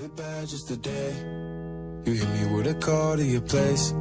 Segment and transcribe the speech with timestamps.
[0.00, 0.08] You
[2.14, 3.92] hit me with a call to your place.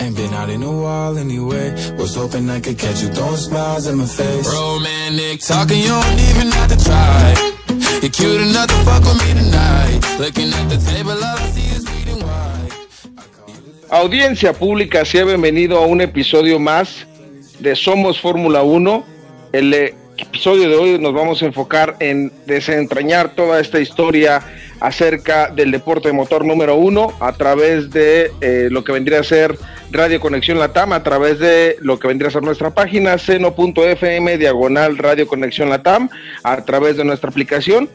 [0.00, 1.72] Ain't been out in a while anyway.
[1.98, 4.48] Was hoping I could catch you throwing smiles in my face.
[4.48, 7.34] Romantic talking, you don't even have to try.
[8.00, 10.00] You're cute enough to fuck with me tonight.
[10.18, 12.72] Looking at the table, all I see is bleeding white.
[13.90, 17.06] Audiencia pública, sea bienvenido a un episodio más
[17.58, 19.04] de Somos Fórmula 1.
[19.52, 24.42] El episodio de hoy nos vamos a enfocar en desentrañar toda esta historia
[24.80, 29.24] acerca del deporte de motor número uno a través de eh, lo que vendría a
[29.24, 29.58] ser
[29.90, 34.98] Radio Conexión Latam, a través de lo que vendría a ser nuestra página seno.fm diagonal
[34.98, 36.10] Radio Conexión Latam,
[36.42, 37.88] a través de nuestra aplicación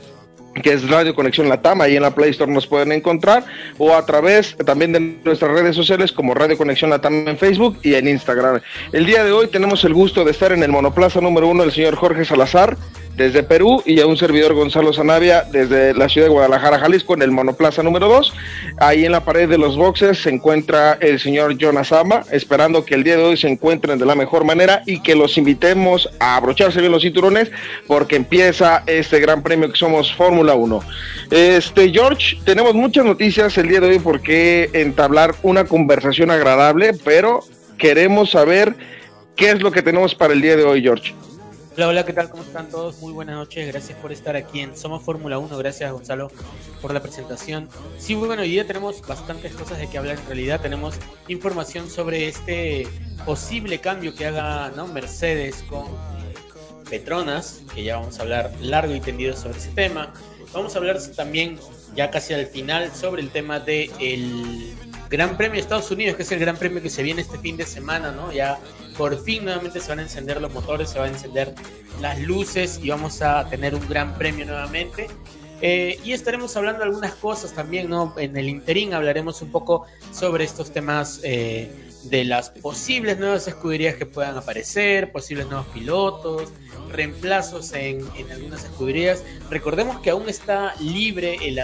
[0.61, 3.43] que es Radio Conexión Latam, ahí en la Play Store nos pueden encontrar,
[3.77, 7.95] o a través también de nuestras redes sociales como Radio Conexión Latam en Facebook y
[7.95, 8.61] en Instagram.
[8.91, 11.71] El día de hoy tenemos el gusto de estar en el monoplaza número uno del
[11.71, 12.77] señor Jorge Salazar,
[13.15, 17.21] desde Perú y a un servidor Gonzalo Zanavia desde la ciudad de Guadalajara, Jalisco, en
[17.21, 18.33] el monoplaza número 2.
[18.79, 22.95] Ahí en la pared de los boxes se encuentra el señor Jonas Ama, esperando que
[22.95, 26.37] el día de hoy se encuentren de la mejor manera y que los invitemos a
[26.37, 27.51] abrocharse bien los cinturones
[27.87, 30.79] porque empieza este gran premio que somos Fórmula 1.
[31.31, 37.41] Este, George, tenemos muchas noticias el día de hoy porque entablar una conversación agradable, pero
[37.77, 38.75] queremos saber
[39.35, 41.13] qué es lo que tenemos para el día de hoy, George.
[41.75, 42.29] Hola, hola, ¿qué tal?
[42.29, 42.99] ¿Cómo están todos?
[42.99, 46.29] Muy buenas noches, gracias por estar aquí en Somos Fórmula 1, gracias Gonzalo
[46.83, 47.67] por la presentación.
[47.97, 50.93] Sí, muy bueno, hoy día tenemos bastantes cosas de que hablar en realidad, tenemos
[51.29, 52.87] información sobre este
[53.25, 54.85] posible cambio que haga ¿no?
[54.85, 55.87] Mercedes con
[56.91, 60.13] Petronas, que ya vamos a hablar largo y tendido sobre ese tema.
[60.53, 61.57] Vamos a hablar también
[61.95, 64.75] ya casi al final sobre el tema del el
[65.09, 67.57] Gran Premio de Estados Unidos, que es el Gran Premio que se viene este fin
[67.57, 68.31] de semana, ¿no?
[68.31, 68.59] Ya
[68.97, 71.53] por fin nuevamente se van a encender los motores, se van a encender
[72.01, 75.07] las luces y vamos a tener un gran premio nuevamente.
[75.61, 78.13] Eh, y estaremos hablando de algunas cosas también, ¿no?
[78.17, 81.71] En el interín hablaremos un poco sobre estos temas eh,
[82.09, 86.51] de las posibles nuevas escuderías que puedan aparecer, posibles nuevos pilotos,
[86.91, 89.23] reemplazos en, en algunas escuderías.
[89.49, 91.61] Recordemos que aún está libre, el,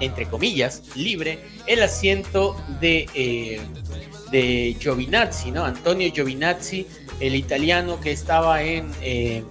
[0.00, 3.08] entre comillas, libre el asiento de...
[3.14, 3.60] Eh,
[4.32, 5.62] de Giovinazzi, ¿no?
[5.62, 6.86] Antonio Giovinazzi,
[7.20, 9.44] el italiano que estaba en, eh,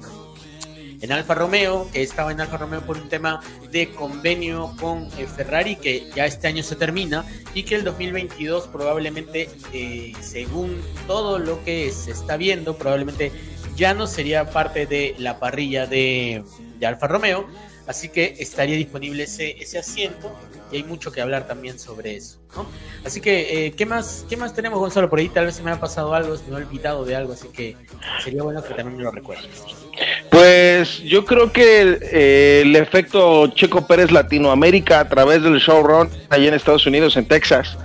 [1.02, 3.42] en Alfa Romeo, que estaba en Alfa Romeo por un tema
[3.72, 8.68] de convenio con eh, Ferrari, que ya este año se termina, y que el 2022
[8.68, 13.32] probablemente, eh, según todo lo que se está viendo, probablemente
[13.76, 16.44] ya no sería parte de la parrilla de,
[16.86, 17.48] Alfa Romeo,
[17.86, 20.36] así que estaría disponible ese, ese asiento
[20.72, 22.40] y hay mucho que hablar también sobre eso.
[22.56, 22.66] ¿no?
[23.06, 25.10] Así que, eh, ¿qué, más, ¿qué más tenemos, Gonzalo?
[25.10, 27.34] Por ahí tal vez se me ha pasado algo, se me ha olvidado de algo,
[27.34, 27.76] así que
[28.24, 29.48] sería bueno que también me lo recuerdes.
[30.32, 36.54] Pues yo creo que el efecto Checo Pérez Latinoamérica a través del showrun allá en
[36.54, 37.78] Estados Unidos, en Texas,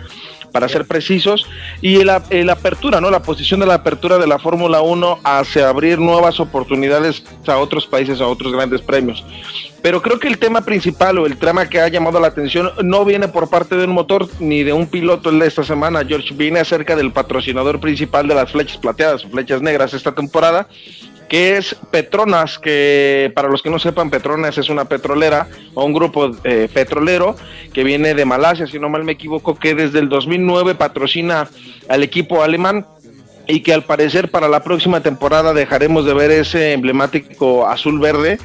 [0.52, 1.44] para ser precisos,
[1.82, 3.10] y la apertura, ¿no?
[3.10, 7.84] La posición de la apertura de la Fórmula 1 hacia abrir nuevas oportunidades a otros
[7.84, 9.24] países, a otros grandes premios.
[9.86, 13.04] Pero creo que el tema principal o el tema que ha llamado la atención no
[13.04, 16.58] viene por parte de un motor ni de un piloto de esta semana, George, viene
[16.58, 20.66] acerca del patrocinador principal de las flechas plateadas o flechas negras esta temporada,
[21.28, 25.92] que es Petronas, que para los que no sepan, Petronas es una petrolera o un
[25.92, 27.36] grupo eh, petrolero
[27.72, 31.48] que viene de Malasia, si no mal me equivoco, que desde el 2009 patrocina
[31.88, 32.86] al equipo alemán
[33.46, 38.40] y que al parecer para la próxima temporada dejaremos de ver ese emblemático azul-verde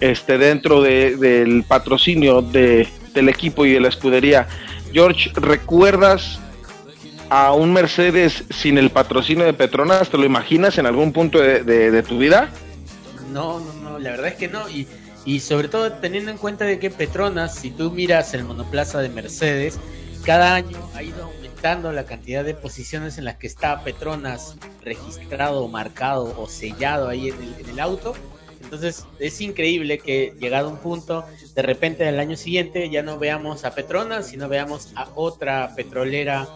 [0.00, 4.46] este, dentro de, del patrocinio de, del equipo y de la escudería.
[4.92, 6.40] George, ¿recuerdas
[7.28, 10.10] a un Mercedes sin el patrocinio de Petronas?
[10.10, 12.48] ¿Te lo imaginas en algún punto de, tu vida?
[13.30, 14.64] No, no, no, la verdad es que no.
[14.68, 19.10] Y, sobre todo teniendo en cuenta de que Petronas, si tú miras el monoplaza de
[19.10, 19.78] Mercedes,
[20.24, 25.68] cada año ha ido aumentando la cantidad de posiciones en las que está Petronas registrado,
[25.68, 28.14] marcado o sellado ahí en el auto
[28.70, 31.24] entonces es increíble que llegado un punto,
[31.56, 36.46] de repente al año siguiente ya no veamos a Petronas, sino veamos a otra petrolera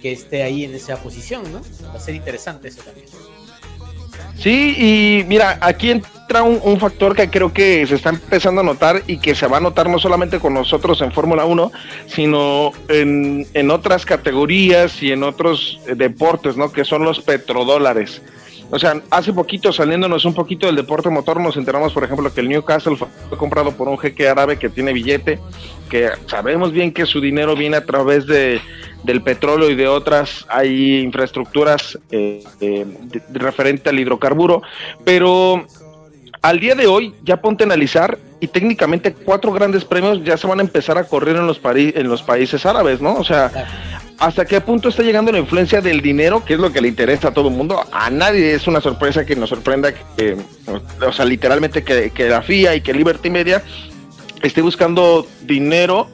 [0.00, 1.62] que esté ahí en esa posición, ¿no?
[1.88, 3.08] Va a ser interesante eso también.
[4.38, 9.02] Sí, y mira, aquí entra un, factor que creo que se está empezando a notar
[9.08, 11.72] y que se va a notar no solamente con nosotros en Fórmula 1,
[12.06, 16.70] sino en, en, otras categorías y en otros deportes, ¿no?
[16.70, 18.22] Que son los petrodólares.
[18.74, 22.40] O sea, hace poquito, saliéndonos un poquito del deporte motor, nos enteramos, por ejemplo, que
[22.40, 25.38] el Newcastle fue comprado por un jeque árabe que tiene billete,
[25.88, 28.60] que sabemos bien que su dinero viene a través de,
[29.04, 32.84] del petróleo y de otras hay infraestructuras eh, eh,
[33.32, 34.60] referente al hidrocarburo,
[35.04, 35.64] pero
[36.42, 40.48] al día de hoy ya ponte a analizar y técnicamente cuatro grandes premios ya se
[40.48, 43.14] van a empezar a correr en los, en los países árabes, ¿no?
[43.14, 43.52] O sea,
[44.18, 47.28] ¿hasta qué punto está llegando la influencia del dinero, que es lo que le interesa
[47.28, 47.84] a todo el mundo?
[47.92, 50.36] A nadie es una sorpresa que nos sorprenda, que,
[51.06, 53.62] o sea, literalmente que, que la FIA y que Liberty Media
[54.42, 56.08] esté buscando dinero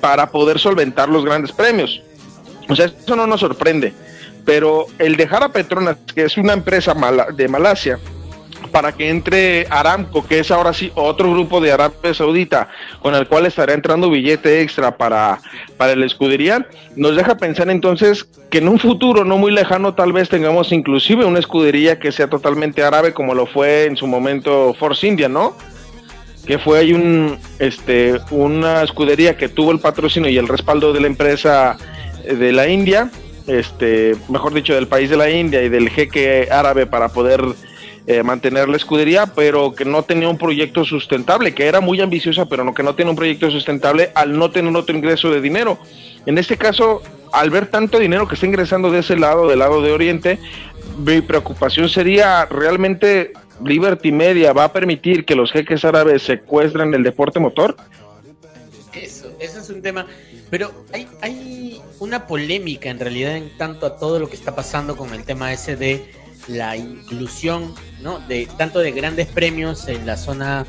[0.00, 2.02] para poder solventar los grandes premios.
[2.68, 3.94] O sea, eso no nos sorprende.
[4.44, 6.94] Pero el dejar a Petronas, que es una empresa
[7.34, 7.98] de Malasia,
[8.76, 12.68] para que entre Aramco, que es ahora sí otro grupo de Arabia Saudita,
[13.00, 15.40] con el cual estará entrando billete extra para,
[15.78, 20.12] para el escudería, nos deja pensar entonces que en un futuro no muy lejano tal
[20.12, 24.74] vez tengamos inclusive una escudería que sea totalmente árabe como lo fue en su momento
[24.78, 25.56] Force India, ¿no?
[26.46, 31.00] que fue ahí un, este, una escudería que tuvo el patrocinio y el respaldo de
[31.00, 31.78] la empresa
[32.24, 33.10] de la India,
[33.46, 37.42] este, mejor dicho, del país de la India y del jeque árabe para poder
[38.06, 42.46] eh, mantener la escudería, pero que no tenía un proyecto sustentable, que era muy ambiciosa,
[42.46, 45.78] pero no, que no tiene un proyecto sustentable al no tener otro ingreso de dinero.
[46.24, 49.82] En este caso, al ver tanto dinero que está ingresando de ese lado, del lado
[49.82, 50.38] de Oriente,
[50.98, 53.32] mi preocupación sería realmente
[53.64, 57.76] Liberty Media va a permitir que los jeques árabes secuestren el deporte motor?
[58.94, 60.06] Eso, eso es un tema.
[60.50, 64.96] Pero hay, hay una polémica en realidad en tanto a todo lo que está pasando
[64.96, 66.04] con el tema ese de
[66.48, 68.20] la inclusión, ¿no?
[68.20, 70.66] De tanto de grandes premios en la zona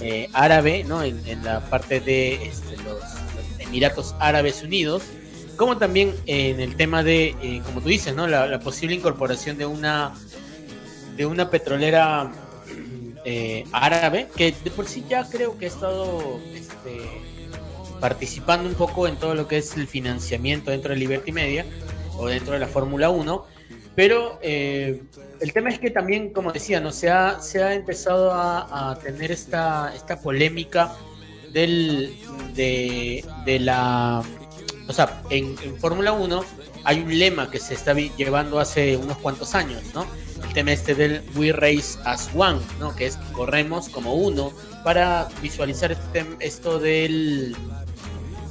[0.00, 1.02] eh, árabe, ¿no?
[1.02, 3.02] En, la parte de este, los,
[3.58, 5.02] Emiratos Árabes Unidos,
[5.56, 8.26] como también en el tema de, eh, como tú dices, ¿no?
[8.26, 10.14] la posible incorporación de una
[11.18, 12.30] de una petrolera
[13.24, 17.02] eh, árabe, que de por sí ya creo que ha estado este,
[18.00, 21.66] participando un poco en todo lo que es el financiamiento dentro de Liberty Media
[22.16, 23.44] o dentro de la Fórmula 1,
[23.98, 25.02] pero eh,
[25.40, 26.92] el tema es que también, como decía, ¿no?
[26.92, 30.94] se, ha, se ha empezado a, tener esta, esta polémica
[31.52, 32.16] del,
[32.54, 33.24] de,
[33.58, 34.22] la...
[34.86, 36.44] O sea, en, en Fórmula 1
[36.84, 40.06] hay un lema que se está llevando hace unos cuantos años, ¿no?
[40.44, 42.94] el tema este del We Race as One, ¿no?
[42.94, 44.52] Que es corremos como uno
[44.84, 47.56] para visualizar este, esto del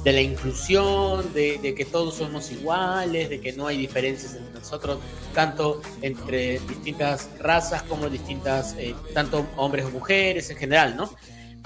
[0.04, 4.98] de la inclusión, de, que todos somos iguales, de que no hay diferencias entre nosotros,
[5.34, 11.12] tanto entre distintas razas como distintas, eh, tanto hombres o mujeres en general, ¿no?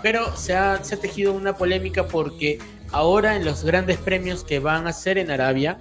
[0.02, 2.58] Pero se ha, tejido una polémica porque
[2.90, 5.78] ahora en los grandes premios que van a ser en Arabia,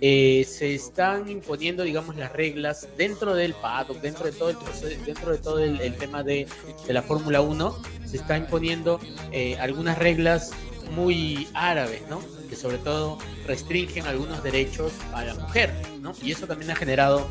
[0.00, 5.32] eh, se están imponiendo, digamos, las reglas dentro del paddock, dentro de todo el dentro
[5.32, 6.46] de todo el, tema de,
[6.88, 9.00] la Fórmula 1, se está imponiendo
[9.32, 10.50] eh, algunas reglas
[10.90, 12.20] muy árabes, ¿no?
[12.48, 16.12] Que sobre todo restringen algunos derechos a la mujer, ¿no?
[16.22, 17.28] Y eso también ha generado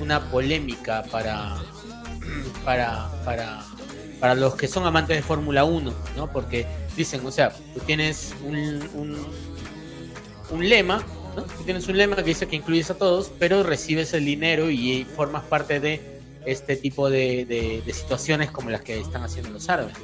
[0.00, 1.56] una polémica para,
[2.64, 3.64] para, para,
[4.20, 6.32] para los que son amantes de Fórmula 1, ¿no?
[6.32, 6.66] Porque
[6.96, 8.56] dicen, o sea, tú tienes un,
[8.94, 9.26] un,
[10.50, 11.04] un lema
[11.64, 15.44] tienes un lema que dice que incluyes a todos, pero recibes el dinero y formas
[15.44, 19.94] parte de este tipo de, situaciones como las que están haciendo los árabes.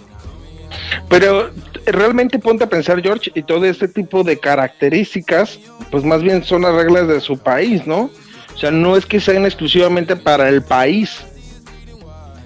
[1.08, 1.50] Pero
[1.86, 5.58] realmente ponte a pensar, George, y todo este tipo de características,
[5.90, 8.10] pues más bien son las reglas de su país, ¿no?
[8.54, 11.20] O sea, no es que sean exclusivamente para el país.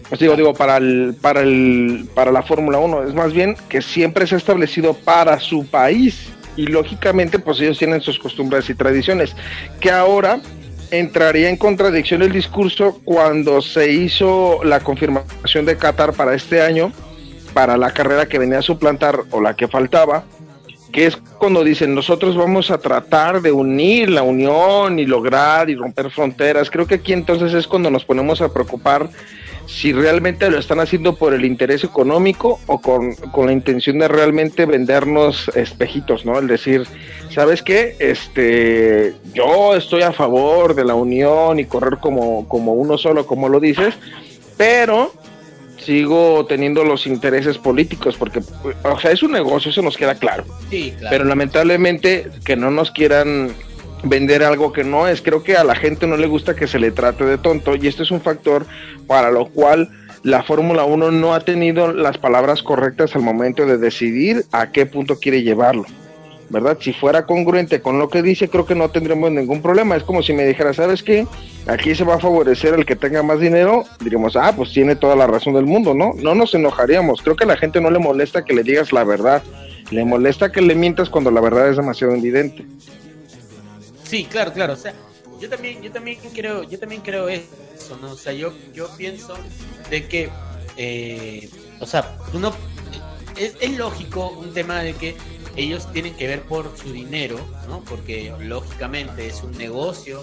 [0.08, 3.82] Pues digo, digo, para el, para el, para la Fórmula 1, es más bien que
[3.82, 8.75] siempre se ha establecido para su país y lógicamente pues ellos tienen sus costumbres y
[8.75, 9.35] tradiciones,
[9.80, 10.40] que ahora
[10.90, 16.92] entraría en contradicción el discurso cuando se hizo la confirmación de Qatar para este año,
[17.57, 20.25] para la carrera que venía a suplantar o la que faltaba,
[20.93, 25.75] que es cuando dicen nosotros vamos a tratar de unir la unión y lograr y
[25.75, 26.71] romper fronteras.
[26.71, 29.09] Creo que aquí entonces es cuando nos ponemos a preocupar
[29.65, 34.67] si realmente lo están haciendo por el interés económico o con, la intención de realmente
[34.67, 36.39] vendernos espejitos, ¿no?
[36.39, 36.87] El decir,
[37.31, 37.97] ¿sabes qué?
[37.99, 43.49] Este, yo estoy a favor de la unión y correr como, como uno solo, como
[43.49, 43.95] lo dices,
[44.59, 45.11] pero
[45.87, 48.40] sigo teniendo los intereses políticos, porque,
[48.83, 50.45] o sea, es un negocio, eso nos queda claro.
[50.69, 51.09] Sí, claro.
[51.11, 53.52] Pero lamentablemente que no nos quieran
[54.02, 55.23] vender algo que no es.
[55.23, 57.87] Creo que a la gente no le gusta que se le trate de tonto y
[57.87, 58.66] este es un factor
[59.07, 59.88] para lo cual
[60.23, 64.87] la Fórmula 1 no ha tenido las palabras correctas al momento de decidir a qué
[64.87, 65.87] punto quiere llevarlo.
[66.49, 66.78] ¿Verdad?
[66.81, 69.97] Si fuera congruente con lo que dice, creo que no tendremos ningún problema.
[69.97, 71.26] Es como si me dijera, ¿sabes qué?
[71.66, 73.85] Aquí se va a favorecer el que tenga más dinero.
[73.99, 76.12] Diríamos, ah, pues tiene toda la razón del mundo, ¿no?
[76.14, 77.23] No nos enojaríamos.
[77.23, 79.42] Creo que a la gente no le molesta que le digas la verdad.
[79.90, 82.64] Le molesta que le mientas cuando la verdad es demasiado evidente.
[84.04, 84.75] Sí, claro, claro.
[84.75, 84.94] O sea,
[85.40, 88.12] yo también, yo también creo, yo también creo eso, ¿no?
[88.12, 89.35] O sea, yo, yo pienso
[89.90, 90.30] de que,
[90.76, 92.52] eh, o sea, uno,
[93.37, 95.16] es, lógico un tema de que
[95.56, 97.82] ellos tienen que ver por su dinero, ¿no?
[97.85, 100.23] Porque lógicamente es un negocio,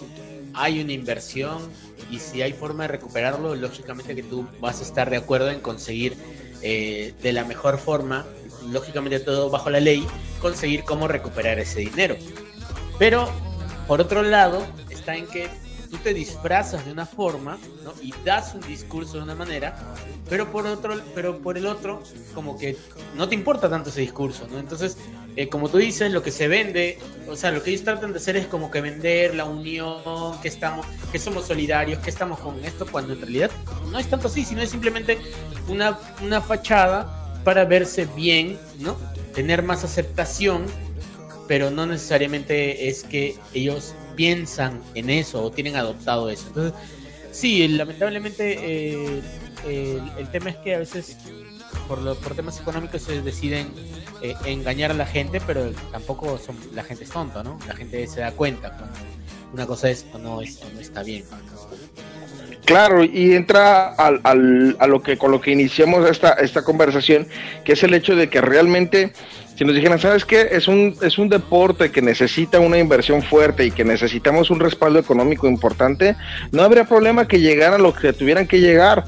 [0.53, 1.69] hay una inversión
[2.12, 5.60] y si hay forma de recuperarlo, lógicamente que tú vas a estar de acuerdo en
[5.60, 6.15] conseguir
[6.62, 8.25] eh, de la mejor forma,
[8.69, 10.05] lógicamente todo bajo la ley,
[10.39, 12.15] conseguir cómo recuperar ese dinero.
[13.00, 13.29] Pero,
[13.88, 15.50] por otro lado, está en que
[15.93, 17.93] tú te disfrazas de una forma ¿no?
[18.01, 19.77] y das un discurso de una manera,
[20.27, 22.01] pero por otro, pero por el otro,
[22.33, 22.75] como que
[23.15, 24.57] no te importa tanto ese discurso, ¿no?
[24.57, 24.97] Entonces,
[25.35, 26.97] eh, como tú dices, lo que se vende,
[27.29, 30.01] o sea, lo que ellos tratan de hacer es como que vender la unión,
[30.41, 33.51] que estamos, que somos solidarios, que estamos con esto, cuando en realidad
[33.91, 35.19] no es tanto así, sino es simplemente
[35.67, 38.97] una, una fachada para verse bien, ¿no?
[39.35, 40.65] Tener más aceptación,
[41.47, 46.48] pero no necesariamente es que ellos piensan en eso o tienen adoptado eso.
[46.48, 46.74] Entonces,
[47.32, 51.17] sí, lamentablemente eh, el, tema es que a veces
[51.88, 53.72] por, lo, por temas económicos se deciden
[54.22, 57.60] eh, engañar a la gente, pero tampoco son, la gente es tonta, ¿no?
[57.67, 58.98] La gente se da cuenta cuando
[59.53, 61.25] una cosa es o no, es, no está bien.
[62.65, 67.27] Claro, y entra al, al, a lo que con lo que iniciamos esta, esta conversación,
[67.65, 69.12] que es el hecho de que realmente
[69.55, 70.50] si nos dijeran, ¿sabes qué?
[70.51, 75.00] Es un, es un deporte que necesita una inversión fuerte y que necesitamos un respaldo
[75.00, 76.15] económico importante,
[76.51, 79.05] no habría problema que llegaran lo que tuvieran que llegar.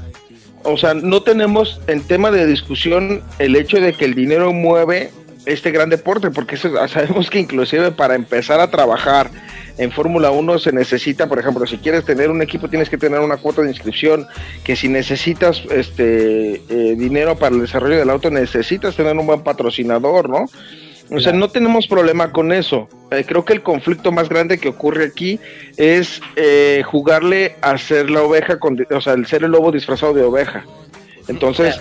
[0.62, 5.10] O sea, no tenemos en tema de discusión el hecho de que el dinero mueve
[5.46, 6.56] este gran deporte, porque
[6.88, 9.30] sabemos que inclusive para empezar a trabajar
[9.78, 13.20] en Fórmula 1 se necesita, por ejemplo, si quieres tener un equipo tienes que tener
[13.20, 14.26] una cuota de inscripción,
[14.64, 19.42] que si necesitas este eh, dinero para el desarrollo del auto necesitas tener un buen
[19.42, 20.46] patrocinador, ¿no?
[21.10, 22.88] O sea, no tenemos problema con eso.
[23.12, 25.38] Eh, creo que el conflicto más grande que ocurre aquí
[25.76, 30.14] es eh, jugarle a ser la oveja, con, o sea, el ser el lobo disfrazado
[30.14, 30.64] de oveja.
[31.28, 31.80] Entonces,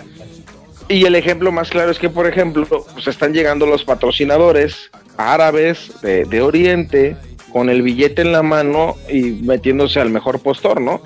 [0.87, 5.91] y el ejemplo más claro es que, por ejemplo, pues están llegando los patrocinadores árabes
[6.01, 7.17] de, de Oriente,
[7.55, 11.01] con el billete en la mano y metiéndose al mejor postor, ¿no?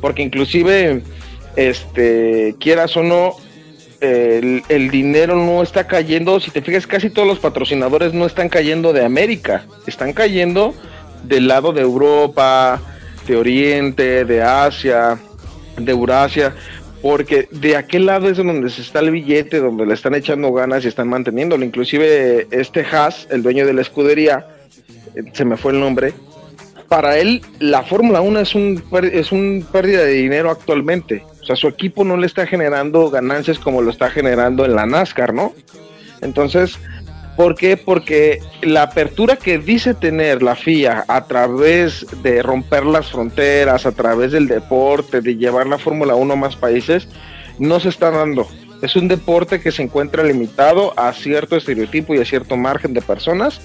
[0.00, 1.00] Porque inclusive,
[1.54, 3.36] este, quieras o no,
[4.00, 8.48] el, el, dinero no está cayendo, si te fijas, casi todos los patrocinadores no están
[8.48, 10.74] cayendo de América, están cayendo
[11.22, 12.82] del lado de Europa,
[13.28, 15.20] de Oriente, de Asia,
[15.76, 16.52] de Eurasia,
[17.00, 20.84] porque de aquel lado es donde se está el billete, donde le están echando ganas
[20.84, 21.64] y están manteniéndolo.
[21.64, 24.48] Inclusive este Haas, el dueño de la escudería,
[25.32, 26.14] se me fue el nombre,
[26.92, 31.24] para él la Fórmula 1 es un, es un pérdida de dinero actualmente.
[31.40, 34.84] O sea, su equipo no le está generando ganancias como lo está generando en la
[34.84, 35.54] NASCAR, ¿no?
[36.20, 36.78] Entonces,
[37.34, 37.78] ¿por qué?
[37.78, 43.92] Porque la apertura que dice tener la FIA a través de romper las fronteras, a
[43.92, 47.08] través del deporte, de llevar la Fórmula 1 a más países,
[47.58, 48.46] no se está dando.
[48.82, 53.00] Es un deporte que se encuentra limitado a cierto estereotipo y a cierto margen de
[53.00, 53.62] personas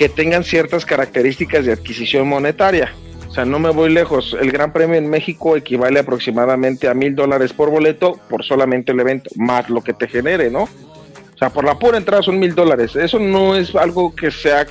[0.00, 2.90] que tengan ciertas características de adquisición monetaria.
[3.28, 4.34] O sea, no me voy lejos.
[4.40, 9.00] El Gran Premio en México equivale aproximadamente a mil dólares por boleto por solamente el
[9.00, 10.62] evento, más lo que te genere, ¿no?
[10.62, 12.96] O sea, por la pura entrada son mil dólares.
[12.96, 14.66] Eso no es algo que sea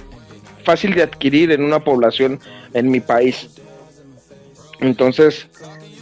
[0.63, 2.39] fácil de adquirir en una población
[2.73, 3.51] en mi país.
[4.79, 5.47] Entonces,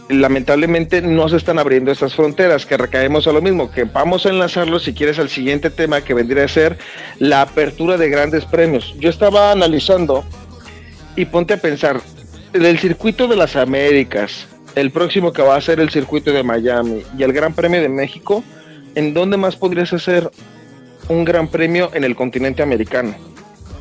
[0.08, 4.30] lamentablemente no se están abriendo estas fronteras, que recaemos a lo mismo, que vamos a
[4.30, 6.78] enlazarlo si quieres al siguiente tema que vendría a ser
[7.18, 8.94] la apertura de grandes premios.
[8.98, 10.24] Yo estaba analizando
[11.16, 12.00] y ponte a pensar,
[12.52, 17.02] el circuito de las Américas, el próximo que va a ser el circuito de Miami
[17.16, 18.42] y el Gran Premio de México,
[18.94, 20.30] ¿en dónde más podrías hacer
[21.08, 23.14] un Gran Premio en el continente americano?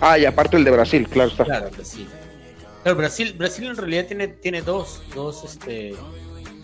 [0.01, 1.45] Ah, y aparte el de Brasil, claro está.
[1.45, 1.69] Claro,
[2.95, 3.33] Brasil.
[3.33, 5.95] Brasil, Brasil en realidad tiene, tiene dos, dos, este,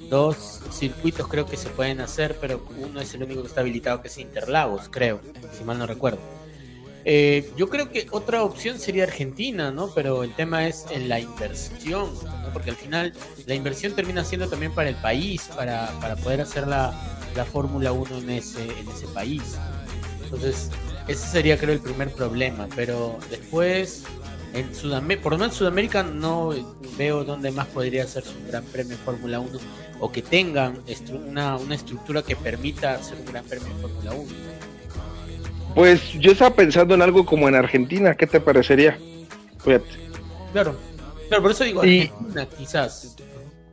[0.10, 4.02] dos circuitos creo que se pueden hacer, pero uno es el único que está habilitado
[4.02, 5.22] que es Interlagos, creo,
[5.58, 6.20] si mal no recuerdo.
[7.06, 9.94] Eh, yo creo que otra opción sería Argentina, ¿no?
[9.94, 12.12] Pero el tema es en la inversión,
[12.54, 13.14] porque al final
[13.46, 16.94] la inversión termina siendo también para el país, para, para poder hacer la,
[17.36, 19.58] la Fórmula 1 en ese, en ese país.
[20.24, 20.70] Entonces,
[21.08, 24.04] ese sería creo el primer problema, pero después
[24.54, 26.54] en Sudamérica, por lo menos en Sudamérica no
[26.98, 29.60] veo dónde más podría ser un gran premio Fórmula 1
[30.00, 30.80] o que tengan
[31.28, 34.24] una, una estructura que permita hacer un gran premio Fórmula 1.
[35.76, 38.98] Pues yo estaba pensando en algo como en Argentina, ¿qué te parecería?
[39.64, 39.88] Fíjate.
[40.52, 40.76] Claro,
[41.30, 43.16] pero por eso digo Argentina, quizás.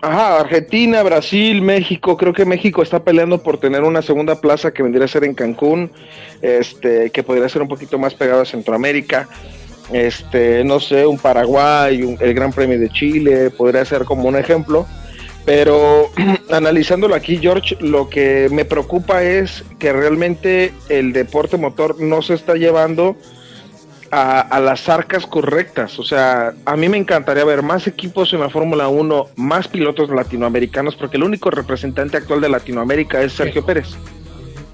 [0.02, 4.82] Ajá, Argentina, Brasil, México, creo que México está peleando por tener una segunda plaza que
[4.82, 5.92] vendría a ser en Cancún,
[6.40, 9.28] este, que podría ser un poquito más pegado a Centroamérica
[9.92, 14.86] este, no sé, un Paraguay, el Gran Premio de Chile, podría ser como un ejemplo.
[15.44, 16.10] Pero
[16.50, 22.34] analizándolo aquí, George, lo que me preocupa es que realmente el deporte motor no se
[22.34, 23.16] está llevando
[24.10, 25.98] a, las arcas correctas.
[25.98, 30.10] O sea, a mí me encantaría ver más equipos en la Fórmula 1, más pilotos
[30.10, 33.88] latinoamericanos, porque el único representante actual de Latinoamérica es Sergio Pérez.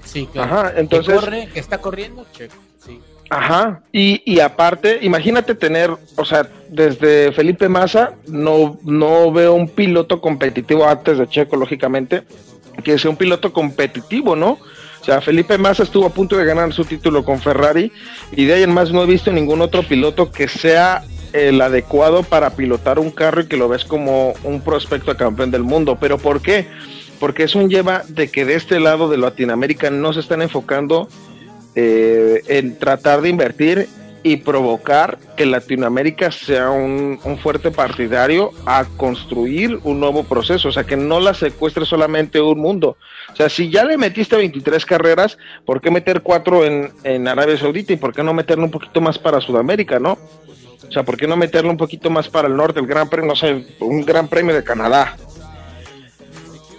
[0.03, 0.53] Sí, claro.
[0.53, 1.19] Ajá, entonces.
[1.53, 2.99] Que, está corriendo, Checo, sí.
[3.29, 9.67] Ajá, y, y, aparte, imagínate tener, o sea, desde Felipe Massa, no, no veo un
[9.67, 12.23] piloto competitivo antes de Checo, lógicamente,
[12.83, 14.57] que sea un piloto competitivo, ¿no?
[15.01, 17.91] O sea, Felipe Massa estuvo a punto de ganar su título con Ferrari
[18.31, 21.03] y de ahí en más no he visto ningún otro piloto que sea
[21.33, 25.51] el adecuado para pilotar un carro y que lo ves como un prospecto a campeón
[25.51, 25.97] del mundo.
[25.99, 26.67] ¿Pero por qué?
[27.19, 31.07] Porque eso lleva de que de este lado de Latinoamérica no se están enfocando
[31.79, 33.87] eh, en tratar de invertir
[34.23, 40.85] y provocar que Latinoamérica sea un, fuerte partidario a construir un nuevo proceso, o sea,
[40.85, 42.97] que no la secuestre solamente un mundo.
[43.31, 47.59] O sea, si ya le metiste 23 carreras, ¿por qué meter cuatro en, en Arabia
[47.59, 50.17] Saudita y por qué no meterle un poquito más para Sudamérica, no?
[50.89, 53.27] O sea, ¿por qué no meterle un poquito más para el norte, el Gran Premio,
[53.27, 55.15] no sé, un Gran Premio de Canadá?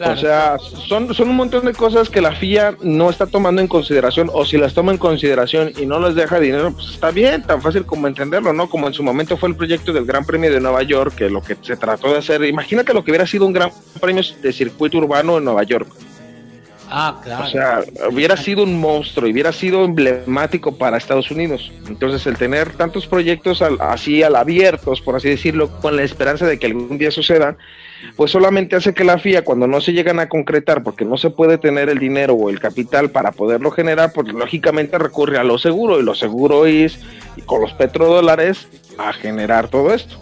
[0.01, 3.69] O sea, son, son un montón de cosas que la FIA no está tomando en
[3.69, 7.43] consideración, o si las toma en consideración y no les deja dinero, pues está bien,
[7.43, 8.69] tan fácil como entenderlo, ¿no?
[8.69, 11.43] Como en su momento fue el proyecto del Gran Premio de Nueva York, que lo
[11.43, 14.99] que se trató de hacer, imagínate lo que hubiera sido un Gran Premio de circuito
[14.99, 15.89] urbano en Nueva York.
[16.91, 17.45] Ah, claro.
[17.45, 21.71] O sea, hubiera sido un monstruo y hubiera sido emblemático para Estados Unidos.
[21.87, 26.59] Entonces, el tener tantos proyectos así al abiertos, por así decirlo, con la esperanza de
[26.59, 27.59] que algún día sucedan,
[28.17, 31.31] pues solamente hace que la FIA, cuando no se llegan a concretar, porque no se
[31.31, 35.59] puede tener el dinero o el capital para poderlo generar, pues lógicamente recurre a lo
[35.59, 36.99] seguro, y lo seguro es,
[37.37, 40.17] y con los petrodólares, a generar todo esto.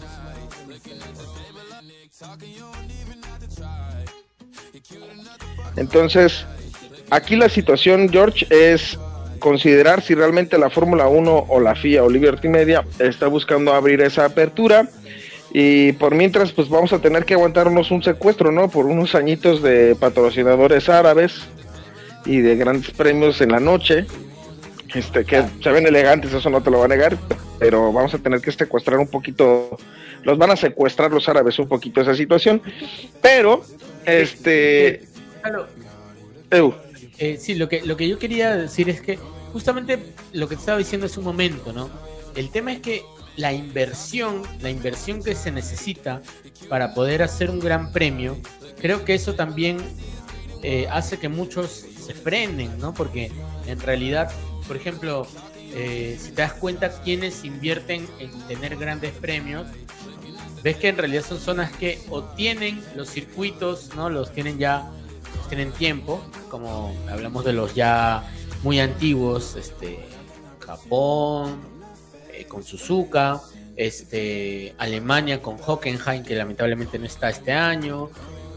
[5.76, 6.47] Entonces,
[7.11, 8.99] aquí la situación, George, es
[9.38, 14.00] considerar si realmente la Fórmula 1 o la FIA o Liberty Media está buscando abrir
[14.00, 14.88] esa apertura
[15.52, 18.68] y por mientras, pues vamos a tener que aguantarnos un secuestro, ¿no?
[18.68, 21.40] Por unos añitos de patrocinadores árabes
[22.24, 24.06] y de grandes premios en la noche.
[24.94, 27.18] Este, que se ven elegantes, eso no te lo va a negar,
[27.59, 29.76] pero vamos a tener que secuestrar un poquito,
[30.22, 32.62] los van a secuestrar los árabes un poquito esa situación,
[33.20, 33.62] pero,
[34.06, 35.02] este...
[37.18, 39.18] Eh, sí, lo que, lo que yo quería decir es que
[39.52, 39.98] justamente
[40.32, 41.90] lo que te estaba diciendo es un momento, ¿no?
[42.35, 43.02] El tema es que
[43.37, 46.22] la inversión, la inversión que se necesita
[46.68, 48.37] para poder hacer un gran premio,
[48.81, 49.79] creo que eso también
[50.62, 52.94] eh, hace que muchos se frenen, ¿no?
[52.94, 53.31] Porque
[53.66, 54.31] en realidad,
[54.66, 55.27] por ejemplo,
[55.75, 59.66] eh, si te das cuenta quienes invierten en tener grandes premios,
[60.62, 64.09] ves que en realidad son zonas que o tienen los circuitos, ¿no?
[64.09, 64.90] Los tienen ya,
[65.49, 68.25] tienen tiempo, como hablamos de los ya
[68.62, 69.99] muy antiguos, este,
[70.61, 71.75] Japón,
[72.37, 73.40] eh, con Suzuka,
[73.77, 78.11] este, Alemania con Hockenheim, que lamentablemente no está este año,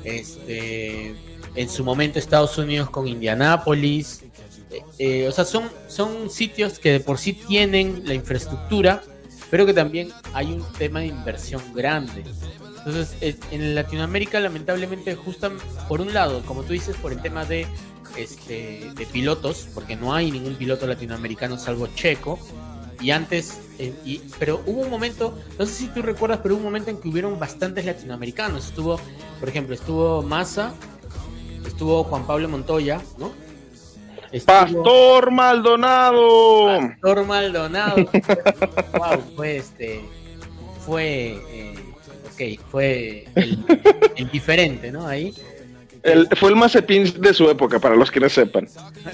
[0.04, 1.16] este,
[1.56, 4.24] en su momento Estados Unidos con Indianápolis.
[4.72, 9.02] Eh, eh, o sea, son, son sitios que de por sí tienen la infraestructura,
[9.50, 12.24] pero que también hay un tema de inversión grande.
[12.86, 13.16] Entonces,
[13.52, 15.52] en Latinoamérica, lamentablemente, justo
[15.88, 17.68] por un lado, como tú dices, por el tema de,
[18.16, 22.40] este, de pilotos, porque no hay ningún piloto latinoamericano salvo Checo,
[23.02, 26.60] y antes, eh, y, pero hubo un momento, no sé si tú recuerdas, pero hubo
[26.60, 28.68] un momento en que hubieron bastantes latinoamericanos.
[28.68, 29.00] Estuvo,
[29.40, 30.74] por ejemplo, estuvo Massa,
[31.66, 33.32] estuvo Juan Pablo Montoya, ¿no?
[34.46, 36.68] Pastor Maldonado.
[36.78, 37.96] Pastor Maldonado.
[38.94, 40.02] wow, fue este,
[40.86, 41.76] fue, eh,
[42.34, 45.08] ok, fue el, diferente, ¿no?
[45.08, 45.34] Ahí.
[46.04, 48.68] El, fue el Mazepin de su época, para los que no sepan.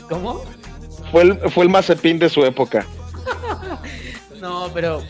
[0.10, 0.44] ¿Cómo?
[1.12, 2.86] Fue el, fue el Mazepin de su época.
[4.46, 5.02] No, pero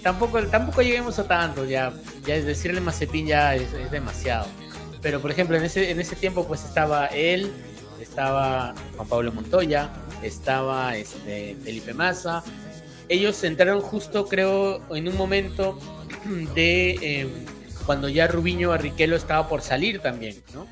[0.00, 1.92] tampoco, tampoco lleguemos a tanto, ya,
[2.24, 4.46] ya decirle Mazepin ya es, demasiado.
[5.02, 7.52] Pero por ejemplo, en ese, en ese tiempo pues estaba él,
[8.00, 9.90] estaba Juan Pablo Montoya,
[10.22, 12.44] estaba este, Felipe Massa.
[13.08, 15.76] Ellos entraron justo, creo, en un momento
[16.54, 17.28] de em,
[17.84, 20.66] cuando ya Rubiño Barrichello estaba por salir también, ¿no?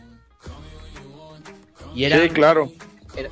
[1.97, 2.73] Y sí, claro.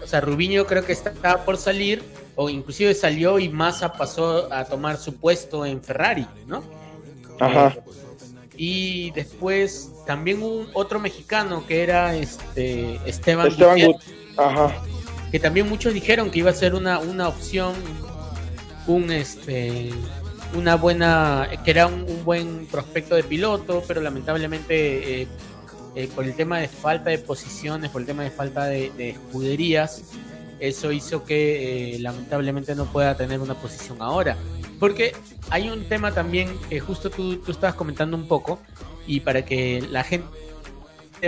[0.03, 2.03] o sea, Rubiño creo que estaba por salir
[2.43, 6.63] o inclusive salió y Massa pasó a tomar su puesto en Ferrari, ¿no?
[7.39, 7.75] Ajá.
[8.57, 13.95] y después también un otro mexicano que era este Esteban, Esteban
[14.39, 14.83] Ajá.
[15.31, 17.75] que también muchos dijeron que iba a ser una, una opción
[18.87, 19.91] un este
[20.55, 25.29] una buena que era un, buen prospecto de piloto pero lamentablemente eh,
[25.97, 30.03] eh, por el tema de falta de posiciones, por el tema de falta de, escuderías,
[30.61, 34.37] eso hizo que eh, lamentablemente no pueda tener una posición ahora.
[34.79, 35.13] Porque
[35.51, 38.61] hay un tema también que justo tú, tú estabas comentando un poco,
[39.07, 40.29] y para que la gente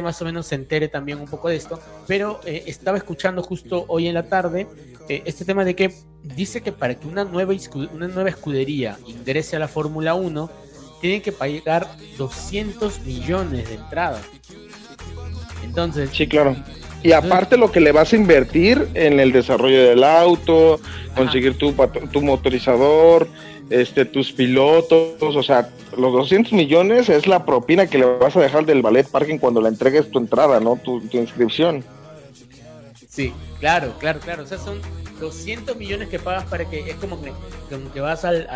[0.03, 3.85] más o menos se entere también un poco de esto, pero eh, estaba escuchando justo
[3.89, 4.67] hoy en la tarde
[5.09, 5.93] este tema de que
[6.23, 7.55] dice que para que una nueva,
[7.93, 10.51] una nueva escudería ingrese a la Fórmula 1,
[11.01, 14.21] tienen que pagar 200 millones de entrada.
[15.65, 16.11] Entonces.
[16.13, 16.57] Sí, claro.
[17.03, 20.81] Y aparte lo que le vas a invertir en el desarrollo del auto,
[21.17, 21.75] conseguir tu,
[22.13, 23.29] tu motorizador,
[23.71, 28.41] este, tus pilotos, o sea, los 200 millones es la propina que le vas a
[28.41, 30.77] dejar del ballet parking cuando le entregues tu entrada, ¿no?
[30.77, 31.85] Tu, tu inscripción.
[33.09, 34.45] Sí, claro, claro, claro.
[34.45, 34.81] O sea, son
[35.21, 37.33] 200 millones que pagas para que es como que,
[37.71, 38.47] como que vas al,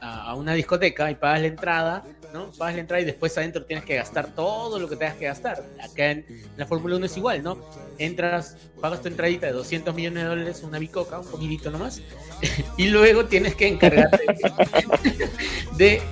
[0.00, 2.52] a una discoteca y pagas la entrada, ¿no?
[2.52, 5.64] Pagas la entrada y después adentro tienes que gastar todo lo que tengas que gastar.
[5.82, 7.58] Acá en, la Fórmula 1 es igual, ¿no?
[7.98, 12.00] Entras, pagas tu entradita de 200 millones de dólares, una bicoca, un poquitito nomás,
[12.76, 14.24] y luego tienes que encargarte
[15.76, 16.02] de,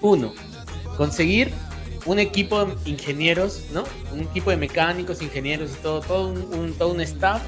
[0.00, 0.34] uno,
[0.96, 1.52] conseguir
[2.06, 3.84] un equipo de ingenieros, ¿no?
[4.12, 7.42] Un equipo de mecánicos, ingenieros y todo, todo un, todo un staff.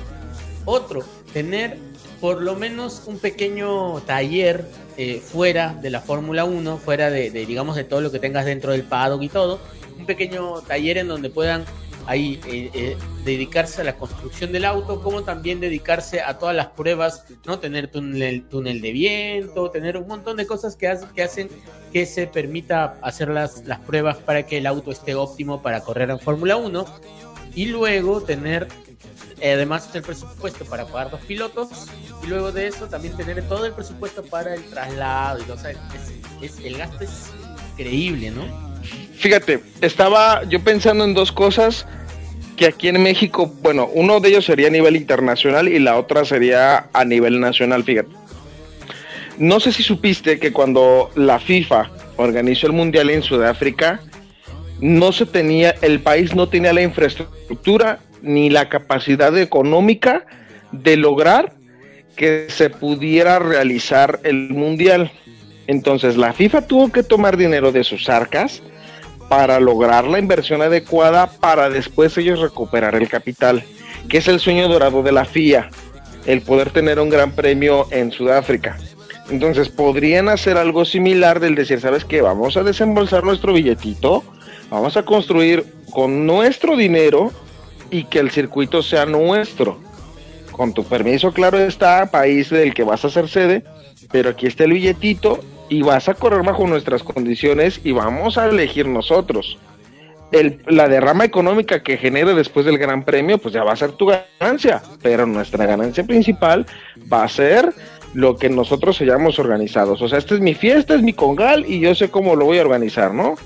[0.65, 1.79] Otro, tener
[2.23, 4.65] por lo menos un pequeño taller
[4.97, 8.71] eh, fuera de la Fórmula 1, fuera de, digamos, de todo lo que tengas dentro
[8.71, 9.59] del paddock y todo,
[9.99, 11.65] un pequeño taller en donde puedan
[12.07, 16.69] ahí eh, eh, dedicarse a la construcción del auto, como también dedicarse a todas las
[16.69, 17.59] pruebas, ¿no?
[17.59, 21.49] Tener túnel, túnel de viento, tener un montón de cosas que, hacen
[21.93, 26.09] que se permita hacer las, las pruebas para que el auto esté óptimo para correr
[26.11, 26.85] en Fórmula 1
[27.57, 28.69] y luego tener
[29.43, 31.69] además el presupuesto para pagar dos pilotos
[32.23, 35.59] y luego de eso también tener todo el presupuesto para el traslado y todo,
[36.41, 37.31] es, el gasto es
[37.73, 38.45] increíble, ¿no?
[39.17, 41.87] Fíjate, estaba yo pensando en dos cosas
[42.57, 46.25] que aquí en México, bueno, uno de ellos sería a nivel internacional y la otra
[46.25, 48.11] sería a nivel nacional, fíjate.
[49.39, 54.01] No sé si supiste que cuando la FIFA organizó el Mundial en Sudáfrica,
[54.81, 60.25] no se tenía, el país no tenía la infraestructura ni la capacidad económica
[60.71, 61.53] de lograr
[62.17, 65.11] que se pudiera realizar el mundial.
[65.67, 68.63] Entonces la FIFA tuvo que tomar dinero de sus arcas
[69.29, 73.65] para lograr la inversión adecuada para después ellos recuperar el capital,
[74.09, 75.71] que es el sueño dorado de la FIA,
[76.27, 78.77] el poder tener un gran premio en Sudáfrica.
[79.31, 82.21] Entonces podrían hacer algo similar del decir, ¿sabes qué?
[82.21, 84.23] Vamos a desembolsar nuestro billetito,
[84.69, 87.33] vamos a construir con nuestro dinero
[87.93, 89.79] y que el circuito sea nuestro.
[90.51, 93.63] Con tu permiso, claro está, país del que vas a ser sede,
[94.11, 98.47] pero aquí está el billetito y vas a correr bajo nuestras condiciones y vamos a
[98.47, 99.59] elegir nosotros.
[100.33, 103.93] El, la derrama económica que genere después del Gran Premio, pues ya va a ser
[103.93, 106.67] tu ganancia, pero nuestra ganancia principal
[107.13, 107.73] va a ser
[108.15, 110.01] lo que nosotros hayamos organizados.
[110.01, 112.59] O sea, esta es mi fiesta, es mi congal y yo sé cómo lo voy
[112.59, 113.37] a organizar, ¿no?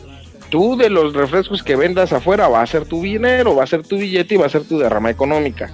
[0.48, 3.82] Tú de los refrescos que vendas afuera va a ser tu dinero, va a ser
[3.82, 5.72] tu billete y va a ser tu derrama económica.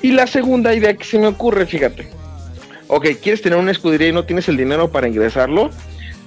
[0.00, 2.08] Y la segunda idea que se me ocurre, fíjate,
[2.88, 5.70] ok, quieres tener una escudería y no tienes el dinero para ingresarlo,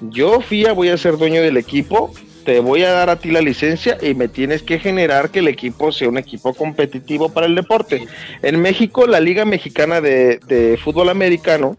[0.02, 2.14] yo FIA voy a ser dueño del equipo,
[2.46, 5.48] te voy a dar a ti la licencia y me tienes que generar que el
[5.48, 8.08] equipo sea un equipo competitivo para el deporte.
[8.44, 11.76] En México, la Liga Mexicana de, de Fútbol Americano,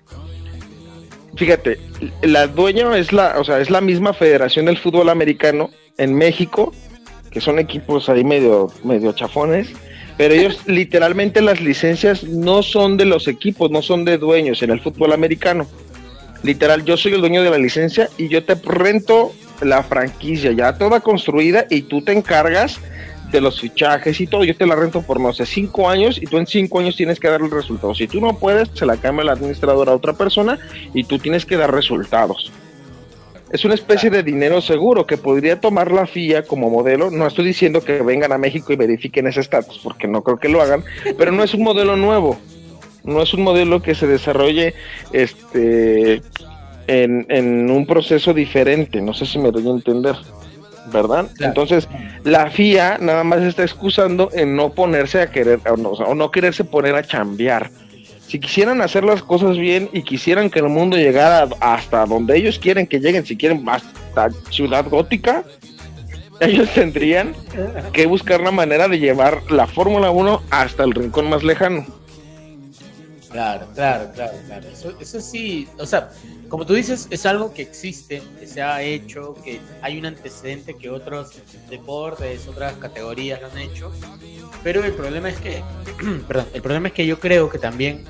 [1.37, 1.79] fíjate,
[2.23, 6.73] la dueña es la, o sea, es la misma Federación del Fútbol Americano en México,
[7.31, 9.69] que son equipos ahí medio, medio chafones,
[10.17, 14.71] pero ellos literalmente las licencias no son de los equipos, no son de dueños en
[14.71, 15.67] el fútbol americano.
[16.43, 19.33] Literal, yo soy el dueño de la licencia y yo te rento
[19.63, 22.79] la franquicia ya toda construida y tú te encargas
[23.33, 24.45] de los fichajes y todo.
[24.45, 27.19] Yo te la rento por, no sé, cinco años y tú en cinco años tienes
[27.19, 27.95] que dar el resultado.
[27.95, 30.59] Si tú no puedes, se la cambia el administrador a otra persona
[30.95, 32.53] y tú tienes que dar resultados
[33.51, 37.11] es una especie de dinero seguro que podría tomar la FIA como modelo.
[37.11, 40.49] No estoy diciendo que vengan a México y verifiquen ese estatus, porque no creo que
[40.49, 40.83] lo hagan,
[41.17, 42.39] pero no es un modelo nuevo.
[43.05, 44.75] No es un modelo que se desarrolle
[45.13, 46.23] este
[46.89, 49.01] en, un proceso diferente.
[49.01, 50.17] No sé si me doy a entender.
[50.93, 51.29] ¿Verdad?
[51.41, 51.89] Entonces,
[52.23, 56.31] la FIA nada más está excusando en no ponerse a querer, o no, o no
[56.31, 57.71] quererse poner a chambear
[58.27, 62.59] si quisieran hacer las cosas bien y quisieran que el mundo llegara hasta donde ellos
[62.59, 65.45] quieren que lleguen, si quieren hasta Ciudad Gótica,
[66.41, 67.35] ellos tendrían
[67.93, 71.87] que buscar una manera de llevar la Fórmula 1 hasta el rincón más lejano.
[73.37, 74.67] Claro, claro, claro, claro.
[74.67, 76.11] Eso, eso sí, o sea,
[76.49, 80.73] como tú dices, es algo que existe, que se ha hecho, que hay un antecedente
[80.73, 81.33] que otros
[81.69, 83.93] deportes, otras categorías lo han hecho,
[84.65, 85.63] pero el problema es que,
[86.27, 88.07] perdón, el problema es que yo creo que también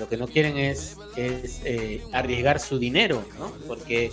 [0.00, 3.52] lo que no quieren es, es eh, arriesgar su dinero, ¿no?
[3.68, 4.10] Porque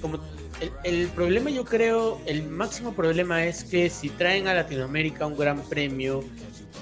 [0.00, 0.20] como
[0.60, 5.36] el, el, problema yo creo, el máximo problema es que si traen a Latinoamérica un
[5.36, 6.22] gran premio,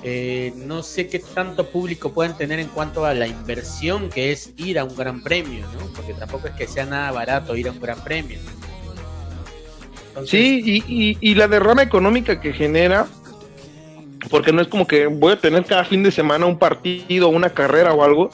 [0.03, 4.53] eh, no sé qué tanto público pueden tener en cuanto a la inversión que es
[4.57, 5.87] ir a un gran premio, ¿no?
[5.95, 8.39] Porque tampoco es que sea nada barato ir a un gran premio.
[10.25, 13.07] Sí, y, y, y la derrama económica que genera,
[14.31, 17.51] porque no es como que voy a tener cada fin de semana un partido, una
[17.51, 18.31] carrera o algo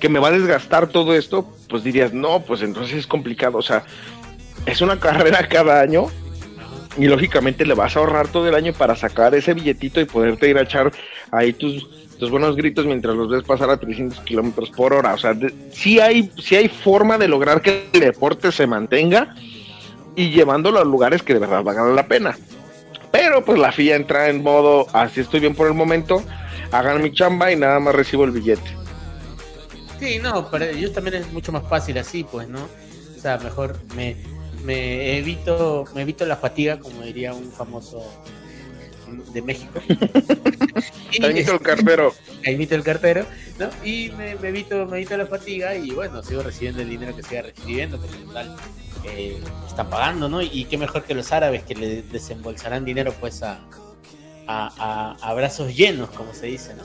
[0.00, 3.62] que me va a desgastar todo esto, pues dirías, no, pues entonces es complicado, o
[3.62, 3.84] sea,
[4.66, 6.06] es una carrera cada año
[6.96, 10.48] y lógicamente le vas a ahorrar todo el año para sacar ese billetito y poderte
[10.48, 10.92] ir a echar
[11.30, 15.14] ahí tus, tus buenos gritos mientras los ves pasar a 300 kilómetros por hora.
[15.14, 15.52] O sea, de,
[16.02, 19.34] hay, sí hay forma de lograr que el deporte se mantenga
[20.14, 22.36] y llevándolo a lugares que de verdad valgan la pena.
[23.12, 26.22] Pero pues la FIA entra en modo, así estoy bien por el momento,
[26.72, 28.76] hagan mi chamba y nada más recibo el billete.
[29.98, 32.68] Sí, no, para ellos también es mucho más fácil así, pues, ¿no?
[33.16, 34.16] O sea, mejor me,
[34.66, 38.02] me evito, me evito la fatiga, como diría un famoso
[39.32, 39.80] de México.
[41.20, 42.14] Caimito el cartero.
[42.42, 43.24] Caimito el cartero,
[43.60, 43.68] ¿no?
[43.84, 47.22] Y me, me, evito, me evito la fatiga y bueno, sigo recibiendo el dinero que
[47.22, 48.56] siga recibiendo, porque total
[49.04, 50.42] eh, están pagando, ¿no?
[50.42, 53.60] Y qué mejor que los árabes que le desembolsarán dinero pues a,
[54.48, 56.82] a, a, a brazos llenos, como se dice, ¿no?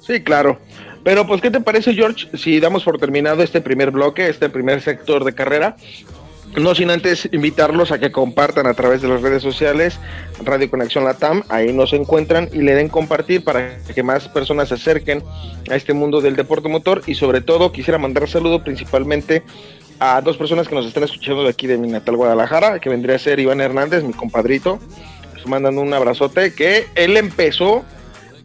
[0.00, 0.58] Sí, claro.
[1.04, 4.82] Pero pues, ¿qué te parece, George, si damos por terminado este primer bloque, este primer
[4.82, 5.76] sector de carrera?
[6.60, 10.00] No sin antes invitarlos a que compartan a través de las redes sociales
[10.42, 14.74] Radio Conexión Latam, ahí nos encuentran y le den compartir para que más personas se
[14.74, 15.22] acerquen
[15.70, 17.02] a este mundo del deporte motor.
[17.06, 19.44] Y sobre todo quisiera mandar saludo principalmente
[20.00, 23.16] a dos personas que nos están escuchando de aquí de mi natal Guadalajara, que vendría
[23.16, 24.80] a ser Iván Hernández, mi compadrito,
[25.36, 27.84] les mandan un abrazote, que él empezó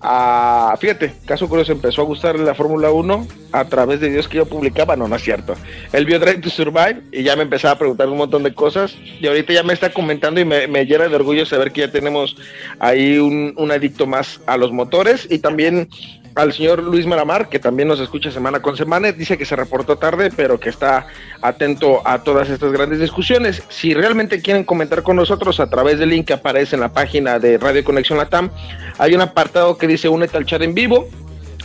[0.04, 4.38] a, fíjate, caso curioso, empezó a gustarle la Fórmula 1 a través de videos que
[4.38, 5.56] yo publicaba, no, no es cierto.
[5.94, 8.96] Él vio Drive to Survive y ya me empezaba a preguntar un montón de cosas.
[9.20, 11.92] Y ahorita ya me está comentando y me, me llena de orgullo saber que ya
[11.92, 12.36] tenemos
[12.80, 15.28] ahí un, un adicto más a los motores.
[15.30, 15.88] Y también
[16.36, 19.98] al señor Luis Maramar, que también nos escucha semana con semana, dice que se reportó
[19.98, 21.08] tarde, pero que está
[21.42, 23.64] atento a todas estas grandes discusiones.
[23.70, 27.40] Si realmente quieren comentar con nosotros a través del link que aparece en la página
[27.40, 28.50] de Radio Conexión Latam,
[28.98, 31.08] hay un apartado que dice únete al chat en vivo,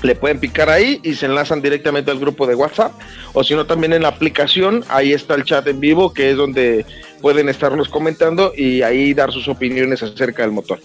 [0.03, 2.93] le pueden picar ahí y se enlazan directamente al grupo de WhatsApp
[3.33, 6.37] o si no también en la aplicación ahí está el chat en vivo que es
[6.37, 6.87] donde
[7.21, 10.79] pueden estarlos comentando y ahí dar sus opiniones acerca del motor.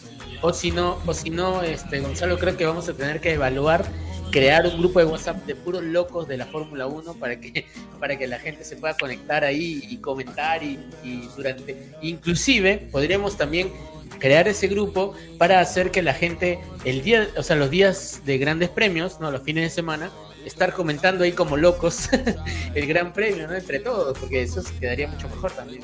[0.44, 1.32] O si no, o si
[1.66, 3.86] este Gonzalo, creo que vamos a tener que evaluar
[4.30, 7.66] crear un grupo de WhatsApp de puros locos de la Fórmula 1 para que,
[8.00, 13.38] para que la gente se pueda conectar ahí y comentar y, y durante inclusive podríamos
[13.38, 13.72] también
[14.20, 18.38] crear ese grupo para hacer que la gente el día, o sea, los días de
[18.38, 20.12] grandes premios, no, los fines de semana,
[20.46, 22.10] estar comentando ahí como locos
[22.76, 23.56] el gran premio, ¿no?
[23.56, 25.84] Entre todos, porque eso quedaría mucho mejor también.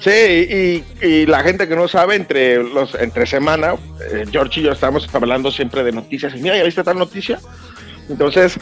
[0.00, 3.74] Sí, y, y, la gente que no sabe, entre los entre semana,
[4.10, 6.34] eh, George y yo estamos hablando siempre de noticias.
[6.34, 7.40] Y mira, ¿ya viste tal noticia?
[8.08, 8.58] Entonces,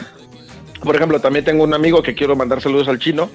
[0.83, 3.29] por ejemplo, también tengo un amigo que quiero mandar saludos al chino,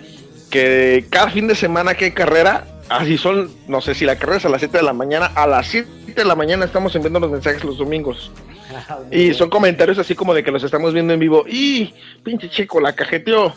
[0.51, 4.39] que cada fin de semana que hay carrera, así son, no sé si la carrera
[4.39, 7.21] es a las 7 de la mañana, a las 7 de la mañana estamos enviando
[7.21, 8.31] los mensajes los domingos.
[9.11, 11.45] y son comentarios así como de que los estamos viendo en vivo.
[11.49, 13.55] Y pinche chico, la cajeteó.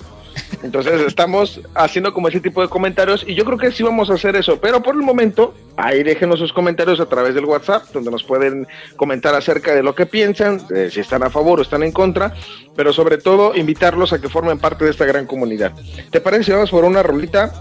[0.63, 4.13] Entonces estamos haciendo como ese tipo de comentarios y yo creo que sí vamos a
[4.13, 8.09] hacer eso, pero por el momento ahí déjenos sus comentarios a través del WhatsApp, donde
[8.09, 11.83] nos pueden comentar acerca de lo que piensan, de si están a favor o están
[11.83, 12.33] en contra,
[12.77, 15.73] pero sobre todo invitarlos a que formen parte de esta gran comunidad.
[16.09, 17.51] ¿Te parece si vamos por una rolita?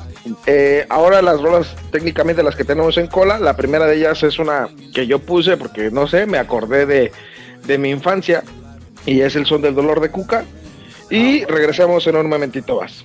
[0.46, 4.38] Eh, ahora las rolas técnicamente las que tenemos en cola, la primera de ellas es
[4.38, 7.10] una que yo puse porque no sé, me acordé de,
[7.66, 8.44] de mi infancia
[9.04, 10.44] y es el son del dolor de Cuca
[11.12, 13.04] y regresamos en un momentito más.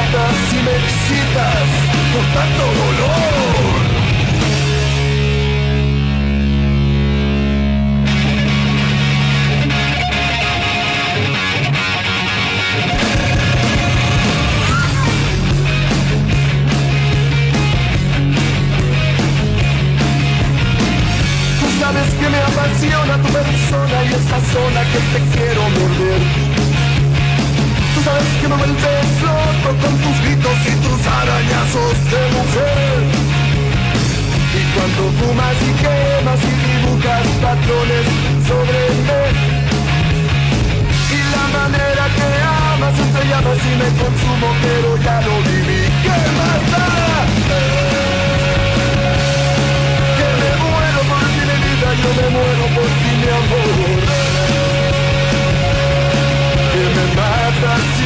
[0.83, 1.67] excitas
[2.11, 3.31] con tanto dolor.
[21.79, 26.50] sabes que me apasiona tu persona y esa zona que te quiero morder.
[28.39, 32.99] Que me vuelves loco con tus gritos y tus arañazos de mujer.
[34.59, 38.05] Y cuando fumas y quemas y dibujas patrones
[38.47, 39.23] sobre mí.
[41.17, 42.27] Y la manera que
[42.73, 45.81] amas entre llamas y me consumo, pero ya lo viví.
[46.03, 46.91] ¡Qué maldad!
[51.95, 54.20] yo me muero por ti, mi amor.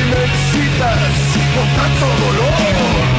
[0.09, 0.99] Me excitas
[1.55, 3.14] con tanto dolor.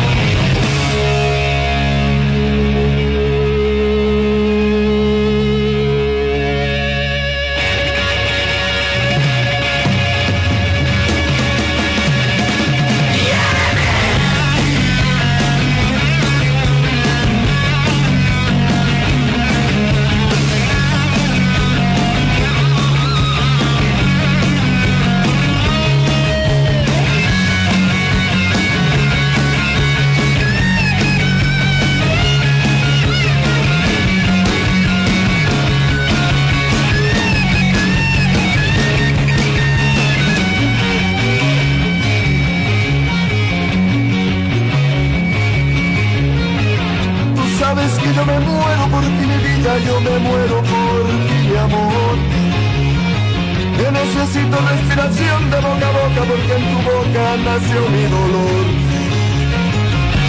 [54.47, 58.67] Necesito respiración de boca a boca porque en tu boca nació mi dolor.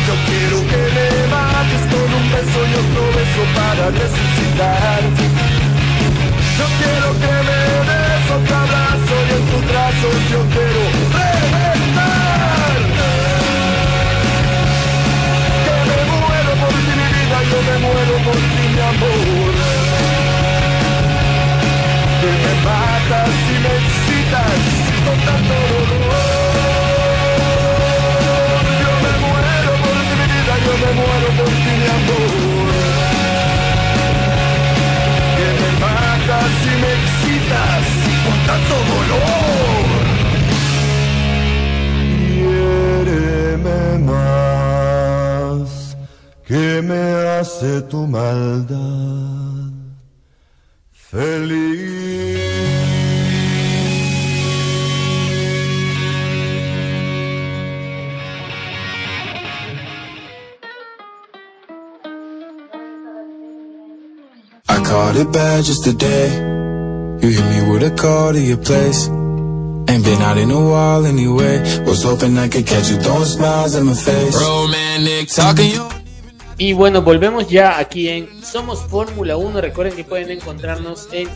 [0.07, 5.01] Yo quiero que me mates con un beso y otro beso para resucitar.
[6.57, 10.81] Yo quiero que me des otro abrazo y en tus brazos yo quiero
[11.17, 12.77] reventar.
[15.65, 19.53] Que me muero por ti mi vida, yo me muero por ti mi amor.
[22.21, 24.61] Que me matas y me excitas
[25.05, 26.11] con tanto dolor.
[28.81, 32.73] Yo me muero por mi vida, yo me muero por ti mi amor.
[35.37, 37.85] Que me matas y me excitas
[38.25, 39.85] con tanto dolor.
[42.99, 45.69] Quiéreme más
[46.45, 47.03] que me
[47.39, 49.71] hace tu maldad
[50.91, 51.96] feliz.
[65.17, 66.29] It bad just today.
[67.21, 69.07] You hit me with a call to your place.
[69.89, 71.59] Ain't been out in a while anyway.
[71.85, 74.35] Was hoping I could catch you throwing smiles in my face.
[74.35, 75.87] Romantic talking you.
[76.59, 79.61] Y bueno, volvemos ya aquí en Somos Fórmula 1.
[79.61, 81.29] Recuerden que pueden encontrarnos en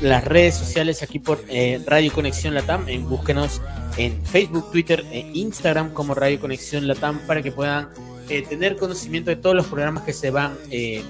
[0.00, 2.88] las redes sociales aquí por eh, Radio Conexión Latam.
[2.88, 3.60] En, búsquenos
[3.96, 7.88] en Facebook, Twitter e Instagram como Radio Conexión Latam para que puedan
[8.28, 11.02] eh, tener conocimiento de todos los programas que se van eh,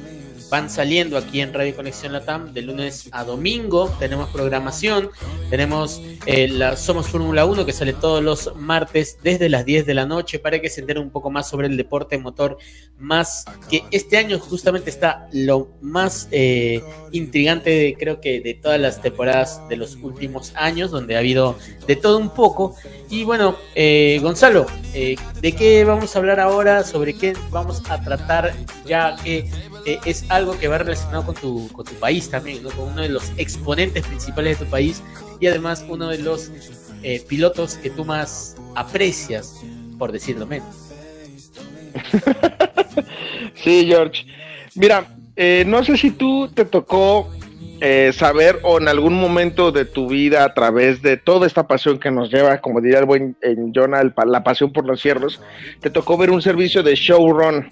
[0.51, 3.89] van saliendo aquí en Radio Conexión Latam de lunes a domingo.
[3.99, 5.11] Tenemos programación,
[5.51, 9.95] tenemos eh, la Somos Fórmula 1 que sale todos los martes desde las 10 de
[9.95, 12.59] la noche para que se enteren un poco más sobre el deporte motor,
[12.99, 18.81] más que este año justamente está lo más eh, intrigante de, creo que de todas
[18.81, 22.77] las temporadas de los últimos años, donde ha habido de todo un poco.
[23.11, 26.85] Y bueno, eh, Gonzalo, ¿de qué vamos a hablar ahora?
[26.85, 28.55] ¿Sobre qué vamos a tratar?
[28.87, 29.49] Ya que
[30.05, 32.71] es algo que va relacionado con tu, con tu país también, ¿no?
[32.71, 35.03] con uno de los exponentes principales de tu país
[35.41, 36.51] y además uno de los
[37.03, 39.63] eh, pilotos que tú más aprecias,
[39.99, 40.75] por decirlo menos.
[43.55, 44.27] sí, George.
[44.75, 47.31] Mira, eh, no sé si tú te tocó
[47.81, 51.99] eh, saber o en algún momento de tu vida a través de toda esta pasión
[51.99, 55.41] que nos lleva, como diría el buen en Jonah, el la pasión por los cierros,
[55.81, 57.69] te tocó ver un servicio de showrun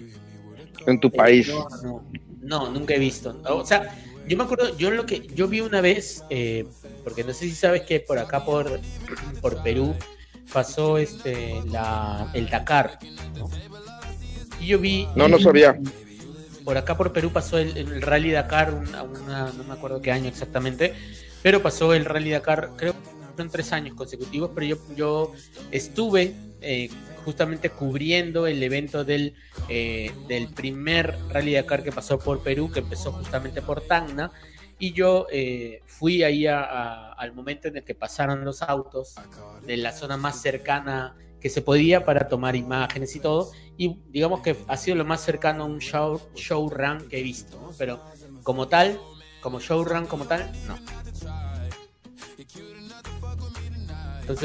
[0.85, 1.49] en tu país.
[1.49, 2.03] No, no,
[2.43, 3.35] no, nunca he visto.
[3.45, 3.95] O sea,
[4.27, 6.65] yo me acuerdo, yo lo que yo vi una vez, eh,
[7.03, 8.79] porque no sé si sabes que por acá por,
[9.41, 9.95] por Perú
[10.51, 12.99] pasó este la, el Dakar,
[13.37, 13.49] ¿no?
[14.59, 15.07] Y yo vi...
[15.15, 15.77] No, no sabía.
[16.63, 20.93] Por acá por Perú pasó el, Rally Dakar, no me acuerdo qué año exactamente,
[21.41, 22.95] pero pasó el Rally Dakar, creo
[23.35, 25.33] que en tres años consecutivos, pero yo, yo
[25.71, 26.89] estuve eh,
[27.25, 29.33] justamente cubriendo el evento del,
[29.69, 34.31] eh, del primer Rally Dakar que pasó por Perú, que empezó justamente por Tacna,
[34.79, 39.15] y yo eh, fui ahí al momento en el que pasaron los autos
[39.65, 44.41] de la zona más cercana que se podía para tomar imágenes y todo, y digamos
[44.41, 47.99] que ha sido lo más cercano a un show, show run que he visto, pero
[48.43, 48.99] como tal,
[49.41, 50.77] como show run como tal, no.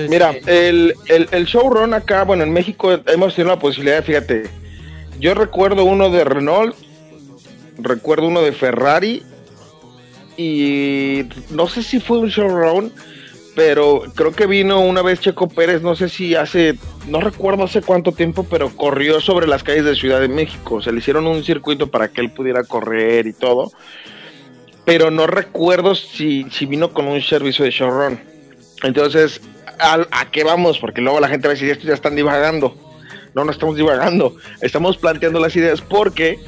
[0.08, 4.50] Mira, eh, el, el, el, showrun acá, bueno, en México hemos tenido la posibilidad, fíjate,
[5.20, 6.76] yo recuerdo uno de Renault,
[7.78, 9.22] recuerdo uno de Ferrari
[10.36, 12.92] y no sé si fue un showrun,
[13.54, 16.76] pero creo que vino una vez Checo Pérez, no sé si hace,
[17.08, 20.92] no recuerdo hace cuánto tiempo, pero corrió sobre las calles de Ciudad de México, se
[20.92, 23.72] le hicieron un circuito para que él pudiera correr y todo,
[24.84, 28.20] pero no recuerdo si, si vino con un servicio de showrun.
[28.84, 29.40] Entonces,
[29.78, 30.78] ¿a, qué vamos?
[30.78, 32.76] Porque luego la gente va a decir, estos ya están divagando.
[33.34, 34.36] No, no estamos divagando.
[34.60, 36.38] Estamos planteando las ideas porque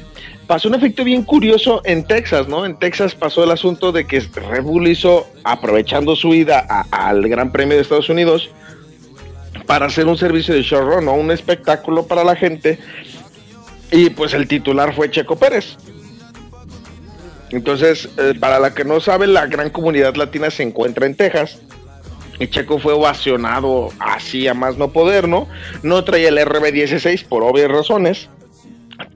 [0.47, 2.65] pasó un efecto bien curioso en Texas, ¿no?
[2.65, 6.59] En Texas pasó el asunto de que Red Bull hizo, aprovechando su ida
[6.91, 8.49] al Gran Premio de Estados Unidos,
[9.65, 11.13] para hacer un servicio de showrun, ¿no?
[11.13, 12.79] Un espectáculo para la gente.
[13.91, 15.77] Y pues el titular fue Checo Pérez.
[17.51, 21.61] Entonces, eh, para la que no sabe, la gran comunidad latina se encuentra en Texas.
[22.39, 25.47] Y Checo fue ovacionado así a más no poder, ¿no?
[25.83, 28.29] No traía el RB16 por obvias razones,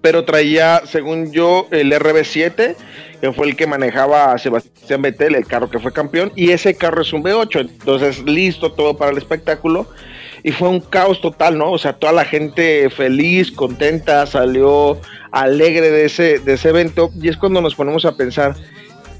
[0.01, 2.76] pero traía, según yo, el RB7,
[3.22, 6.76] que fue el que manejaba a Sebastián Vettel, el carro que fue campeón, y ese
[6.76, 9.88] carro es un V8, entonces listo todo para el espectáculo.
[10.43, 11.72] Y fue un caos total, ¿no?
[11.72, 15.01] O sea, toda la gente feliz, contenta, salió
[15.32, 17.09] alegre de ese, de ese evento.
[17.20, 18.55] Y es cuando nos ponemos a pensar,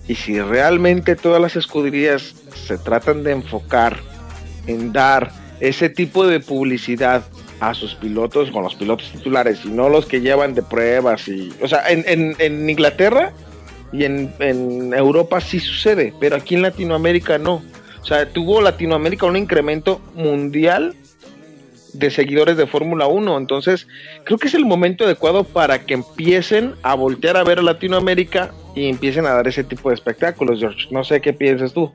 [0.08, 2.36] ¿y si realmente todas las escuderías
[2.66, 3.97] se tratan de enfocar
[4.68, 7.24] en dar ese tipo de publicidad
[7.59, 11.53] a sus pilotos con los pilotos titulares y no los que llevan de pruebas y
[11.61, 13.32] o sea en, en, Inglaterra
[13.93, 17.63] y en, en, Europa sí sucede pero aquí en Latinoamérica no.
[18.01, 20.95] O sea tuvo Latinoamérica un incremento mundial
[21.93, 23.88] de seguidores de Fórmula 1 entonces
[24.26, 28.51] creo que es el momento adecuado para que empiecen a voltear a ver a Latinoamérica
[28.76, 30.88] y empiecen a dar ese tipo de espectáculos George.
[30.91, 31.93] No sé qué piensas tú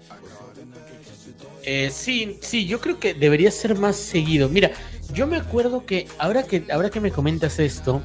[1.64, 4.48] eh, sí, sí, yo creo que debería ser más seguido.
[4.48, 4.70] Mira,
[5.12, 8.02] yo me acuerdo que ahora que ahora que me comentas esto,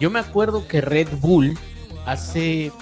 [0.00, 1.56] yo me acuerdo que Red Bull
[2.04, 2.72] hace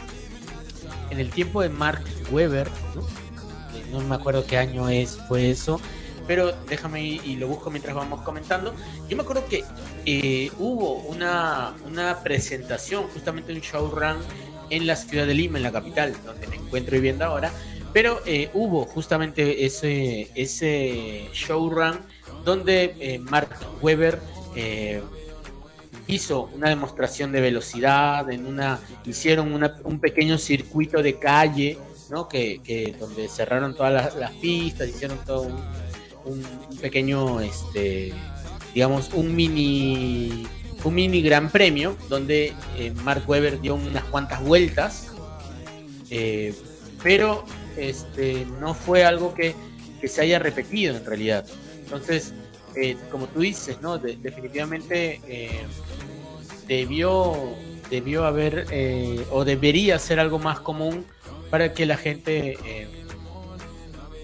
[1.11, 4.01] en el tiempo de Mark Webber, ¿no?
[4.01, 5.81] me acuerdo qué año es fue eso,
[6.27, 8.75] pero déjame y lo busco mientras vamos comentando.
[9.09, 9.64] Yo me acuerdo que
[10.05, 14.16] eh, hubo una, una presentación, justamente un showrun
[14.70, 17.53] en la ciudad de Lima, en la capital, donde me encuentro viviendo ahora,
[17.95, 22.01] pero eh, hubo justamente ese, ese showrun
[22.45, 24.21] donde eh, Mark Webber
[24.57, 25.01] eh,
[26.09, 29.53] hizo una demostración de velocidad, en una, hicieron
[29.85, 31.79] un pequeño circuito de calle,
[32.11, 32.29] ¿no?
[32.29, 35.49] que, donde cerraron todas las, pistas, hicieron todo
[36.25, 36.45] un,
[36.81, 38.13] pequeño, este,
[38.75, 40.49] digamos, un mini,
[40.83, 42.53] un mini gran premio, donde
[43.05, 45.13] Mark Webber dio unas cuantas vueltas,
[47.03, 49.55] pero este, no fue algo que,
[50.05, 51.47] se haya repetido en realidad.
[51.83, 52.35] Entonces,
[52.77, 53.97] eh, como tú dices, ¿no?
[53.97, 55.62] definitivamente eh,
[56.66, 57.35] debió,
[57.89, 61.07] debió haber eh, o debería ser algo más común
[61.49, 62.59] para que la gente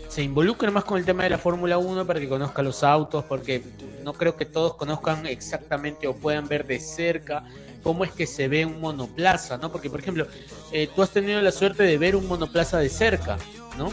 [0.09, 3.24] se involucre más con el tema de la Fórmula 1, para que conozca los autos,
[3.24, 3.62] porque
[4.03, 7.44] no creo que todos conozcan exactamente o puedan ver de cerca
[7.83, 9.72] cómo es que se ve un monoplaza, ¿no?
[9.72, 10.26] Porque, por ejemplo,
[10.72, 13.39] eh, tú has tenido la suerte de ver un monoplaza de cerca,
[13.76, 13.93] ¿no?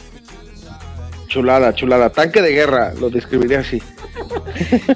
[1.28, 2.10] Chulada, chulada.
[2.10, 3.82] Tanque de guerra, lo describiría así.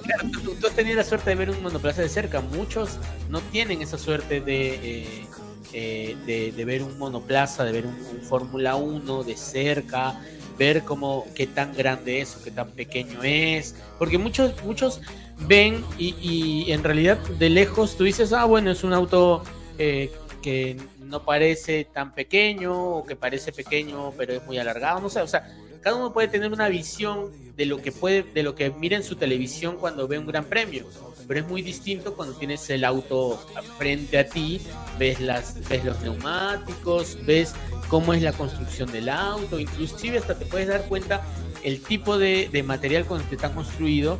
[0.03, 0.29] claro,
[0.59, 2.41] tú, has tenido la suerte de ver un monoplaza de cerca.
[2.41, 5.27] Muchos no tienen esa suerte de, eh,
[5.73, 10.15] eh, de, ver un monoplaza, de ver un, un Fórmula 1 de cerca,
[10.57, 13.75] ver cómo qué tan grande es o qué tan pequeño es.
[13.99, 15.01] Porque muchos, muchos
[15.47, 19.43] ven y, en realidad de lejos tú dices, ah, bueno, es un auto
[19.77, 20.11] eh,
[20.41, 25.21] que no parece tan pequeño o que parece pequeño pero es muy alargado, no sé,
[25.21, 25.47] o sea,
[25.81, 29.03] cada uno puede tener una visión de lo que puede, de lo que mira en
[29.03, 30.85] su televisión cuando ve un gran premio,
[31.27, 33.43] pero es muy distinto cuando tienes el auto
[33.77, 34.61] frente a ti,
[34.99, 37.53] ves las, ves los neumáticos, ves
[37.89, 41.23] cómo es la construcción del auto, inclusive hasta te puedes dar cuenta
[41.63, 44.19] el tipo de, de material con el que está construido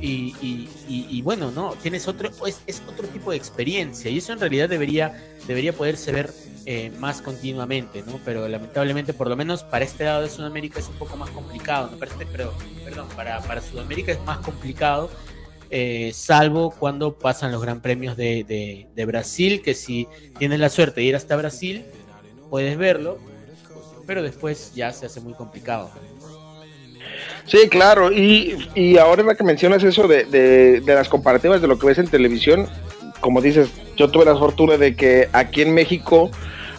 [0.00, 1.74] y, bueno, ¿no?
[1.82, 5.14] Tienes otro, es, es, otro tipo de experiencia y eso en realidad debería,
[5.46, 6.30] debería poderse ver
[6.66, 8.20] eh, más continuamente, ¿no?
[8.24, 11.90] Pero lamentablemente, por lo menos para este lado de Sudamérica es un poco más complicado,
[11.90, 11.98] ¿no?
[11.98, 12.52] Para este, pero,
[12.84, 15.10] perdón, para, para Sudamérica es más complicado,
[15.70, 21.00] eh, salvo cuando pasan los gran premios de, de Brasil, que si tienes la suerte
[21.00, 21.84] de ir hasta Brasil,
[22.50, 23.18] puedes verlo,
[24.06, 25.90] pero después ya se hace muy complicado.
[27.46, 31.86] Sí, claro, y, y ahora que mencionas eso de, de, las comparativas de lo que
[31.86, 32.66] ves en televisión,
[33.20, 36.30] como dices, yo tuve la fortuna de que aquí en México,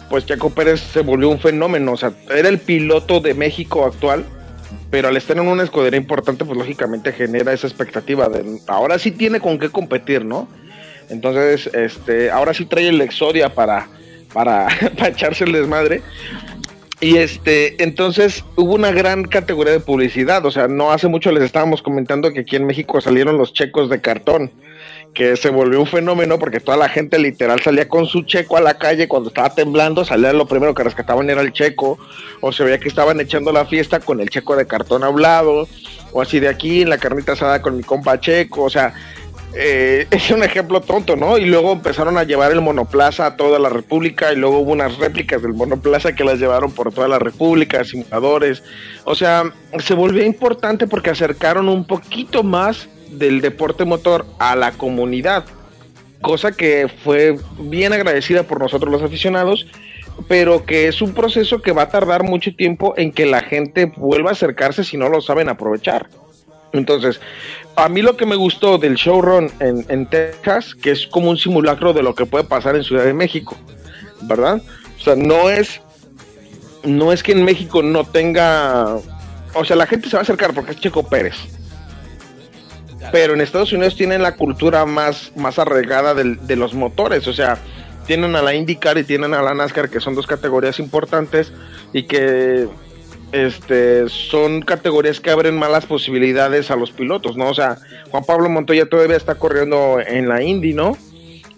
[0.08, 4.24] pues Chaco Pérez se volvió un fenómeno, o sea, era el piloto de México actual,
[4.90, 9.10] pero al estar en una escudería importante, pues lógicamente genera esa expectativa de ahora sí
[9.10, 10.48] tiene con qué competir, ¿no?
[11.08, 13.88] Entonces, este, ahora sí trae el Exodia para,
[14.32, 16.02] para, para echarse el desmadre.
[17.02, 20.46] Y este, entonces hubo una gran categoría de publicidad.
[20.46, 23.90] O sea, no hace mucho les estábamos comentando que aquí en México salieron los checos
[23.90, 24.52] de cartón,
[25.12, 28.60] que se volvió un fenómeno porque toda la gente literal salía con su checo a
[28.60, 29.08] la calle.
[29.08, 31.98] Cuando estaba temblando, salía lo primero que rescataban era el checo,
[32.40, 35.66] o se veía que estaban echando la fiesta con el checo de cartón hablado,
[36.12, 38.94] o así de aquí en la carnita asada con mi compa checo, o sea,
[39.54, 41.38] eh, es un ejemplo tonto, ¿no?
[41.38, 44.98] Y luego empezaron a llevar el monoplaza a toda la República y luego hubo unas
[44.98, 48.62] réplicas del monoplaza que las llevaron por toda la República, simuladores.
[49.04, 54.72] O sea, se volvió importante porque acercaron un poquito más del deporte motor a la
[54.72, 55.44] comunidad,
[56.22, 59.66] cosa que fue bien agradecida por nosotros los aficionados,
[60.28, 63.92] pero que es un proceso que va a tardar mucho tiempo en que la gente
[63.96, 66.08] vuelva a acercarse si no lo saben aprovechar.
[66.72, 67.20] Entonces,
[67.76, 71.36] a mí lo que me gustó del showrun en, en Texas, que es como un
[71.36, 73.56] simulacro de lo que puede pasar en Ciudad de México,
[74.22, 74.62] ¿verdad?
[74.98, 75.80] O sea, no es,
[76.84, 78.96] no es que en México no tenga,
[79.54, 81.36] o sea, la gente se va a acercar porque es Checo Pérez.
[83.10, 87.58] Pero en Estados Unidos tienen la cultura más, más arraigada de los motores, o sea,
[88.06, 91.52] tienen a la IndyCar y tienen a la NASCAR, que son dos categorías importantes
[91.92, 92.68] y que
[93.32, 97.48] este, son categorías que abren malas posibilidades a los pilotos, ¿no?
[97.48, 97.78] O sea,
[98.10, 100.96] Juan Pablo Montoya todavía está corriendo en la Indy, ¿no?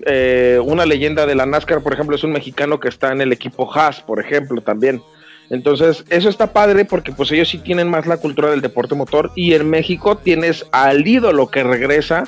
[0.07, 3.33] Eh, una leyenda de la NASCAR, por ejemplo, es un mexicano que está en el
[3.33, 5.03] equipo Haas, por ejemplo, también.
[5.51, 9.31] Entonces, eso está padre porque pues ellos sí tienen más la cultura del deporte motor
[9.35, 12.25] y en México tienes al ídolo que regresa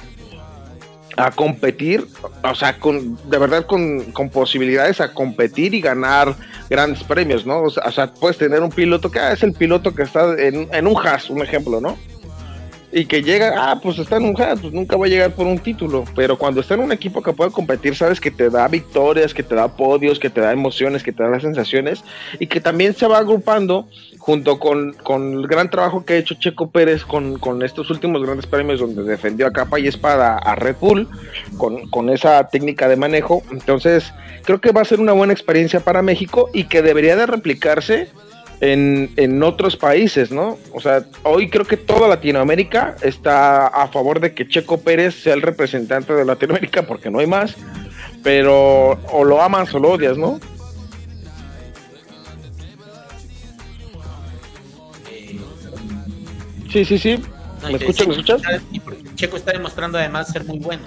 [1.17, 2.07] a competir,
[2.43, 6.35] o sea, con, de verdad con, con, posibilidades a competir y ganar
[6.69, 7.63] grandes premios, ¿no?
[7.63, 10.87] O sea, puedes tener un piloto que ah, es el piloto que está en, en
[10.87, 11.97] un Haas, un ejemplo, ¿no?
[12.97, 15.47] Y que llega, ah, pues está en un hat, pues nunca va a llegar por
[15.47, 18.67] un título, pero cuando está en un equipo que puede competir, sabes que te da
[18.69, 22.03] victorias, que te da podios, que te da emociones, que te da sensaciones
[22.41, 23.87] y que también se va agrupando
[24.17, 28.23] junto con, con el gran trabajo que ha hecho Checo Pérez con, con, estos últimos
[28.25, 31.07] grandes premios donde defendió a capa y espada a Red Bull
[31.59, 34.11] con, con esa técnica de manejo, entonces
[34.45, 38.09] creo que va a ser una buena experiencia para México y que debería de replicarse
[38.61, 40.59] en, en, otros países, ¿no?
[40.73, 45.35] O sea, hoy creo que toda Latinoamérica está a favor de que Checo Pérez sea
[45.35, 47.55] el representante de Latinoamérica porque no hay más,
[48.23, 50.41] pero o lo amas o lo odias, ¿no?
[56.73, 57.23] Sí, sí, sí.
[57.63, 58.07] ¿Me escuchas?
[58.07, 58.43] ¿Me escuchas?
[59.15, 60.83] Checo está demostrando además ser muy bueno.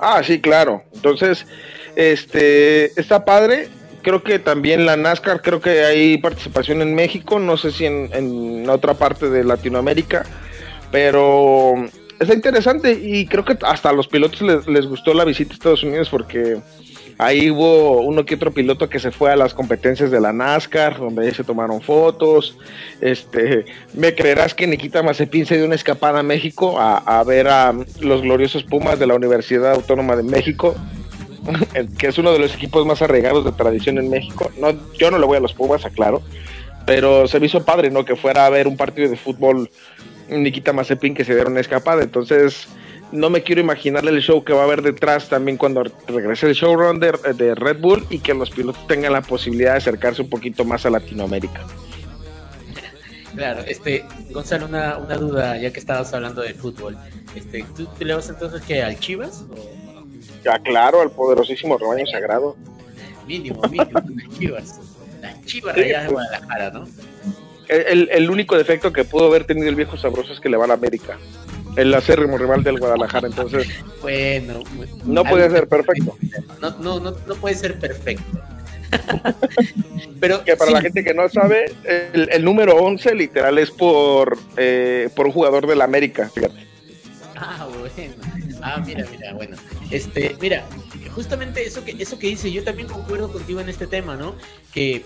[0.00, 0.82] Ah, sí, claro.
[0.94, 1.46] Entonces,
[1.94, 3.68] este, está padre
[4.02, 8.10] creo que también la NASCAR, creo que hay participación en México, no sé si en,
[8.12, 10.24] en otra parte de Latinoamérica,
[10.90, 11.74] pero
[12.20, 15.54] está interesante y creo que hasta a los pilotos les, les, gustó la visita a
[15.54, 16.58] Estados Unidos porque
[17.18, 20.98] ahí hubo uno que otro piloto que se fue a las competencias de la NASCAR,
[20.98, 22.56] donde ahí se tomaron fotos.
[23.00, 27.48] Este, me creerás que Nikita Mazepin se dio una escapada a México a, a ver
[27.48, 30.74] a los gloriosos Pumas de la Universidad Autónoma de México
[31.98, 34.50] que es uno de los equipos más arraigados de tradición en México.
[34.58, 36.22] No, yo no le voy a los Pumas, aclaro,
[36.86, 38.04] pero se me hizo padre, ¿no?
[38.04, 39.70] Que fuera a ver un partido de fútbol
[40.28, 42.02] Nikita Mazepin que se diera una escapada.
[42.02, 42.68] Entonces,
[43.10, 46.54] no me quiero imaginar el show que va a haber detrás también cuando regrese el
[46.54, 50.30] showrun de, de Red Bull y que los pilotos tengan la posibilidad de acercarse un
[50.30, 51.60] poquito más a Latinoamérica.
[53.34, 56.98] Claro, este, Gonzalo, una, una duda, ya que estabas hablando de fútbol.
[57.34, 59.44] Este, ¿tú, ¿tú le vas entonces que al Chivas?
[59.50, 59.81] O?
[60.44, 62.56] Ya, claro, al poderosísimo rebaño sagrado.
[63.26, 64.80] Mínimo, mínimo, las chivas.
[65.20, 66.86] Las chivas allá de Guadalajara, ¿no?
[67.68, 70.64] El, el, único defecto que pudo haber tenido el viejo sabroso es que le va
[70.64, 71.16] a la América.
[71.76, 73.66] El acérrimo rival del Guadalajara, entonces.
[74.02, 74.60] bueno,
[75.04, 76.16] no puede ser perfecto.
[76.60, 78.24] No, no, no, no puede ser perfecto.
[80.20, 84.38] Pero que para la gente que no sabe, el, el número 11 literal es por,
[84.56, 86.66] eh, por un jugador del América, fíjate.
[87.36, 88.14] Ah, bueno.
[88.60, 89.56] Ah, mira, mira, bueno.
[89.92, 90.66] Este, mira,
[91.14, 94.34] justamente eso que, eso que dice, yo también concuerdo contigo en este tema, ¿no?
[94.72, 95.04] Que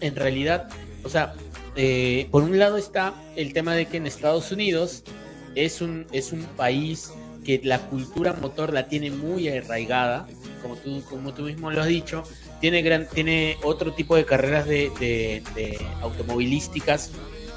[0.00, 0.68] en realidad,
[1.02, 1.34] o sea,
[1.74, 5.04] eh, por un lado está el tema de que en Estados Unidos
[5.54, 7.12] es un, es un país
[7.46, 10.28] que la cultura motor la tiene muy arraigada,
[10.60, 12.22] como tú, como tú mismo lo has dicho,
[12.60, 17.10] tiene, gran, tiene otro tipo de carreras de, de, automovilísticas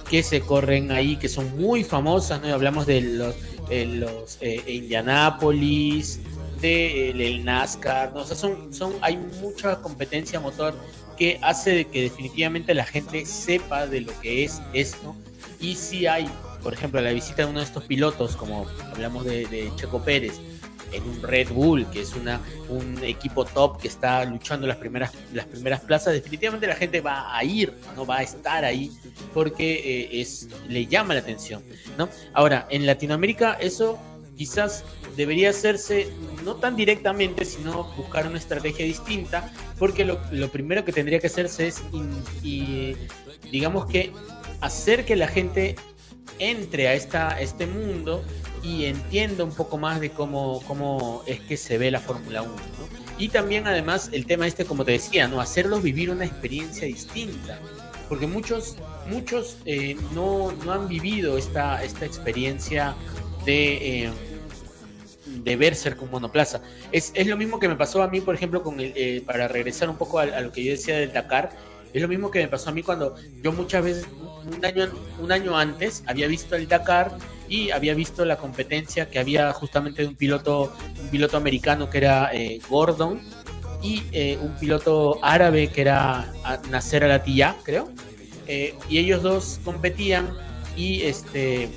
[0.10, 2.54] que se corren ahí, que son muy famosas, ¿no?
[2.54, 3.36] Hablamos de los,
[3.70, 6.22] los eh, Indianápolis,
[6.62, 8.22] de, NASCAR, ¿no?
[8.22, 10.74] O sea, son, son, hay mucha competencia motor
[11.18, 15.16] que hace que definitivamente la gente sepa de lo que es esto.
[15.60, 16.30] Y si hay,
[16.64, 20.39] por ejemplo, la visita de uno de estos pilotos, como hablamos de, Checo Pérez,
[20.91, 22.39] en un Red Bull, que es una,
[22.70, 27.36] un equipo top que está luchando las primeras, las primeras plazas, definitivamente la gente va
[27.36, 28.91] a ir, no va a estar ahí
[29.34, 31.64] porque eh, es, le llama la atención.
[31.97, 32.10] ¿no?
[32.34, 33.99] Ahora, en Latinoamérica eso
[34.40, 34.86] quizás
[35.18, 36.08] debería hacerse
[36.46, 40.18] no tan directamente, sino buscar una estrategia distinta, porque lo,
[40.50, 41.84] primero que tendría que hacerse es,
[42.42, 42.96] y,
[43.52, 44.14] digamos que,
[44.62, 45.76] hacer que la gente
[46.40, 48.24] entre a esta, este mundo
[48.64, 52.54] y entienda un poco más de cómo, cómo es que se ve la Fórmula 1.
[53.18, 55.42] Y también además el tema este, como te decía, ¿no?
[55.42, 57.60] hacerlos vivir una experiencia distinta.
[58.08, 58.78] Porque muchos,
[59.10, 62.96] muchos eh, no, no, han vivido esta, esta experiencia
[63.46, 64.12] de, eh,
[65.44, 66.62] de ver ser con monoplaza.
[66.92, 69.48] Es, es, lo mismo que me pasó a mí, por ejemplo, con el, eh, para
[69.48, 71.52] regresar un poco a, lo que yo decía del Dakar,
[71.94, 74.08] es lo mismo que me pasó a mí cuando yo muchas veces,
[74.46, 77.18] un año, un año antes, había visto el Dakar
[77.48, 80.72] y había visto la competencia que había justamente de un piloto,
[81.02, 83.20] un piloto americano que era eh, Gordon
[83.82, 86.32] y eh, un piloto árabe que era
[86.70, 87.90] Nasser Al-Attiyah, creo.
[88.48, 90.30] y ellos dos competían
[90.76, 91.70] y este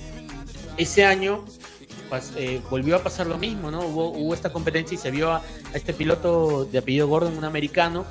[0.77, 1.45] ese año
[2.37, 3.81] eh, volvió a pasar lo mismo, ¿no?
[3.81, 5.43] Hubo, esta competencia y se vio a,
[5.75, 8.05] este piloto de apellido Gordon, un americano,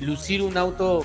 [0.00, 1.04] lucir un auto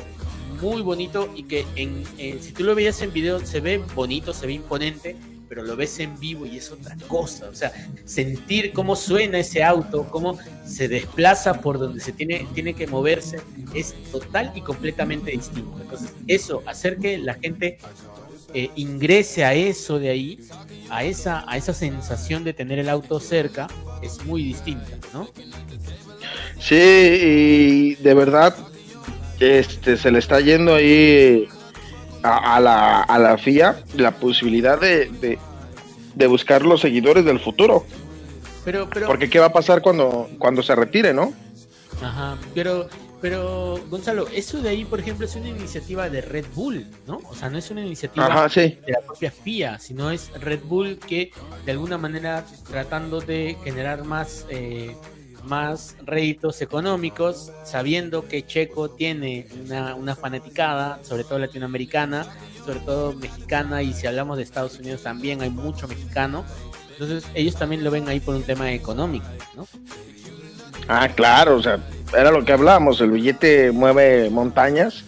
[0.62, 2.04] muy bonito y que en,
[2.42, 5.16] si tú lo veías en video se ve bonito, se ve imponente,
[5.52, 7.50] pero lo ves en vivo y es otra cosa.
[7.50, 7.74] O sea,
[8.06, 13.42] sentir cómo suena ese auto, cómo se desplaza por donde se tiene, tiene que moverse,
[13.74, 15.78] es total y completamente distinto.
[15.82, 17.78] Entonces, eso, hacer que la gente
[18.54, 20.39] eh, ingrese a eso de ahí,
[20.89, 23.68] a esa, a esa sensación de tener el auto cerca,
[24.02, 25.30] es muy distinta, ¿no?
[26.60, 28.56] Sí, y de verdad,
[29.39, 31.47] este, se le está yendo ahí
[32.24, 35.38] a, la, a la FIA la posibilidad de,
[36.16, 37.86] de, buscar los seguidores del futuro.
[38.64, 39.08] Pero, pero...
[39.08, 41.34] Porque qué va a pasar cuando, cuando se retire, ¿no?
[42.02, 42.88] Ajá, pero
[43.22, 47.20] pero, Gonzalo, eso de ahí, por ejemplo, es una iniciativa de Red Bull, ¿no?
[47.30, 51.32] O sea, no es una iniciativa de la propia FIA, sino es Red Bull que,
[51.64, 54.96] de alguna manera, tratando de generar más, eh,
[55.44, 62.26] más réditos económicos, sabiendo que Checo tiene una, una fanaticada, sobre todo latinoamericana,
[62.66, 66.44] sobre todo mexicana, y si hablamos de Estados Unidos también hay mucho mexicano.
[66.94, 69.68] Entonces, ellos también lo ven ahí por un tema económico, ¿no?
[70.88, 71.80] Ah, claro, o sea,
[72.18, 75.05] era lo que hablábamos, el billete mueve montañas.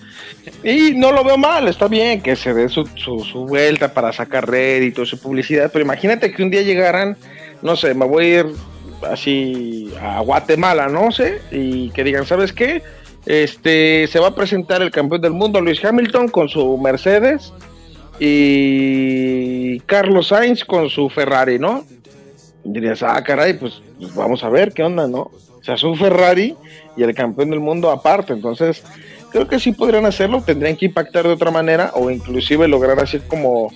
[0.63, 4.49] Y no lo veo mal, está bien que se dé su, su, vuelta para sacar
[4.49, 7.17] réditos y publicidad, pero imagínate que un día llegaran,
[7.61, 8.45] no sé, me voy a ir
[9.09, 12.81] así a Guatemala, no sé, y que digan, ¿sabes qué?
[13.25, 17.53] Este se va a presentar el campeón del mundo, Luis Hamilton, con su Mercedes
[18.19, 21.85] y Carlos Sainz con su Ferrari, ¿no?
[22.63, 25.31] dirías, ah, caray, pues, pues vamos a ver qué onda, ¿no?
[25.63, 26.57] O sea, es un Ferrari
[26.97, 28.33] y el campeón del mundo aparte.
[28.33, 28.83] Entonces,
[29.31, 33.19] creo que sí podrían hacerlo, tendrían que impactar de otra manera o inclusive lograr así
[33.19, 33.71] como,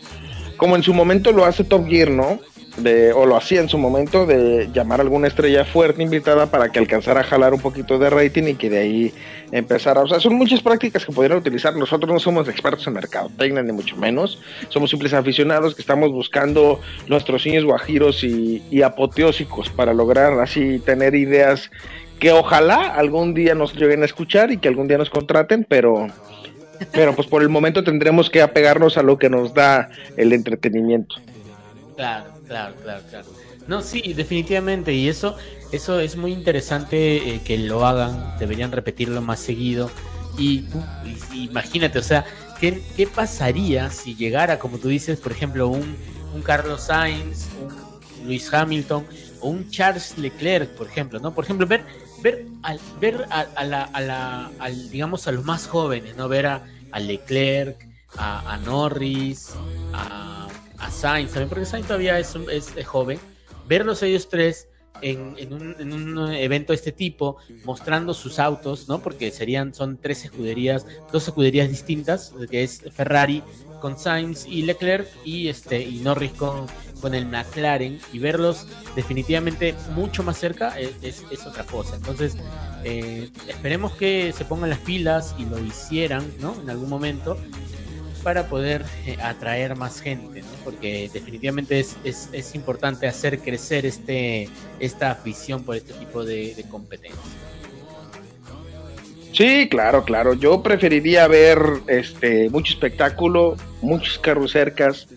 [0.58, 2.40] como en su momento lo hace Top Gear, ¿no?
[2.78, 6.70] De, o lo hacía en su momento de llamar a alguna estrella fuerte invitada para
[6.70, 9.14] que alcanzara a jalar un poquito de rating y que de ahí
[9.52, 10.02] empezara.
[10.02, 11.76] O sea, son muchas prácticas que podrían utilizar.
[11.76, 14.40] Nosotros no somos expertos en mercadotecnia, ni mucho menos.
[14.70, 20.80] Somos simples aficionados que estamos buscando nuestros niños guajiros y, y apoteósicos para lograr así
[20.80, 21.72] tener ideas
[22.20, 26.08] que ojalá algún día nos lleguen a escuchar y que algún día nos contraten, pero,
[26.92, 31.16] pero pues por el momento tendremos que apegarnos a lo que nos da el entretenimiento.
[31.96, 33.28] Claro, claro, claro, claro.
[33.68, 35.36] No, sí, definitivamente, y eso,
[35.72, 39.92] eso es muy interesante eh, que lo hagan, deberían repetirlo más seguido.
[40.38, 40.66] Y,
[41.34, 42.26] imagínate, o sea,
[42.60, 45.98] ¿qué, ¿qué, pasaría si llegara, como tú dices, por ejemplo, un,
[46.34, 49.06] un Carlos Sainz, un Luis Hamilton
[49.42, 51.34] o un Charles Leclerc, por ejemplo, ¿no?
[51.34, 51.84] Por ejemplo, ver
[52.22, 54.52] ver, al, ver a, la, a la
[54.92, 56.28] digamos, a los más jóvenes, ¿no?
[56.28, 56.64] Ver a,
[57.00, 57.78] Leclerc,
[58.18, 59.54] a, Norris,
[59.94, 60.37] a,
[60.92, 63.20] Sainz, también, porque Sainz todavía es, es, joven,
[63.68, 64.68] verlos ellos tres
[65.02, 69.00] en, un, evento de este tipo, mostrando sus autos, ¿no?
[69.00, 73.44] Porque serían, son tres escuderías, dos escuderías distintas, que es Ferrari
[73.82, 76.66] con Sainz y Leclerc y este y Norris con,
[77.00, 78.66] con el McLaren y verlos
[78.96, 81.96] definitivamente mucho más cerca es, otra cosa.
[81.96, 82.38] Entonces,
[82.84, 86.60] eh, esperemos que se pongan las pilas y lo hicieran, ¿no?
[86.62, 87.38] En algún momento
[88.24, 90.57] para poder eh, atraer más gente, ¿no?
[90.68, 94.50] Porque definitivamente es, es, importante hacer crecer este,
[94.82, 97.24] esta afición por este tipo de, de competencias.
[99.32, 100.34] Sí, claro, claro.
[100.34, 101.58] Yo preferiría ver
[101.88, 105.08] este mucho espectáculo, muchos carros cercas,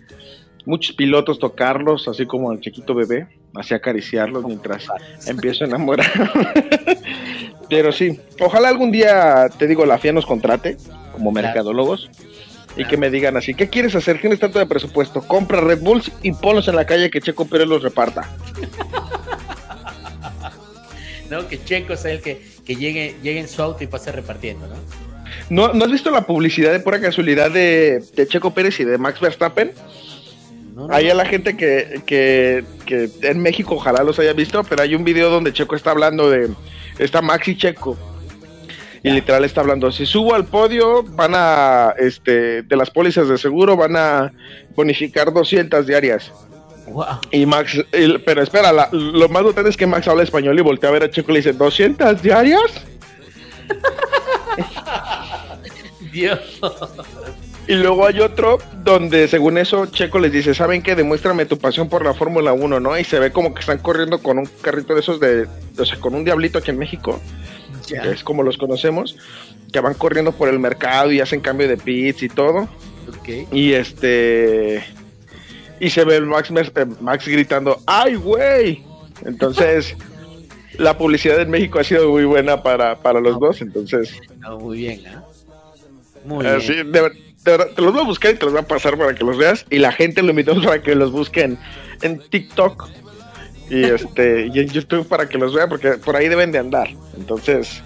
[0.65, 4.87] muchos pilotos tocarlos, así como el chiquito bebé, así acariciarlos mientras
[5.27, 6.09] empiezo a enamorar.
[7.69, 10.77] Pero sí, ojalá algún día, te digo, la FIA nos contrate
[11.11, 12.09] como mercadólogos
[12.75, 14.19] y que me digan así, ¿qué quieres hacer?
[14.19, 17.67] Tienes tanto de presupuesto, compra Red Bulls y ponlos en la calle que Checo Pérez
[17.67, 18.29] los reparta.
[21.29, 24.67] no, que Checo sea el que, que llegue, llegue en su auto y pase repartiendo,
[24.67, 24.75] ¿no?
[25.49, 29.19] ¿No, ¿No has visto la publicidad de pura casualidad de, Checo Pérez y de Max
[29.19, 29.71] Verstappen?
[30.89, 34.95] Hay a la gente que, que, que, en México ojalá los haya visto, pero hay
[34.95, 36.49] un video donde Checo está hablando de,
[36.97, 37.97] está Max y Checo,
[39.03, 43.37] y literal está hablando, si subo al podio, van a, este, de las pólizas de
[43.37, 44.31] seguro, van a
[44.75, 46.31] bonificar 200 diarias.
[47.31, 47.83] Y Max,
[48.25, 51.09] pero espera, lo más notable es que Max habla español y voltea a ver a
[51.09, 52.85] Checo y le dice, ¿200 diarias?
[56.11, 56.39] Dios.
[57.67, 60.95] Y luego hay otro donde según eso Checo les dice, ¿saben qué?
[60.95, 62.97] Demuéstrame tu pasión por la Fórmula 1, ¿no?
[62.97, 65.47] Y se ve como que están corriendo con un carrito de esos de,
[65.77, 67.21] o sea, con un diablito aquí en México
[67.95, 69.17] es como los conocemos,
[69.71, 72.69] que van corriendo por el mercado y hacen cambio de pits y todo.
[73.51, 74.83] Y este
[75.79, 78.83] y se ve Max, eh, Max gritando, ¡ay, güey!
[79.25, 79.95] Entonces,
[80.77, 84.13] la publicidad en México ha sido muy buena para, los dos, entonces...
[84.59, 85.15] muy bien, ¿eh?
[86.23, 86.91] Muy eh, bien.
[87.43, 89.65] te los voy a buscar y te los voy a pasar para que los veas.
[89.71, 91.57] Y la gente lo invitamos para que los busquen
[92.03, 92.87] en TikTok
[93.71, 96.89] y este y en YouTube para que los vean porque por ahí deben de andar.
[97.17, 97.81] Entonces,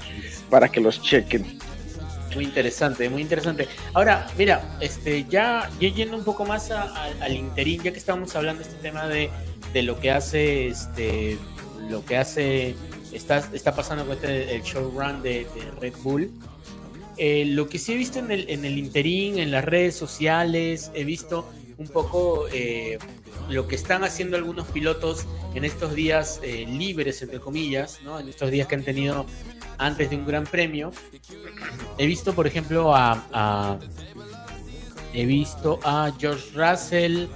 [0.49, 1.59] para que los chequen.
[2.33, 3.67] Muy interesante, muy interesante.
[3.93, 8.69] Ahora, mira, este ya, yendo un poco más al interín, ya que estamos hablando de
[8.69, 9.29] este tema de,
[9.73, 11.37] de lo que hace este
[11.87, 12.75] lo que hace
[13.13, 16.31] está, está pasando con este, el showrun de, de Red Bull.
[17.17, 20.91] Eh, lo que sí he visto en el, en el interín, en las redes sociales,
[20.95, 22.97] he visto un poco eh,
[23.49, 28.19] lo que están haciendo algunos pilotos en estos días eh, libres, entre comillas, ¿no?
[28.19, 29.25] en estos días que han tenido
[29.77, 30.91] antes de un gran premio.
[31.97, 33.79] He visto, por ejemplo, a,
[35.13, 37.27] he visto a George Russell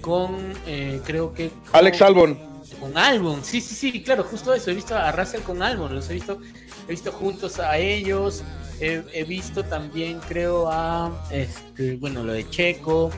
[0.00, 0.36] con,
[0.66, 1.50] eh, creo que...
[1.72, 2.38] Alex Albon.
[2.78, 4.70] Con Albon, sí, sí, sí, claro, justo eso.
[4.70, 6.40] He visto a Russell con Albon, los he visto,
[6.88, 8.42] he visto juntos a ellos.
[8.82, 13.10] He, visto también, creo, a, este, bueno, lo de Checo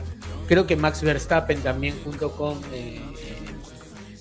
[0.47, 3.01] creo que Max Verstappen también junto con eh,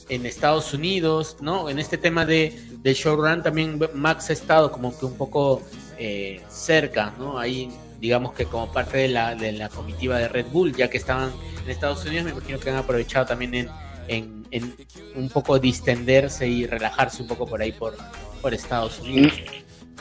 [0.08, 1.70] en Estados Unidos, ¿no?
[1.70, 5.62] En este tema de, de showrun también Max ha estado como que un poco
[5.98, 7.38] eh, cerca, ¿no?
[7.38, 10.98] Ahí digamos que como parte de la, de la comitiva de Red Bull, ya que
[10.98, 11.30] estaban
[11.64, 13.68] en Estados Unidos, me imagino que han aprovechado también en,
[14.08, 14.74] en, en
[15.14, 17.96] un poco distenderse y relajarse un poco por ahí por,
[18.40, 19.34] por Estados Unidos.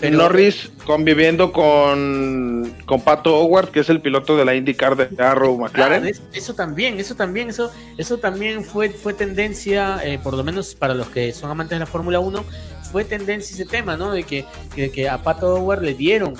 [0.09, 5.57] Norris conviviendo con, con Pato Howard, que es el piloto de la IndyCar de Arrow
[5.57, 6.05] McLaren.
[6.05, 10.73] Ah, eso también, eso también, eso, eso también fue, fue tendencia, eh, por lo menos
[10.73, 12.43] para los que son amantes de la Fórmula 1,
[12.91, 14.11] fue tendencia ese tema, ¿no?
[14.11, 16.33] De que, que a Pato Howard le dieron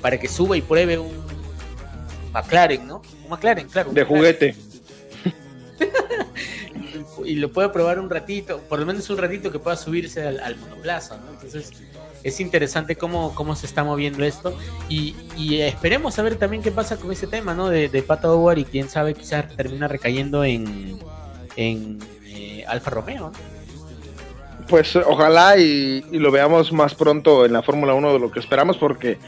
[0.00, 1.12] para que suba y pruebe un
[2.32, 3.02] McLaren, ¿no?
[3.24, 3.92] Un McLaren, claro.
[3.92, 4.56] de juguete.
[7.24, 10.40] y lo puede probar un ratito, por lo menos un ratito que pueda subirse al,
[10.40, 11.32] al monoplaza, ¿no?
[11.32, 11.72] Entonces
[12.26, 14.58] es interesante cómo, cómo se está moviendo esto
[14.88, 15.14] y,
[15.60, 17.68] esperemos a ver también qué pasa con ese tema, ¿no?
[17.68, 20.98] De, de Pato Howard y quién sabe quizás termina recayendo en,
[21.54, 23.30] en eh, Alfa Romeo,
[24.68, 28.40] Pues ojalá y, y, lo veamos más pronto en la Fórmula 1 de lo que
[28.40, 29.18] esperamos porque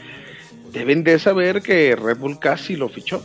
[0.73, 3.23] deben de saber que Red Bull casi lo fichó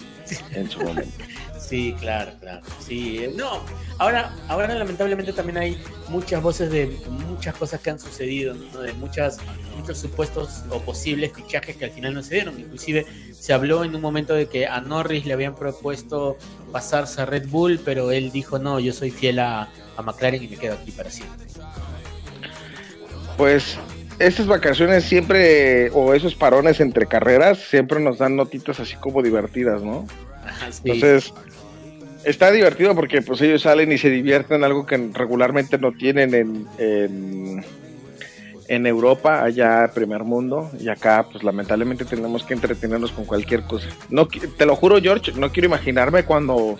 [0.52, 1.24] en su momento.
[1.68, 2.62] Sí, claro, claro.
[2.80, 3.60] Sí, eh, no.
[3.98, 6.96] Ahora, ahora lamentablemente también hay muchas voces de
[7.28, 9.38] muchas cosas que han sucedido, de muchas,
[9.76, 12.58] muchos supuestos o posibles fichajes que al final no se dieron.
[12.58, 16.38] Inclusive se habló en un momento de que a Norris le habían propuesto
[16.72, 20.48] pasarse a Red Bull, pero él dijo no, yo soy fiel a, a McLaren y
[20.48, 21.46] me quedo aquí para siempre.
[23.36, 23.76] Pues
[24.18, 29.82] estas vacaciones siempre, o esos parones entre carreras, siempre nos dan notitas así como divertidas,
[29.82, 30.06] ¿no?
[30.84, 31.32] Entonces,
[32.24, 36.66] está divertido porque pues ellos salen y se divierten, algo que regularmente no tienen en,
[36.78, 37.64] en,
[38.68, 43.88] en Europa, allá primer mundo, y acá pues lamentablemente tenemos que entretenernos con cualquier cosa.
[44.10, 46.78] No, te lo juro George, no quiero imaginarme cuando,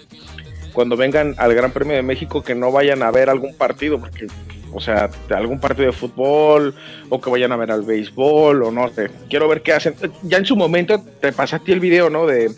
[0.72, 4.26] cuando vengan al Gran Premio de México que no vayan a ver algún partido, porque
[4.72, 6.74] o sea, algún partido de fútbol
[7.09, 9.11] o que vayan a ver al béisbol o no sé.
[9.30, 9.95] Quiero ver qué hacen.
[10.22, 12.26] Ya en su momento te pasaste el video, ¿no?
[12.26, 12.51] De,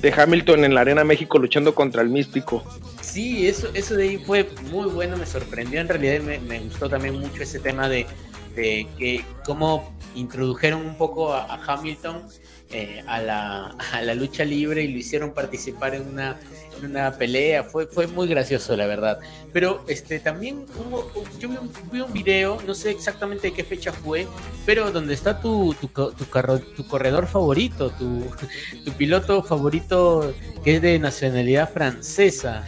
[0.00, 2.64] de Hamilton en la Arena México luchando contra el Místico.
[3.00, 5.80] Sí, eso, eso de ahí fue muy bueno, me sorprendió.
[5.80, 8.06] En realidad me, gustó también mucho ese tema de,
[8.54, 12.22] de, que cómo introdujeron un poco a, Hamilton
[12.70, 16.38] eh, a, la, a la lucha libre y lo hicieron participar en una
[16.84, 19.18] una pelea, fue, fue muy gracioso la verdad.
[19.52, 24.26] Pero este también hubo, yo vi un, video, no sé exactamente de qué fecha fue,
[24.66, 28.24] pero donde está tu, tu, tu, corredor favorito, tu,
[28.84, 32.64] tu piloto favorito que es de nacionalidad francesa.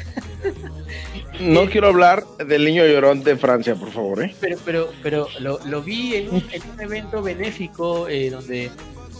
[1.40, 4.22] No quiero hablar del niño llorón de Francia, por favor.
[4.22, 4.34] ¿eh?
[4.40, 8.70] Pero, pero, pero lo, lo vi en un, en un evento benéfico eh, donde,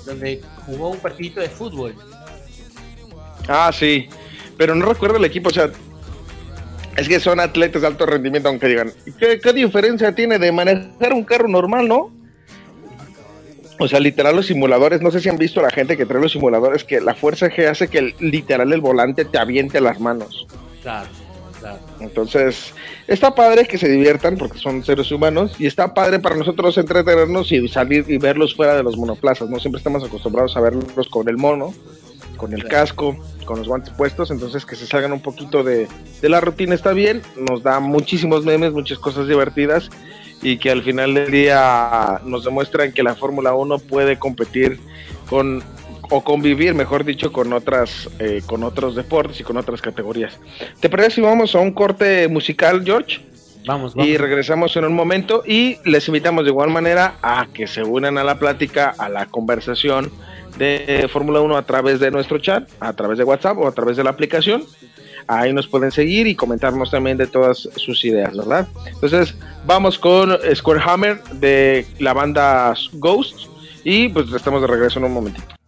[0.04, 1.94] donde jugó un partidito de fútbol.
[3.48, 4.08] Ah, sí
[4.60, 5.70] pero no recuerdo el equipo, o sea,
[6.94, 11.24] es que son atletas de alto rendimiento, aunque digan, ¿qué, diferencia tiene de manejar un
[11.24, 12.12] carro normal, no?
[13.78, 16.32] O sea, literal los simuladores, no sé si han visto la gente que trae los
[16.32, 20.46] simuladores, que la fuerza G hace que literal el volante te aviente las manos.
[20.82, 21.08] Claro,
[21.60, 21.78] claro.
[22.00, 22.74] Entonces,
[23.06, 27.52] está padre que se diviertan porque son seres humanos y está padre para nosotros entretenernos
[27.52, 29.60] y salir y verlos fuera de los monoplazas, ¿no?
[29.60, 31.72] Siempre estamos acostumbrados a verlos con el mono,
[32.40, 35.88] con el casco, con los guantes puestos, entonces que se salgan un poquito de,
[36.22, 39.90] la rutina está bien, nos da muchísimos memes, muchas cosas divertidas
[40.40, 44.80] y que al final del día nos demuestran que la Fórmula 1 puede competir
[45.28, 45.62] con
[46.10, 50.38] o convivir, mejor dicho, con otras eh, con otros deportes y con otras categorías.
[50.80, 53.20] ¿Te parece si vamos a un corte musical, George?
[53.66, 54.10] Vamos, vamos.
[54.10, 58.18] Y regresamos en un momento y les invitamos de igual manera a que se unan
[58.18, 60.10] a la plática, a la conversación
[60.58, 63.96] de Fórmula 1 a través de nuestro chat, a través de WhatsApp o a través
[63.96, 64.64] de la aplicación.
[65.26, 68.66] Ahí nos pueden seguir y comentarnos también de todas sus ideas, ¿verdad?
[68.86, 73.46] Entonces, vamos con Square Hammer de la banda Ghost
[73.84, 75.59] y pues estamos de regreso en un momentito.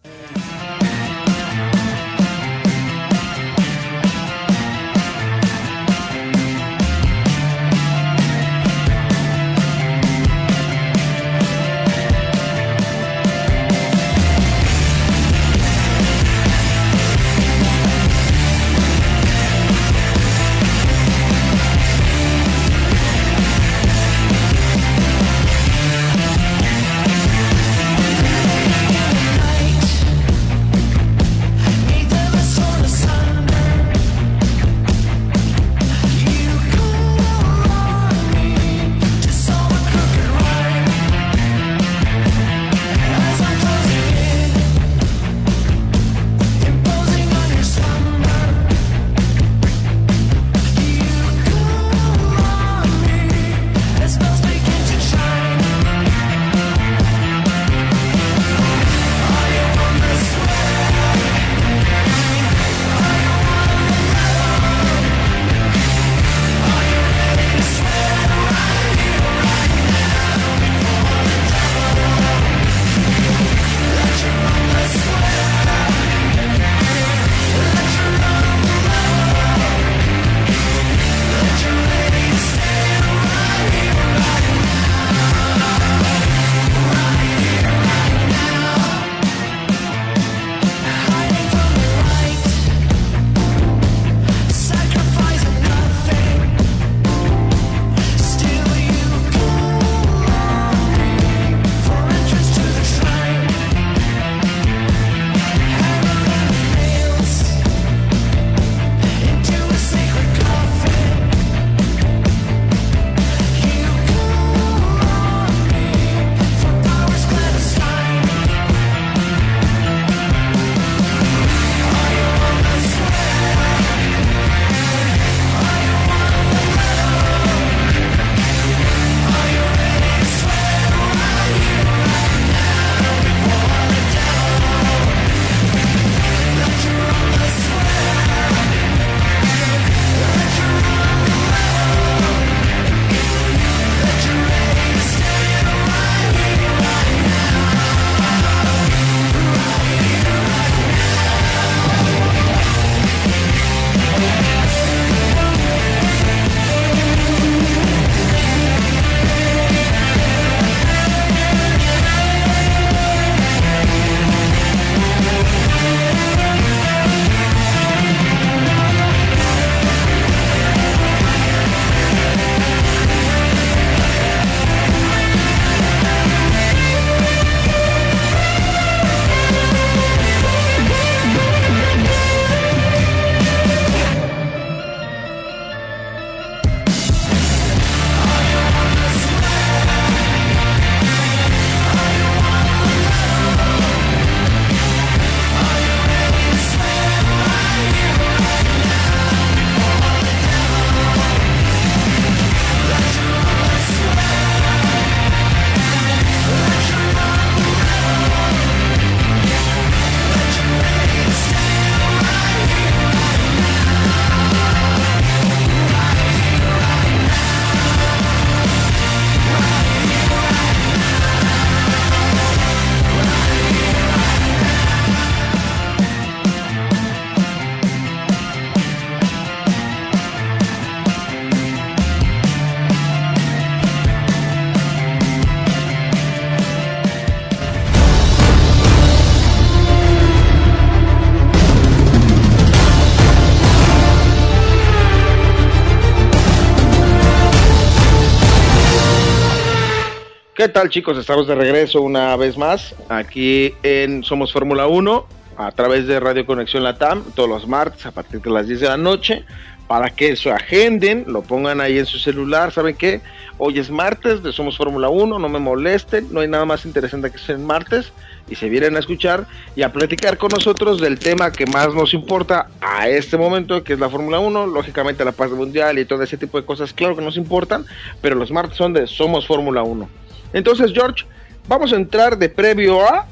[250.63, 251.17] ¿Qué tal chicos?
[251.17, 256.45] Estamos de regreso una vez más aquí en Somos Fórmula 1 a través de Radio
[256.45, 259.43] Conexión Latam todos los martes a partir de las 10 de la noche
[259.89, 263.19] para que se agenden, lo pongan ahí en su celular, ¿saben qué?
[263.57, 267.29] Hoy es martes de Somos Fórmula 1, no me molesten, no hay nada más interesante
[267.29, 268.13] que ser martes
[268.49, 269.45] y se vienen a escuchar
[269.75, 273.91] y a platicar con nosotros del tema que más nos importa a este momento, que
[273.91, 277.17] es la Fórmula 1, lógicamente la paz mundial y todo ese tipo de cosas, claro
[277.17, 277.85] que nos importan,
[278.21, 280.22] pero los martes son de Somos Fórmula 1.
[280.53, 281.25] Entonces, George,
[281.67, 283.27] vamos a entrar de previo a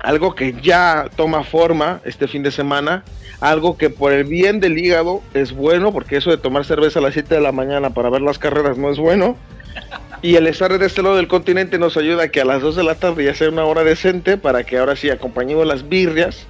[0.00, 3.04] algo que ya toma forma este fin de semana,
[3.40, 7.02] algo que por el bien del hígado es bueno, porque eso de tomar cerveza a
[7.02, 9.36] las 7 de la mañana para ver las carreras no es bueno.
[10.22, 12.76] Y el estar de este lado del continente nos ayuda a que a las 2
[12.76, 16.46] de la tarde ya sea una hora decente para que ahora sí acompañemos las birrias,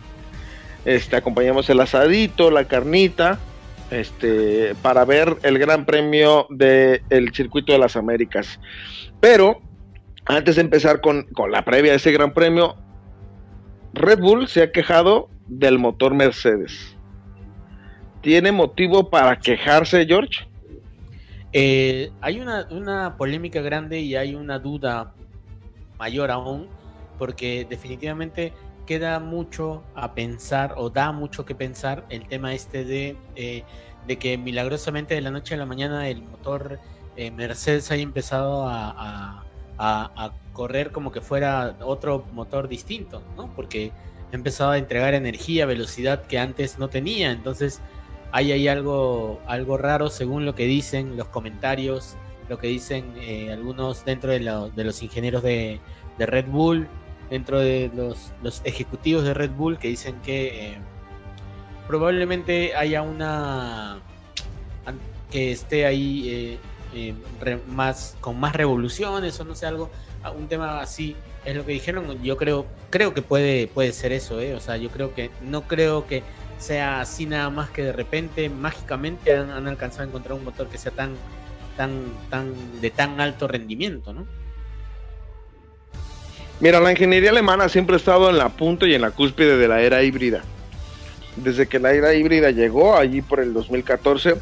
[0.85, 3.41] este, acompañemos el asadito, la carnita,
[3.91, 8.61] este, para ver el gran premio del circuito de las Américas.
[9.21, 9.61] Pero
[10.27, 12.77] antes de empezar con, la previa de ese gran premio,
[13.95, 16.97] Red Bull se ha quejado del motor Mercedes.
[18.21, 20.49] ¿Tiene motivo para quejarse, George?
[21.53, 25.15] Eh, hay una, una, polémica grande y hay una duda
[25.99, 26.69] mayor aún,
[27.19, 28.53] porque definitivamente
[28.87, 33.65] queda mucho a pensar o da mucho que pensar el tema este de, eh,
[34.07, 36.79] de que milagrosamente de la noche a la mañana el motor
[37.17, 39.46] eh, Mercedes haya empezado a,
[40.53, 43.53] correr como que fuera otro motor distinto, ¿no?
[43.55, 43.93] Porque
[44.33, 47.31] empezado a entregar energía, velocidad que antes no tenía.
[47.31, 47.81] Entonces
[48.33, 52.17] hay ahí algo, algo raro según lo que dicen los comentarios,
[52.49, 55.81] lo que dicen eh, algunos dentro de, los ingenieros de,
[56.19, 56.89] Red Bull,
[57.31, 60.79] dentro de los, ejecutivos de Red Bull que dicen que eh,
[61.87, 63.99] probablemente haya una
[65.31, 66.59] que esté ahí eh,
[67.69, 69.91] más con más revoluciones o no sé algo
[70.37, 74.41] un tema así es lo que dijeron yo creo creo que puede puede ser eso
[74.41, 74.55] ¿eh?
[74.55, 76.23] o sea yo creo que no creo que
[76.59, 80.79] sea así nada más que de repente mágicamente han, alcanzado a encontrar un motor que
[80.79, 81.15] sea tan
[81.77, 84.27] tan tan de tan alto rendimiento no
[86.59, 89.69] Mira, la ingeniería alemana siempre ha estado en la punta y en la cúspide de
[89.69, 90.43] la era híbrida.
[91.37, 94.37] Desde que la era híbrida llegó, allí por el 2014,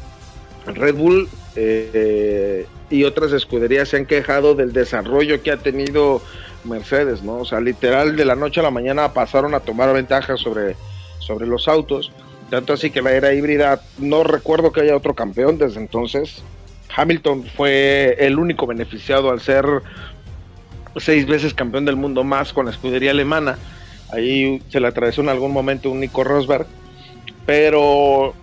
[0.65, 6.21] Red Bull eh, y otras escuderías se han quejado del desarrollo que ha tenido
[6.63, 7.37] Mercedes, ¿no?
[7.37, 10.75] O sea, literal de la noche a la mañana pasaron a tomar ventaja sobre,
[11.19, 12.11] sobre los autos.
[12.49, 16.43] Tanto así que la era híbrida, no recuerdo que haya otro campeón desde entonces.
[16.95, 19.65] Hamilton fue el único beneficiado al ser
[20.97, 23.57] seis veces campeón del mundo más con la escudería alemana.
[24.11, 26.67] Ahí se le atravesó en algún momento un Nico Rosberg.
[27.45, 28.33] Pero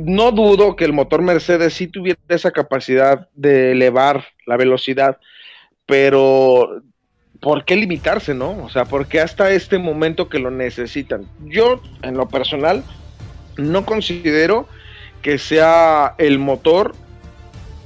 [0.00, 5.18] no dudo que el motor Mercedes sí tuviera esa capacidad de elevar la velocidad,
[5.86, 6.82] pero
[7.40, 8.64] ¿por qué limitarse, no?
[8.64, 11.26] O sea, ¿por qué hasta este momento que lo necesitan?
[11.44, 12.84] Yo, en lo personal,
[13.56, 14.66] no considero
[15.20, 16.94] que sea el motor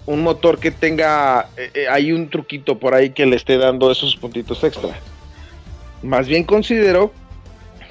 [0.07, 3.91] un motor que tenga eh, eh, hay un truquito por ahí que le esté dando
[3.91, 4.91] esos puntitos extra.
[6.03, 7.13] Más bien considero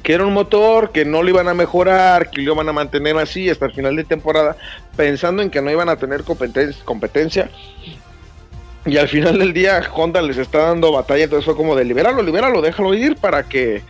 [0.05, 3.17] que era un motor que no lo iban a mejorar, que lo iban a mantener
[3.17, 4.55] así hasta el final de temporada,
[4.95, 7.49] pensando en que no iban a tener competencia.
[8.85, 12.21] Y al final del día Honda les está dando batalla, entonces fue como de libéralo,
[12.21, 13.81] libéralo, déjalo ir para que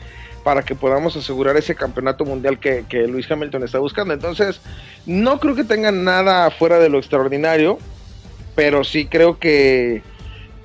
[0.45, 4.13] para que podamos asegurar ese campeonato mundial que, que Luis Hamilton está buscando.
[4.13, 4.61] Entonces,
[5.05, 7.77] no creo que tengan nada fuera de lo extraordinario,
[8.53, 10.01] pero sí creo que,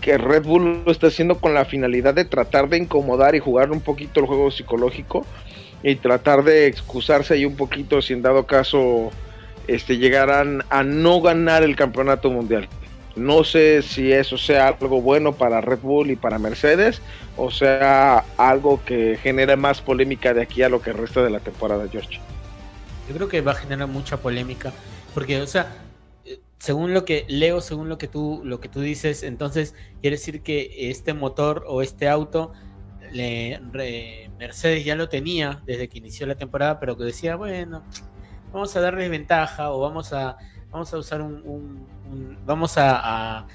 [0.00, 3.70] que Red Bull lo está haciendo con la finalidad de tratar de incomodar y jugar
[3.70, 5.26] un poquito el juego psicológico
[5.82, 9.10] y tratar de excusarse ahí un poquito si en dado caso
[9.66, 12.68] este llegaran a no ganar el campeonato mundial.
[13.16, 17.02] No sé si eso sea algo bueno para Red Bull y para Mercedes
[17.36, 21.40] o sea algo que genere más polémica de aquí a lo que resta de la
[21.40, 22.20] temporada, George.
[23.08, 24.72] Yo creo que va a generar mucha polémica
[25.14, 25.72] porque, o sea,
[26.60, 30.42] según lo que leo, según lo que tú, lo que tú dices, entonces quiere decir
[30.42, 32.52] que este motor o este auto,
[34.38, 37.82] Mercedes ya lo tenía desde que inició la temporada, pero que decía, bueno,
[38.52, 40.36] vamos a darle ventaja o vamos a,
[40.70, 41.86] vamos a usar un,
[42.44, 43.46] vamos a,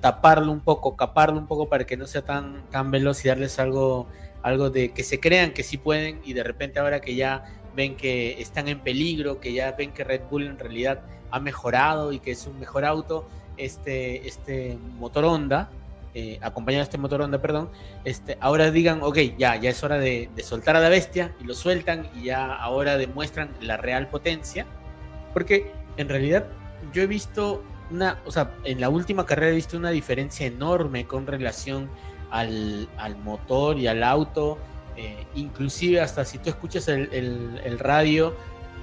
[0.00, 3.58] taparlo un poco, caparlo un poco para que no sea tan, tan veloz y darles
[3.58, 4.06] algo,
[4.44, 7.44] algo de que se crean que sí pueden y de repente ahora que ya
[7.74, 12.12] ven que están en peligro, que ya ven que Red Bull en realidad ha mejorado
[12.12, 15.70] y que es un mejor auto, este, este motor Honda,
[16.14, 17.70] eh, acompañado de este motor Honda, perdón,
[18.04, 21.54] este, ahora digan, ok, ya, ya es hora de, soltar a la bestia y lo
[21.54, 24.66] sueltan y ya ahora demuestran la real potencia,
[25.32, 26.46] porque en realidad
[26.92, 31.06] yo he visto una, o sea, en la última carrera he visto una diferencia enorme
[31.06, 31.88] con relación
[32.30, 32.88] al,
[33.22, 34.58] motor y al auto.
[34.96, 38.34] Eh, inclusive hasta si tú escuchas el, radio,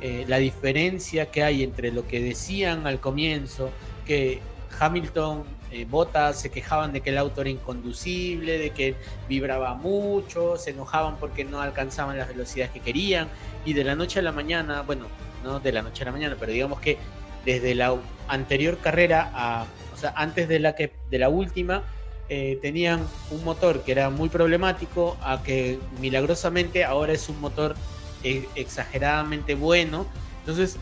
[0.01, 3.69] eh, la diferencia que hay entre lo que decían al comienzo,
[4.05, 4.39] que
[4.79, 8.95] Hamilton, eh, Bottas se quejaban de que el auto era inconducible, de que
[9.27, 13.27] vibraba mucho, se enojaban porque no alcanzaban las velocidades que querían,
[13.65, 15.07] y de la noche a la mañana, bueno,
[15.43, 16.97] no de la noche a la mañana, pero digamos que
[17.45, 17.95] desde la
[18.27, 21.83] anterior carrera a, o sea, antes de la que de la última,
[22.29, 27.75] eh, tenían un motor que era muy problemático a que milagrosamente ahora es un motor
[28.23, 30.05] eh, exageradamente bueno.
[30.39, 30.77] Entonces,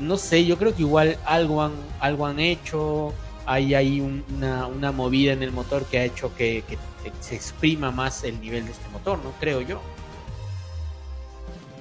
[0.00, 3.12] no sé, yo creo que igual algo han, algo han hecho,
[3.46, 6.78] hay ahí una, una, movida en el motor que ha hecho que, que
[7.20, 9.32] se exprima más el nivel de este motor, ¿no?
[9.38, 9.80] Creo yo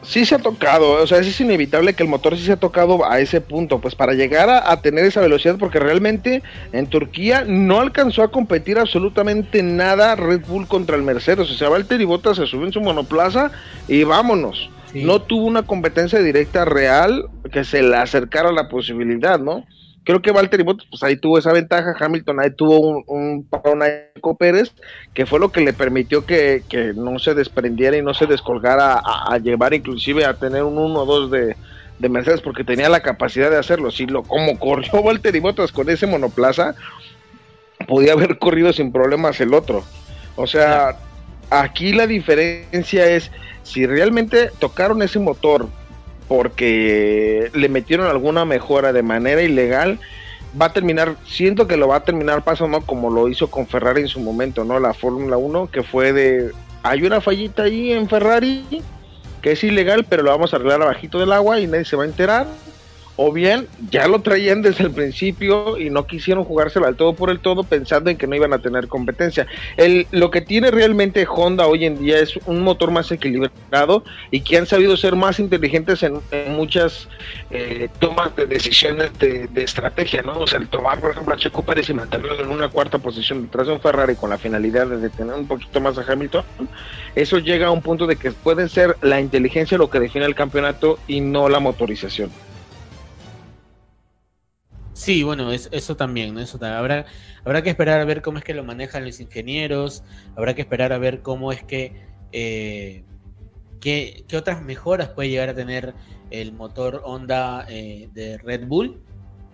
[0.04, 3.10] sí se ha tocado, o sea, es inevitable que el motor sí se ha tocado
[3.10, 6.41] a ese punto, pues para llegar a, tener esa velocidad, porque realmente
[6.72, 11.70] en Turquía no alcanzó a competir absolutamente nada Red Bull contra el Mercedes, o sea,
[11.70, 13.52] Valtteri Bottas se subió en su monoplaza
[13.88, 14.70] y vámonos.
[14.93, 19.66] No tuvo una competencia directa real que se le acercara a la posibilidad, ¿no?
[20.04, 23.82] Creo que Valtteri Bottas pues ahí tuvo esa ventaja, Hamilton ahí tuvo un, un parón
[24.38, 24.74] Pérez,
[25.14, 26.64] que fue lo que le permitió que,
[26.95, 31.56] no se desprendiera y no se descolgara a, llevar inclusive a tener un 1-2 de,
[31.99, 35.89] de Mercedes, porque tenía la capacidad de hacerlo, si lo como corrió Valtteri Bottas con
[35.89, 36.76] ese monoplaza,
[37.88, 39.84] podía haber corrido sin problemas el otro,
[40.36, 40.97] o sea,
[41.49, 43.32] aquí la diferencia es
[43.64, 45.68] si realmente tocaron ese motor
[46.32, 49.99] porque le metieron alguna mejora de manera ilegal,
[50.59, 54.03] va a terminar, siento que lo va a terminar pasando como lo hizo con Ferrari
[54.03, 54.79] en su momento, ¿no?
[54.79, 56.53] La Fórmula 1, que fue de,
[56.84, 58.82] hay una fallita ahí en Ferrari
[59.41, 62.03] que es ilegal, pero lo vamos a arreglar abajito del agua y nadie se va
[62.03, 62.47] a enterar
[63.24, 67.30] o bien ya lo traían desde el principio y no quisieron jugárselo al todo por
[67.30, 69.45] el todo pensando en que no iban a tener competencia.
[69.78, 74.41] El, lo que tiene realmente Honda hoy en día es un motor más equilibrado y
[74.41, 76.19] que han sabido ser más inteligentes en,
[76.49, 77.07] muchas
[77.52, 80.39] eh, tomas de decisiones de, estrategia, ¿no?
[80.39, 83.43] O sea, el tomar, por ejemplo, a Checo Pérez y mantenerlo en una cuarta posición
[83.43, 86.43] detrás de un Ferrari con la finalidad de detener un poquito más a Hamilton,
[87.15, 90.34] eso llega a un punto de que puede ser la inteligencia lo que define el
[90.34, 92.31] campeonato y no la motorización.
[95.02, 96.41] Sí, bueno, eso también, ¿no?
[96.41, 97.07] Eso Habrá,
[97.44, 100.03] habrá que esperar a ver cómo es que lo manejan los ingenieros,
[100.36, 103.03] habrá que esperar a ver cómo es que, eh,
[103.80, 105.95] qué, otras mejoras puede llegar a tener
[106.30, 109.02] el motor Honda eh, de Red Bull.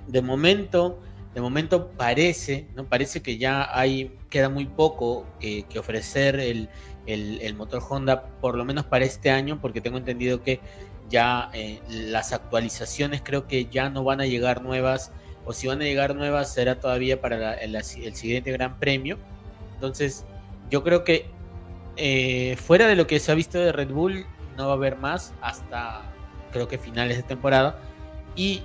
[0.07, 0.99] De momento,
[1.33, 2.83] de momento parece, ¿no?
[2.83, 6.67] Parece que ya hay, queda muy poco eh, que ofrecer el,
[7.05, 10.59] el, motor Honda, por lo menos para este año, porque tengo entendido que
[11.07, 11.49] ya
[11.87, 15.13] las actualizaciones creo que ya no van a llegar nuevas
[15.47, 19.17] o si van a llegar nuevas será todavía para el, siguiente Gran Premio.
[19.75, 20.25] Entonces,
[20.69, 21.29] yo creo que
[21.95, 24.25] eh, fuera de lo que se ha visto de Red Bull,
[24.57, 26.03] no va a haber más hasta
[26.51, 27.79] creo que finales de temporada.
[28.35, 28.63] Y,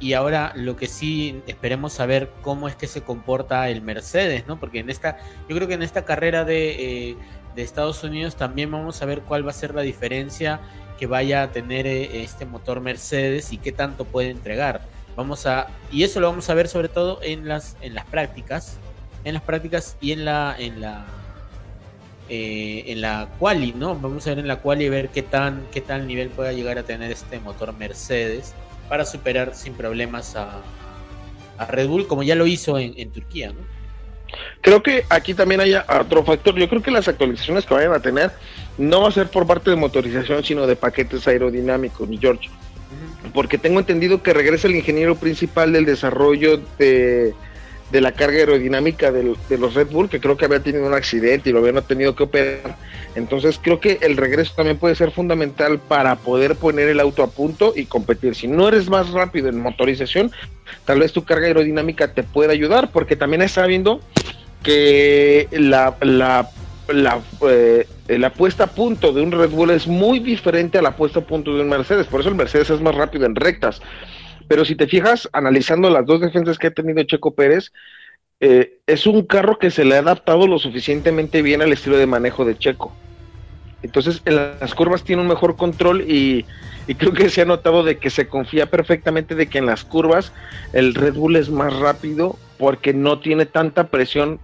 [0.00, 4.58] y ahora lo que sí esperemos saber cómo es que se comporta el Mercedes, ¿no?
[4.58, 7.16] Porque en esta, yo creo que en esta carrera de, eh,
[7.54, 10.60] de Estados Unidos también vamos a ver cuál va a ser la diferencia
[10.98, 14.95] que vaya a tener eh, este motor Mercedes y qué tanto puede entregar.
[15.16, 18.78] Vamos a y eso lo vamos a ver sobre todo en las en las prácticas,
[19.24, 21.06] en las prácticas y en la en la
[22.28, 23.94] eh, en la quali, ¿no?
[23.94, 26.82] Vamos a ver en la quali ver qué tan qué tal nivel pueda llegar a
[26.82, 28.54] tener este motor Mercedes
[28.90, 30.60] para superar sin problemas a,
[31.56, 33.76] a Red Bull como ya lo hizo en, en Turquía, ¿no?
[34.60, 36.56] Creo que aquí también hay otro factor.
[36.56, 38.32] Yo creo que las actualizaciones que vayan a tener
[38.76, 42.50] no va a ser por parte de motorización, sino de paquetes aerodinámicos, mi George
[43.32, 47.34] porque tengo entendido que regresa el ingeniero principal del desarrollo de,
[47.92, 49.24] la carga aerodinámica de
[49.58, 52.24] los Red Bull, que creo que había tenido un accidente y lo habían tenido que
[52.24, 52.76] operar.
[53.14, 57.28] Entonces creo que el regreso también puede ser fundamental para poder poner el auto a
[57.28, 58.34] punto y competir.
[58.34, 60.30] Si no eres más rápido en motorización,
[60.84, 64.00] tal vez tu carga aerodinámica te pueda ayudar, porque también está viendo
[64.62, 66.50] que la, la
[66.92, 70.96] la, eh, la puesta a punto de un Red Bull es muy diferente a la
[70.96, 72.06] puesta a punto de un Mercedes.
[72.06, 73.80] Por eso el Mercedes es más rápido en rectas.
[74.48, 77.72] Pero si te fijas, analizando las dos defensas que ha tenido Checo Pérez,
[78.40, 82.06] eh, es un carro que se le ha adaptado lo suficientemente bien al estilo de
[82.06, 82.94] manejo de Checo.
[83.82, 86.44] Entonces, en las curvas tiene un mejor control y,
[86.98, 90.32] creo que se ha notado de que se confía perfectamente de que en las curvas
[90.72, 94.40] el Red Bull es más rápido porque no tiene tanta presión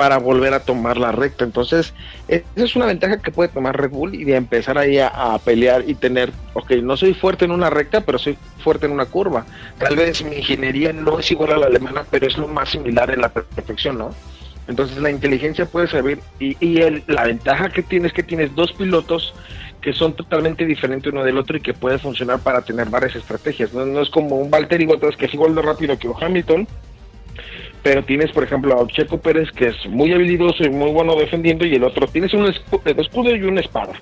[0.00, 1.44] para volver a tomar la recta.
[1.44, 1.92] Entonces,
[2.26, 5.84] esa es una ventaja que puede tomar Red Bull y de empezar ahí a, pelear
[5.86, 9.44] y tener, ok, no soy fuerte en una recta, pero soy fuerte en una curva.
[9.76, 13.10] Tal vez mi ingeniería no es igual a la alemana, pero es lo más similar
[13.10, 14.14] en la perfección, ¿no?
[14.68, 18.72] Entonces la inteligencia puede servir y, y la ventaja que tienes es que tienes dos
[18.72, 19.34] pilotos
[19.82, 23.74] que son totalmente diferentes uno del otro y que puede funcionar para tener varias estrategias.
[23.74, 26.66] No, es como un Valtteri Bottas que es igual de rápido que Hamilton,
[27.82, 31.66] pero tienes, por ejemplo, a Checo Pérez que es muy habilidoso y muy bueno defendiendo
[31.66, 33.94] y el otro tienes un escudo y una espada.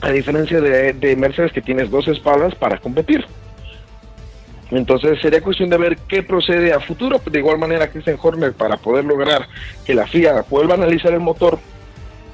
[0.00, 3.24] A diferencia de, de Mercedes que tienes dos espadas para competir.
[4.72, 7.20] Entonces sería cuestión de ver qué procede a futuro.
[7.30, 9.46] De igual manera, Christian Horner, para poder lograr
[9.84, 11.58] que la FIA vuelva a analizar el motor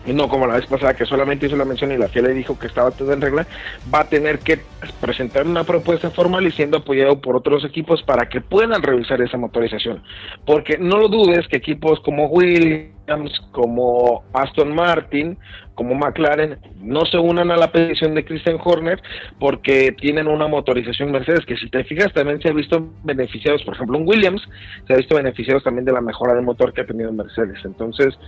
[0.06, 2.58] no como la vez pasada que solamente hizo la mención y la FIA le dijo
[2.58, 3.46] que estaba todo en regla,
[3.92, 4.60] va a tener que
[5.00, 9.36] presentar una propuesta formal y siendo apoyado por otros equipos para que puedan revisar esa
[9.36, 10.02] motorización.
[10.46, 15.36] Porque no lo dudes que equipos como Williams, como Aston Martin,
[15.74, 19.00] como McLaren, no se unan a la petición de Christian Horner
[19.38, 23.74] porque tienen una motorización Mercedes que si te fijas también se ha visto beneficiados, por
[23.74, 24.42] ejemplo un Williams,
[24.86, 27.58] se ha visto beneficiados también de la mejora del motor que ha tenido Mercedes.
[27.64, 28.18] Entonces,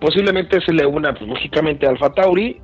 [0.00, 2.60] posiblemente se le una, pues, lógicamente, Alfa Tauri,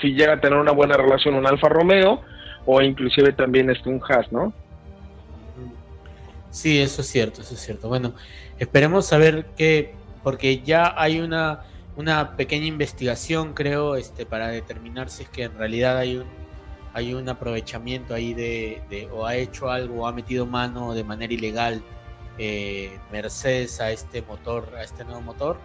[0.00, 2.20] si llega a tener una buena relación un Alfa Romeo,
[2.66, 4.52] o inclusive también este un Haas, ¿no?
[6.50, 7.88] Sí, eso es cierto, eso es cierto.
[7.88, 8.14] Bueno,
[8.58, 11.60] esperemos saber qué, porque ya hay una,
[11.96, 16.26] una pequeña investigación, creo, este, para determinar si es que en realidad hay un,
[16.94, 21.32] hay un aprovechamiento ahí de, o ha hecho algo, o ha metido mano de manera
[21.32, 21.82] ilegal
[22.38, 25.58] eh, Mercedes a este motor, a este nuevo motor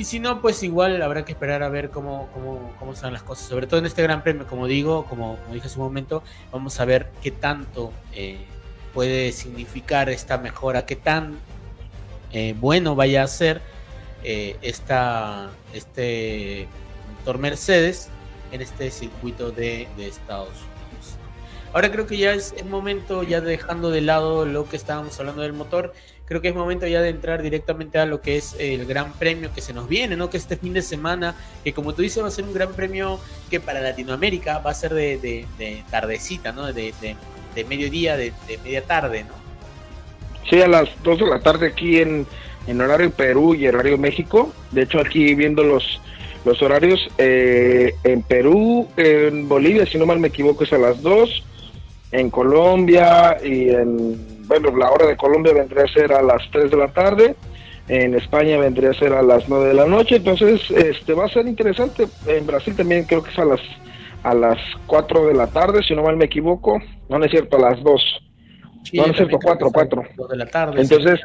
[0.00, 3.22] y si no, pues igual habrá que esperar a ver cómo, cómo, cómo son las
[3.22, 3.46] cosas.
[3.46, 6.86] Sobre todo en este Gran Premio, como digo, como, dije hace un momento, vamos a
[6.86, 8.38] ver qué tanto eh,
[8.94, 11.38] puede significar esta mejora, qué tan
[12.32, 13.60] eh, bueno vaya a ser
[14.24, 16.66] eh, esta, este
[17.18, 18.08] motor Mercedes
[18.52, 21.18] en este circuito de, de Estados Unidos.
[21.74, 25.42] Ahora creo que ya es el momento, ya dejando de lado lo que estábamos hablando
[25.42, 25.92] del motor,
[26.30, 29.50] creo que es momento ya de entrar directamente a lo que es el gran premio
[29.52, 30.30] que se nos viene, ¿no?
[30.30, 31.34] Que este fin de semana,
[31.64, 33.18] que como tú dices va a ser un gran premio
[33.50, 35.44] que para Latinoamérica va a ser de,
[35.90, 36.72] tardecita, ¿no?
[36.72, 36.94] De,
[37.68, 38.32] mediodía, de,
[38.62, 39.34] media tarde, ¿no?
[40.48, 42.24] Sí, a las 2 de la tarde aquí en,
[42.68, 44.52] en horario Perú y horario México.
[44.70, 46.00] De hecho, aquí viendo los,
[46.44, 51.02] los horarios, eh, en Perú, en Bolivia, si no mal me equivoco, es a las
[51.02, 51.42] 2,
[52.12, 56.72] en Colombia y en bueno, la hora de Colombia vendría a ser a las 3
[56.72, 57.36] de la tarde,
[57.86, 61.28] en España vendría a ser a las 9 de la noche, entonces este va a
[61.28, 62.08] ser interesante.
[62.26, 63.60] En Brasil también creo que es a las
[64.24, 64.58] a las
[64.88, 66.82] 4 de la tarde, si no mal me equivoco.
[67.08, 68.22] No, no es cierto, a las 2.
[68.92, 70.02] no, no es cierto, 4, 4.
[70.30, 70.82] de la tarde.
[70.82, 71.20] Entonces,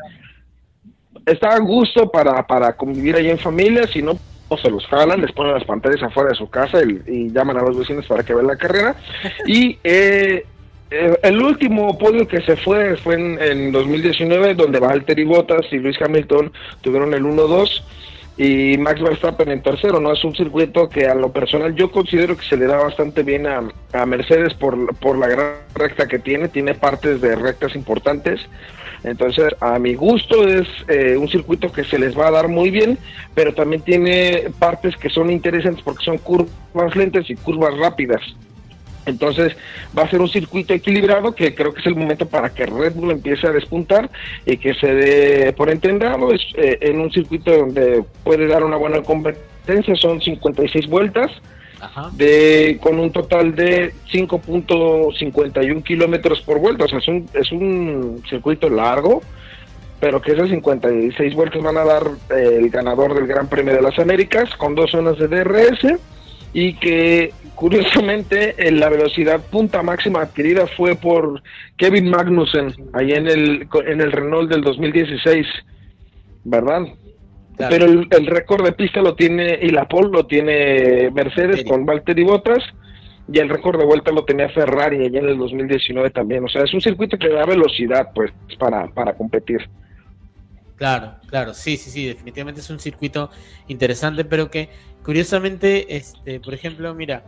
[1.26, 4.20] está a gusto para, para convivir ahí en familia, si no
[4.50, 7.58] o se los jalan, les ponen las pantallas afuera de su casa y, y llaman
[7.58, 8.96] a los vecinos para que vean la carrera.
[9.48, 10.46] Y eh,
[10.90, 16.52] el último podio que se fue fue en, 2019, donde Valtteri Bottas y Luis Hamilton
[16.82, 17.82] tuvieron el 1-2
[18.38, 20.12] y Max Verstappen en tercero, ¿no?
[20.12, 23.48] Es un circuito que a lo personal yo considero que se le da bastante bien
[23.48, 28.42] a, Mercedes por, por la gran recta que tiene, tiene partes de rectas importantes.
[29.04, 32.72] Entonces, a mi gusto es eh, un circuito que se les va a dar muy
[32.72, 32.98] bien,
[33.34, 38.22] pero también tiene partes que son interesantes porque son curvas lentas y curvas rápidas.
[39.06, 39.56] Entonces
[39.98, 42.94] va a ser un circuito equilibrado que creo que es el momento para que Red
[42.94, 44.10] Bull empiece a despuntar
[44.46, 45.96] y que se dé por entendido
[46.34, 51.32] es, eh, en un circuito donde puede dar una buena competencia, son 56 vueltas.
[52.14, 58.24] De, con un total de 5.51 kilómetros por vuelta, o sea, es un, es un
[58.28, 59.22] circuito largo,
[60.00, 62.04] pero que esas 56 vueltas van a dar
[62.36, 66.00] eh, el ganador del Gran Premio de las Américas con dos zonas de DRS
[66.54, 71.42] y que curiosamente la velocidad punta máxima adquirida fue por
[71.78, 75.48] Kevin Magnussen ahí en el en el Renault del 2016
[76.44, 76.86] verdad
[77.58, 82.24] pero el, récord de pista lo tiene y la pole lo tiene Mercedes con Valtteri
[82.24, 82.64] Bottas
[83.32, 86.44] y el récord de vuelta lo tenía Ferrari allá en el 2019 también.
[86.44, 89.70] O sea es un circuito que da velocidad pues para para competir.
[90.76, 93.30] Claro, claro, sí, sí, sí, definitivamente es un circuito
[93.70, 94.68] interesante, pero que
[95.04, 97.24] curiosamente, este, por ejemplo, mira,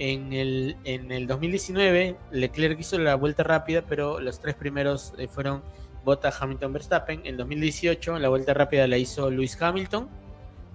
[0.00, 5.28] en el, en el 2019 Leclerc hizo la vuelta rápida, pero los tres primeros eh,
[5.28, 5.62] fueron
[6.04, 7.20] Bottas, Hamilton, Verstappen.
[7.24, 10.08] En 2018 la vuelta rápida la hizo Lewis Hamilton,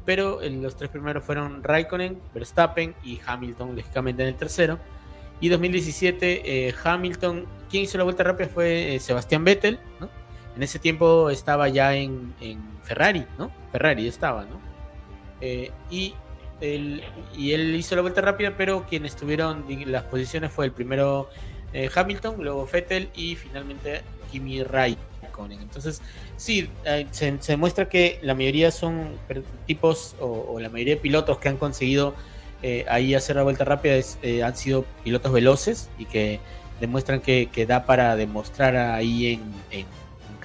[0.06, 4.80] pero los tres primeros fueron Raikkonen, Verstappen y Hamilton, lógicamente en el tercero.
[5.42, 9.80] Y 2017 eh, Hamilton, quien hizo la vuelta rápida fue eh, Sebastián Vettel,
[10.56, 12.34] en ese tiempo estaba ya en,
[12.84, 13.52] Ferrari, ¿no?
[13.72, 14.62] Ferrari estaba, ¿no?
[15.42, 16.14] Eh, y,
[16.62, 21.30] y él hizo la vuelta rápida, pero quienes estuvieron las posiciones fue el primero
[21.74, 24.02] eh, Hamilton, luego Vettel y finalmente
[24.32, 25.62] Kimi Raikkonen.
[25.62, 26.02] Entonces,
[26.38, 29.10] sí, eh, se, se, muestra que la mayoría son
[29.68, 32.16] tipos o, la mayoría de pilotos que han conseguido
[32.90, 33.94] ahí hacer la vuelta rápida
[34.44, 36.40] han sido pilotos veloces y que
[36.80, 39.86] demuestran que, da para demostrar ahí en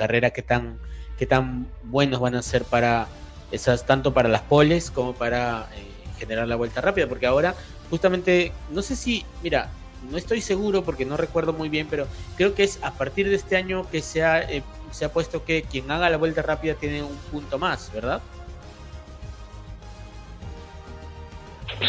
[0.00, 0.78] carrera qué tan,
[1.18, 3.06] qué tan buenos van a ser para
[3.52, 7.54] esas, tanto para las poles como para eh, generar la vuelta rápida, porque ahora
[7.88, 9.70] justamente, no sé si, mira,
[10.10, 12.06] no estoy seguro porque no recuerdo muy bien, pero
[12.36, 15.44] creo que es a partir de este año que se ha, eh, se ha puesto
[15.44, 18.20] que quien haga la vuelta rápida tiene un punto más, ¿verdad?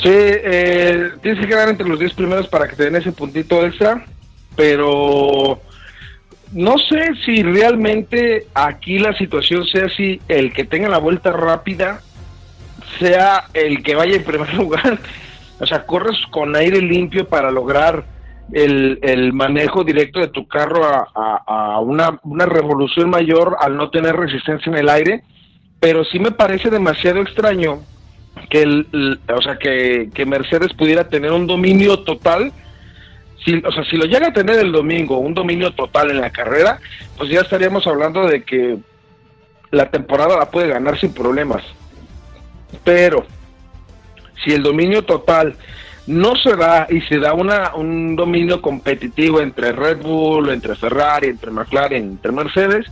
[0.02, 3.66] Sí, eh, tienes que quedar entre los 10 primeros para que te den ese puntito
[3.66, 4.06] extra,
[4.56, 5.60] pero
[6.54, 12.02] no sé si realmente aquí la situación sea si el que tenga la vuelta rápida
[13.00, 15.00] sea el que vaya en primer lugar.
[15.60, 18.04] O sea, corres con aire limpio para lograr
[18.52, 23.90] el, el manejo directo de tu carro a, a, una, una, revolución mayor al no
[23.90, 25.24] tener resistencia en el aire.
[25.80, 27.82] Pero sí me parece demasiado extraño
[28.50, 32.52] que, el, o sea, que, que Mercedes pudiera tener un dominio total
[33.44, 36.30] si, o sea, si lo llega a tener el domingo, un dominio total en la
[36.30, 36.80] carrera,
[37.18, 38.78] pues ya estaríamos hablando de que
[39.72, 41.64] la temporada la puede ganar sin problemas.
[42.84, 43.26] Pero
[44.44, 45.56] si el dominio total
[46.08, 51.28] no se da y se da una, un dominio competitivo entre Red Bull, entre Ferrari,
[51.28, 52.86] entre McLaren, entre Mercedes,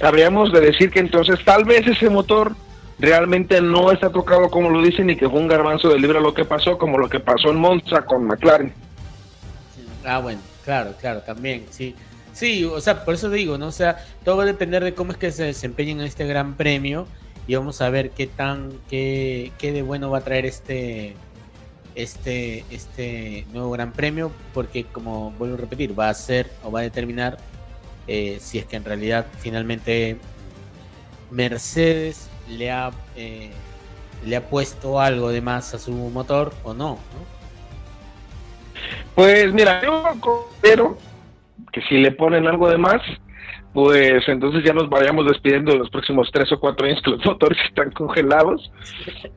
[0.00, 2.52] habríamos de decir que entonces tal vez ese motor
[2.98, 6.32] realmente no está tocado como lo dicen y que fue un garbanzo de libra lo
[6.32, 8.72] que pasó, como lo que pasó en Monza con McLaren.
[10.04, 11.94] Ah, bueno, claro, claro, también, sí.
[12.32, 13.68] Sí, o sea, por eso digo, ¿no?
[13.68, 16.54] O sea, todo va a depender de cómo es que se desempeñen en este gran
[16.54, 17.06] premio
[17.46, 21.14] y vamos a ver qué tan, qué, qué de bueno va a traer este,
[21.94, 26.80] este, este nuevo gran premio, porque como vuelvo a repetir, va a ser o va
[26.80, 27.36] a determinar
[28.06, 30.18] eh, si es que en realidad finalmente
[31.30, 33.50] Mercedes le ha, eh,
[34.24, 36.98] le ha puesto algo de más a su motor o no.
[39.14, 40.98] Pues mira, yo considero
[41.72, 43.00] que si le ponen algo de más,
[43.74, 47.26] pues entonces ya nos vayamos despidiendo de los próximos tres o cuatro años que los
[47.26, 48.70] motores están congelados.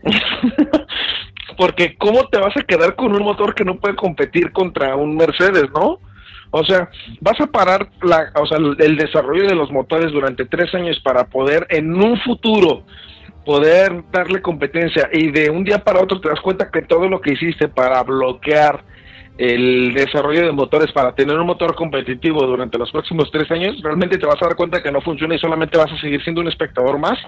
[1.58, 5.18] Porque ¿cómo te vas a quedar con un motor que no puede competir contra un
[5.18, 6.00] Mercedes, no?
[6.52, 6.88] O sea,
[7.20, 11.26] vas a parar la, o sea, el desarrollo de los motores durante tres años para
[11.26, 12.84] poder en un futuro
[13.44, 17.22] poder darle competencia y de un día para otro te das cuenta que todo lo
[17.22, 18.84] que hiciste para bloquear
[19.38, 24.18] el desarrollo de motores para tener un motor competitivo durante los próximos tres años, realmente
[24.18, 26.48] te vas a dar cuenta que no funciona y solamente vas a seguir siendo un
[26.48, 27.20] espectador más,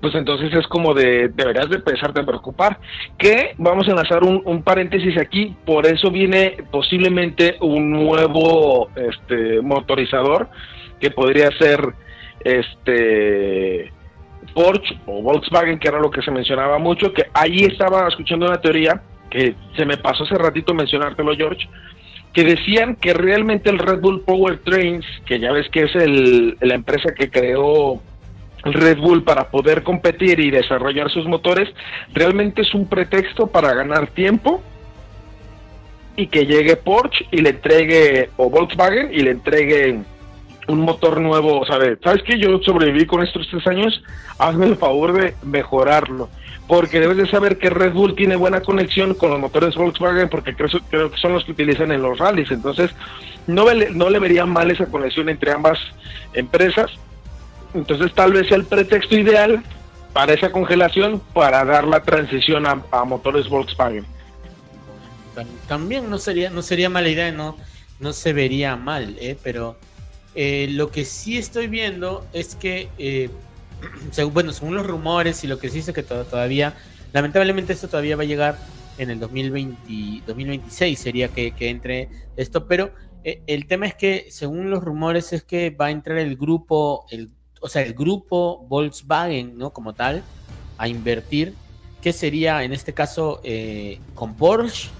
[0.00, 2.78] pues entonces es como de, deberías de empezarte a preocupar.
[3.16, 9.60] Que vamos a lanzar un, un, paréntesis aquí, por eso viene posiblemente un nuevo este,
[9.62, 10.48] motorizador
[10.98, 11.80] que podría ser
[12.44, 13.92] este
[14.54, 18.60] Porsche o Volkswagen, que era lo que se mencionaba mucho, que allí estaba escuchando una
[18.60, 19.00] teoría
[19.30, 21.68] que se me pasó hace ratito mencionártelo, George,
[22.32, 26.56] que decían que realmente el Red Bull Power Trains, que ya ves que es el,
[26.60, 28.00] la empresa que creó
[28.62, 31.68] Red Bull para poder competir y desarrollar sus motores,
[32.12, 34.62] realmente es un pretexto para ganar tiempo
[36.16, 40.00] y que llegue Porsche y le entregue, o Volkswagen, y le entregue
[40.68, 41.98] un motor nuevo, ¿sabes?
[42.04, 44.02] ¿Sabes que Yo sobreviví con estos tres años,
[44.38, 46.28] hazme el favor de mejorarlo
[46.70, 50.54] porque debes de saber que Red Bull tiene buena conexión con los motores Volkswagen porque
[50.54, 50.68] creo,
[51.10, 52.92] que son los que utilizan en los rallies, entonces
[53.48, 55.80] no, no le vería mal esa conexión entre ambas
[56.32, 56.92] empresas,
[57.74, 59.64] entonces tal vez sea el pretexto ideal
[60.12, 64.06] para esa congelación para dar la transición a, motores Volkswagen.
[65.66, 67.56] También no sería no sería mala idea, no
[67.98, 69.36] no se vería mal, ¿eh?
[69.42, 69.76] pero
[70.36, 73.28] eh, lo que sí estoy viendo es que eh,
[74.32, 76.74] bueno, según los rumores y lo que se dice que todavía,
[77.12, 78.58] lamentablemente esto todavía va a llegar
[78.98, 82.92] en el 2020, 2026 sería que, entre esto, pero
[83.24, 87.06] eh, el tema es que según los rumores es que va a entrar el grupo,
[87.10, 87.30] el,
[87.60, 89.70] o sea, el grupo Volkswagen, ¿no?
[89.72, 90.22] Como tal,
[90.76, 91.54] a invertir,
[92.02, 94.90] que sería en este caso eh, con Porsche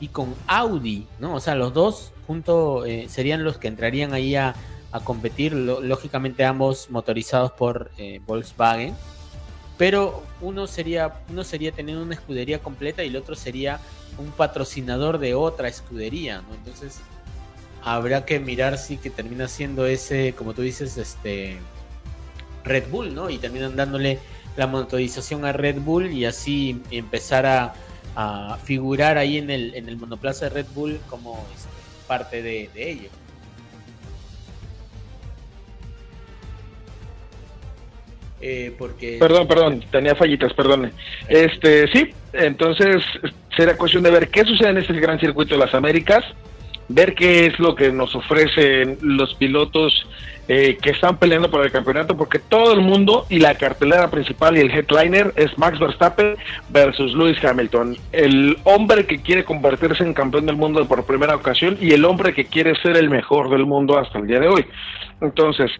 [0.00, 1.34] y con Audi, ¿no?
[1.34, 4.54] O sea, los dos juntos eh, serían los que entrarían ahí a,
[4.90, 8.94] a competir, lógicamente ambos motorizados por eh, Volkswagen,
[9.76, 13.80] pero uno sería, uno sería tener una escudería completa y el otro sería
[14.18, 16.42] un patrocinador de otra escudería.
[16.52, 17.00] Entonces,
[17.82, 21.58] habrá que mirar si que termina siendo ese, como tú dices, este
[22.64, 23.30] Red Bull, ¿no?
[23.30, 24.18] Y terminan dándole
[24.56, 27.74] la motorización a Red Bull y así empezar a,
[28.64, 31.68] figurar ahí en el, en el monoplaza de Red Bull como este,
[32.08, 33.10] parte de, de ello.
[38.40, 39.16] Eh, porque...
[39.18, 40.92] Perdón, perdón, tenía fallitas, perdón.
[41.28, 43.02] Este, sí, entonces
[43.56, 46.24] será cuestión de ver qué sucede en este gran circuito de las Américas,
[46.88, 50.06] ver qué es lo que nos ofrecen los pilotos
[50.50, 54.56] eh, que están peleando por el campeonato, porque todo el mundo y la cartelera principal
[54.56, 56.36] y el headliner es Max Verstappen
[56.70, 61.76] versus Lewis Hamilton, el hombre que quiere convertirse en campeón del mundo por primera ocasión
[61.80, 64.64] y el hombre que quiere ser el mejor del mundo hasta el día de hoy.
[65.20, 65.70] Entonces,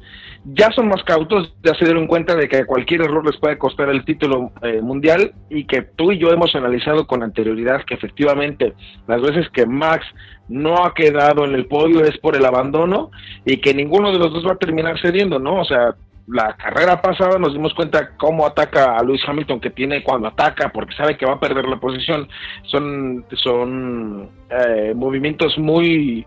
[0.44, 3.88] ya son más cautos, ya se dieron cuenta de que cualquier error les puede costar
[3.88, 8.74] el título eh, mundial y que tú y yo hemos analizado con anterioridad que efectivamente
[9.06, 10.04] las veces que Max
[10.48, 13.10] no ha quedado en el podio es por el abandono
[13.44, 15.60] y que ninguno de los dos va a terminar cediendo, ¿no?
[15.60, 15.94] O sea,
[16.28, 20.70] la carrera pasada nos dimos cuenta cómo ataca a Lewis Hamilton que tiene cuando ataca
[20.70, 22.28] porque sabe que va a perder la posición
[22.64, 26.26] son son eh, movimientos muy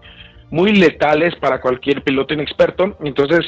[0.50, 3.46] muy letales para cualquier piloto inexperto entonces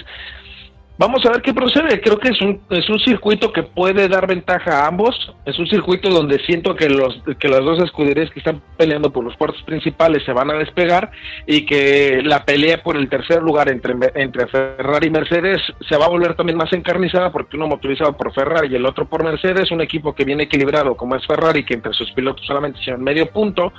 [1.06, 2.00] Vamos a ver qué procede.
[2.00, 5.14] Creo que es un, es un circuito que puede dar ventaja a ambos.
[5.44, 9.26] Es un circuito donde siento que, los, que las dos escuderías que están peleando por
[9.26, 11.12] los puertos principales se van a despegar
[11.46, 16.06] y que la pelea por el tercer lugar entre, entre Ferrari y Mercedes se va
[16.06, 19.72] a volver también más encarnizada porque uno motorizado por Ferrari y el otro por Mercedes.
[19.72, 23.30] Un equipo que viene equilibrado como es Ferrari, que entre sus pilotos solamente sean medio
[23.30, 23.74] punto.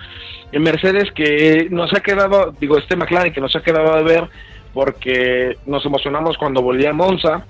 [0.53, 4.29] Y Mercedes que nos ha quedado, digo, este McLaren que nos ha quedado de ver
[4.75, 7.47] porque nos emocionamos cuando volvía a Monza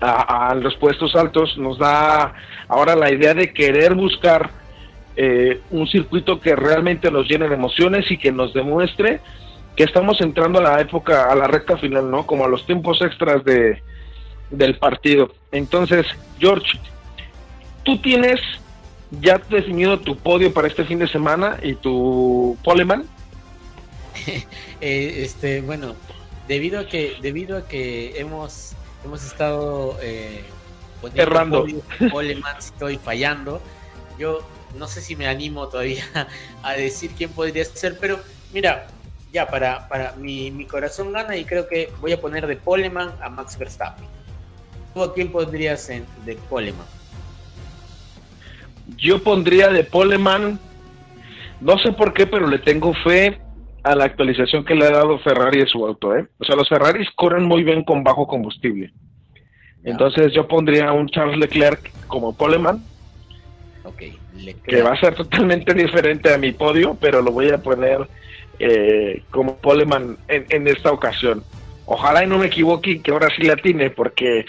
[0.00, 2.34] a, los puestos altos, nos da
[2.68, 4.50] ahora la idea de querer buscar
[5.16, 9.20] eh, un circuito que realmente nos llene de emociones y que nos demuestre
[9.76, 12.26] que estamos entrando a la época, a la recta final, ¿no?
[12.26, 13.82] Como a los tiempos extras de,
[14.50, 15.32] del partido.
[15.52, 16.06] Entonces,
[16.38, 16.78] George,
[17.82, 18.40] tú tienes
[19.20, 23.04] ya definido tu podio para este fin de semana y tu poleman.
[24.80, 25.94] Eh, este, bueno,
[26.48, 28.72] debido a que debido a que hemos
[29.04, 30.44] hemos estado eh,
[31.14, 31.66] errando.
[32.58, 33.60] estoy fallando.
[34.18, 34.40] Yo
[34.78, 36.04] no sé si me animo todavía
[36.62, 38.18] a decir quién podría ser pero
[38.52, 38.86] mira
[39.32, 43.12] ya para para mi, mi corazón gana y creo que voy a poner de Poleman
[43.20, 44.06] a Max Verstappen.
[44.92, 46.86] ¿Tú a quién pondrías en, de Poleman?
[48.96, 50.60] Yo pondría de Poleman
[51.60, 53.40] no sé por qué, pero le tengo fe
[53.84, 56.26] a la actualización que le ha dado Ferrari de su auto, ¿eh?
[56.38, 58.92] O sea, los Ferraris corren muy bien con bajo combustible.
[59.84, 62.82] Entonces yo pondría un Charles Leclerc como poleman.
[63.84, 64.18] Okay,
[64.66, 68.08] que va a ser totalmente diferente a mi podio, pero lo voy a poner
[68.58, 71.44] eh, como poleman en, en, esta ocasión.
[71.84, 74.46] Ojalá y no me equivoque y que ahora sí la tiene, porque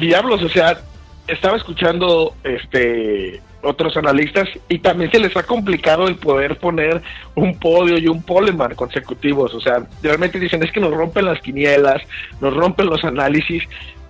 [0.00, 0.80] diablos, o sea,
[1.28, 7.00] estaba escuchando este otros analistas y también se les ha complicado el poder poner
[7.34, 9.54] un podio y un poleman consecutivos.
[9.54, 12.02] O sea, realmente dicen es que nos rompen las quinielas,
[12.40, 13.62] nos rompen los análisis,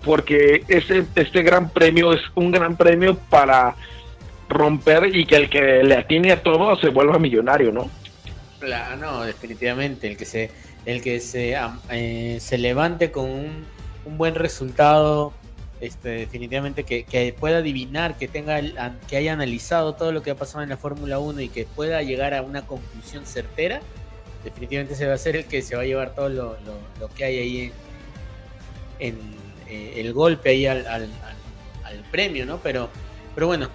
[0.05, 3.75] porque este, este gran premio es un gran premio para
[4.49, 7.91] romper y que el que le atine a todo se vuelva millonario, ¿no?
[8.59, 10.51] Claro, no, definitivamente, el que se,
[10.87, 11.57] el que se,
[11.91, 13.65] eh, se levante con un,
[14.05, 15.33] un buen resultado
[15.83, 18.61] este, definitivamente que, pueda adivinar, que tenga
[19.09, 22.01] que haya analizado todo lo que ha pasado en la Fórmula 1 y que pueda
[22.03, 23.81] llegar a una conclusión certera,
[24.45, 27.39] definitivamente se va a ser el que se va a llevar todo lo, que hay
[27.39, 27.73] ahí
[29.01, 29.19] en,
[29.69, 31.11] eh, el golpe ahí al,
[32.13, 32.59] premio, ¿no?
[32.59, 32.89] Pero,
[33.35, 33.69] pero bueno,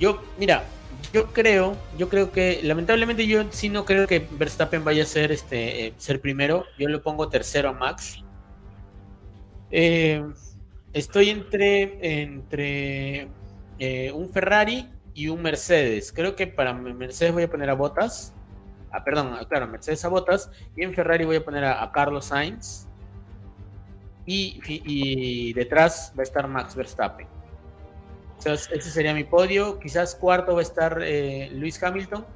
[0.00, 0.64] yo, mira,
[1.12, 5.30] yo creo, yo creo que lamentablemente yo sí no creo que Verstappen vaya a ser
[5.30, 6.64] este eh, ser primero.
[6.76, 8.24] Yo lo pongo tercero a Max.
[9.70, 10.22] Eh,
[10.92, 13.28] Estoy entre, entre
[13.78, 16.12] eh, un Ferrari y un Mercedes.
[16.12, 18.34] Creo que para Mercedes voy a poner a Botas.
[18.90, 20.50] Ah, perdón, claro, Mercedes a Botas.
[20.76, 22.86] Y en Ferrari voy a poner a, Carlos Sainz.
[24.26, 27.26] Y, detrás va a estar Max Verstappen.
[28.44, 29.78] ese sería mi podio.
[29.78, 32.26] Quizás cuarto va a estar eh, Luis Hamilton,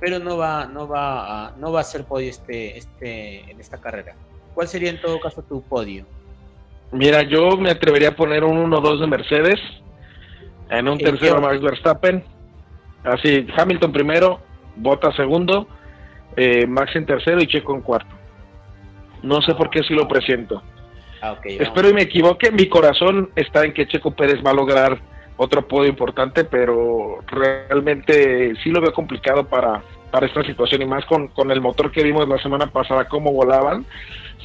[0.00, 3.80] pero no va, no va, a, no va a ser podio este, este, en esta
[3.80, 4.16] carrera.
[4.54, 6.04] ¿Cuál sería en todo caso tu podio?
[6.92, 9.60] Mira, yo me atrevería a poner un 1-2 de Mercedes,
[10.70, 12.22] en un tercero Max Verstappen,
[13.04, 14.40] así Hamilton primero,
[14.76, 15.66] Bottas segundo,
[16.36, 18.14] eh, Max en tercero y Checo en cuarto.
[19.22, 20.62] No sé por qué así lo presiento.
[21.22, 25.00] Ah, Espero y me equivoque, mi corazón está en que Checo Pérez va a lograr
[25.36, 29.82] otro podio importante, pero realmente sí lo veo complicado para,
[30.12, 33.32] para esta situación y más con, con el motor que vimos la semana pasada, cómo
[33.32, 33.86] volaban,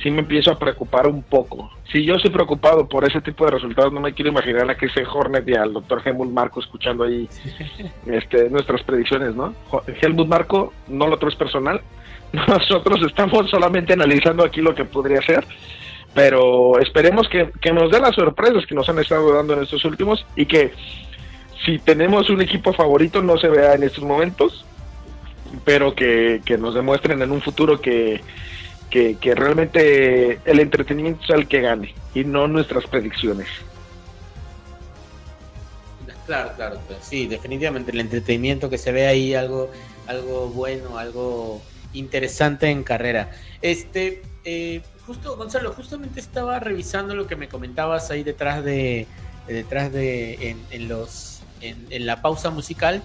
[0.01, 1.69] sí me empiezo a preocupar un poco.
[1.91, 4.85] Si yo estoy preocupado por ese tipo de resultados, no me quiero imaginar a que
[4.85, 7.27] ese Hornet y al doctor Helmut Marco escuchando ahí
[8.07, 9.53] este, nuestras predicciones, ¿no?
[10.01, 11.81] Helmut Marco, no lo otro es personal.
[12.31, 15.45] Nosotros estamos solamente analizando aquí lo que podría ser,
[16.13, 19.83] pero esperemos que, que nos dé las sorpresas que nos han estado dando en estos
[19.83, 20.71] últimos y que
[21.65, 24.65] si tenemos un equipo favorito no se vea en estos momentos,
[25.65, 28.21] pero que, que nos demuestren en un futuro que,
[28.89, 33.47] que, realmente el entretenimiento sea el que gane y no nuestras predicciones.
[36.25, 39.71] Claro, claro, sí, definitivamente el entretenimiento que se ve ahí algo,
[40.07, 41.61] algo bueno, algo
[41.93, 43.31] interesante en carrera.
[43.61, 49.07] Este, eh, justo Gonzalo, justamente estaba revisando lo que me comentabas ahí detrás de,
[49.47, 53.01] detrás de, en, los, en, la pausa musical,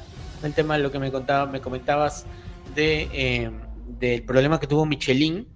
[0.48, 2.26] el tema de lo que me contaba, me comentabas
[2.74, 3.50] de eh,
[3.98, 5.46] del problema que tuvo Michelin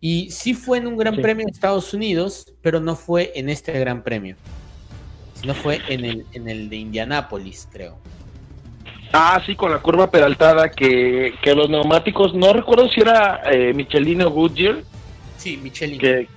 [0.00, 3.76] y sí fue en un gran premio en Estados Unidos, pero no fue en este
[3.78, 4.36] gran premio.
[5.44, 7.98] No fue en el, en el de Indianápolis, creo.
[9.12, 13.72] Ah, sí, con la curva peraltada que, que los neumáticos, no recuerdo si era eh,
[13.74, 14.82] Michelin o Goodyear.
[15.36, 15.98] Sí, Michelin.
[15.98, 16.28] Que,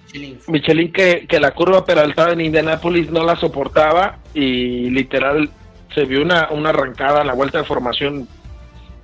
[0.48, 5.50] Michelin, que, que, la curva peraltada en Indianápolis no la soportaba y literal
[5.94, 8.28] se vio una, una arrancada la vuelta de formación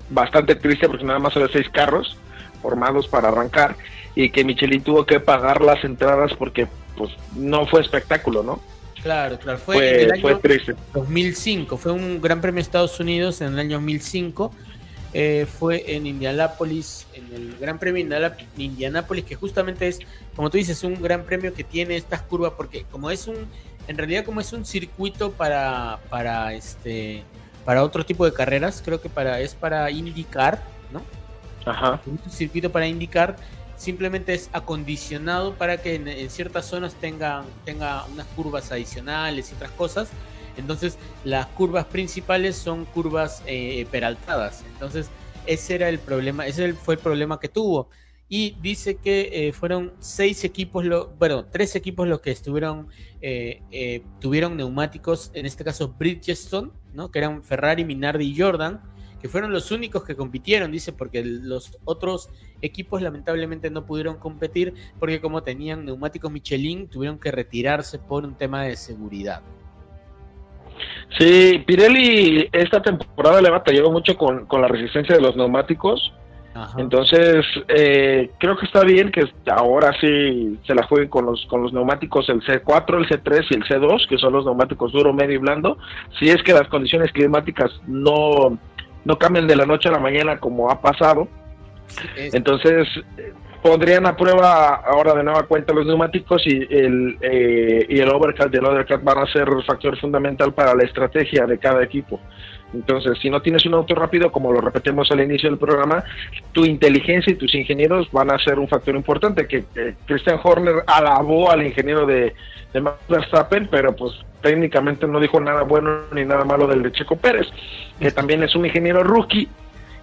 [0.10, 2.18] bastante triste porque nada más había seis carros
[2.62, 3.76] formados para arrancar
[4.16, 8.62] y que Michelin tuvo que pagar las entradas porque pues no fue espectáculo, ¿no?
[9.02, 10.42] Claro, claro, fue, en el año
[10.94, 14.52] 2005, fue un Gran Premio de Estados Unidos en el año 2005,
[15.14, 20.00] eh, fue en Indianápolis, en el Gran Premio de Indianápolis, que justamente es,
[20.36, 23.48] como tú dices, un Gran Premio que tiene estas curvas, porque como es un,
[23.88, 27.24] en realidad como es un circuito para, para este,
[27.66, 31.02] para otro tipo de carreras, creo que para, es para indicar, ¿no?
[31.70, 32.02] Ajá.
[32.06, 33.36] Un circuito para indicar
[33.76, 39.72] simplemente es acondicionado para que en, ciertas zonas tenga, tenga unas curvas adicionales y otras
[39.72, 40.10] cosas.
[40.58, 44.64] Entonces las curvas principales son curvas eh, peraltadas.
[44.74, 45.10] Entonces
[45.46, 47.90] ese era el problema, ese fue el problema que tuvo.
[48.30, 50.86] Y dice que eh, fueron seis equipos,
[51.18, 52.88] bueno, tres equipos los que estuvieron,
[53.22, 56.72] eh, tuvieron neumáticos, en este caso Bridgestone,
[57.12, 58.82] que eran Ferrari, Minardi y Jordan
[59.22, 62.30] que fueron los únicos que compitieron, dice, porque los otros
[62.62, 68.36] equipos lamentablemente no pudieron competir porque como tenían neumáticos Michelin tuvieron que retirarse por un
[68.36, 69.42] tema de seguridad.
[71.18, 76.14] Sí, Pirelli esta temporada le batalló mucho con, con la resistencia de los neumáticos.
[76.78, 81.62] Entonces, eh, creo que está bien que ahora sí se la jueguen con los, con
[81.62, 85.36] los neumáticos el C4, el C3 y el C2, que son los neumáticos duro, medio
[85.36, 85.78] y blando.
[86.20, 88.58] Si es que las condiciones climáticas no,
[89.06, 91.28] no cambian de la noche a la mañana como ha pasado.
[92.16, 92.88] Entonces,
[93.62, 98.54] pondrían a prueba ahora de nueva cuenta los neumáticos y el, eh, y el overcut
[98.54, 102.20] y el undercut van a ser factor fundamental para la estrategia de cada equipo.
[102.74, 106.04] Entonces, si no tienes un auto rápido, como lo repetimos al inicio del programa,
[106.52, 109.48] tu inteligencia y tus ingenieros van a ser un factor importante.
[109.48, 109.64] Que,
[110.06, 112.34] Christian Horner alabó al ingeniero de,
[112.74, 116.92] de Max Verstappen, pero pues técnicamente no dijo nada bueno ni nada malo del de
[116.92, 117.48] Checo Pérez,
[118.00, 119.48] que también es un ingeniero rookie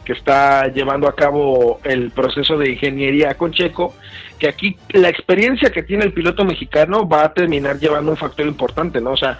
[0.05, 3.95] que está llevando a cabo el proceso de ingeniería con Checo,
[4.39, 8.47] que aquí la experiencia que tiene el piloto mexicano va a terminar llevando un factor
[8.47, 9.13] importante, ¿no?
[9.13, 9.39] O sea,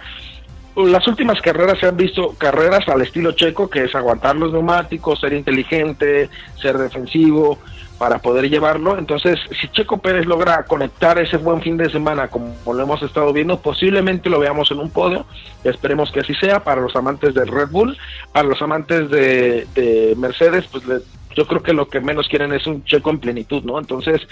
[0.75, 5.19] las últimas carreras se han visto carreras al estilo checo, que es aguantar los neumáticos,
[5.19, 6.29] ser inteligente,
[6.61, 7.59] ser defensivo,
[7.97, 8.97] para poder llevarlo.
[8.97, 13.31] Entonces, si Checo Pérez logra conectar ese buen fin de semana, como lo hemos estado
[13.31, 15.25] viendo, posiblemente lo veamos en un podio.
[15.63, 17.97] Esperemos que así sea para los amantes del Red Bull,
[18.31, 20.83] para los amantes de, de Mercedes, pues
[21.35, 23.79] yo creo que lo que menos quieren es un Checo en plenitud, ¿no?
[23.79, 24.27] Entonces,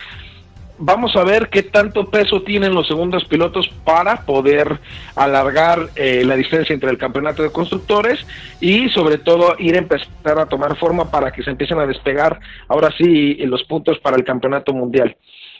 [0.85, 4.79] vamos a ver qué tanto peso tienen los segundos pilotos para poder
[5.15, 8.19] alargar eh, la distancia entre el campeonato de constructores
[8.59, 12.37] y sobre todo ir a empezar a tomar forma para que se empiecen a despegar
[12.67, 15.15] ahora sí los puntos para el campeonato mundial.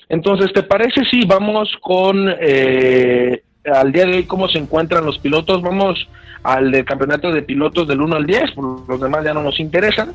[0.10, 5.20] Entonces, ¿te parece si vamos con eh, al día de hoy cómo se encuentran los
[5.20, 5.62] pilotos?
[5.62, 6.06] Vamos
[6.44, 8.56] al del campeonato de pilotos del 1 al 10,
[8.90, 10.14] los demás ya no nos interesan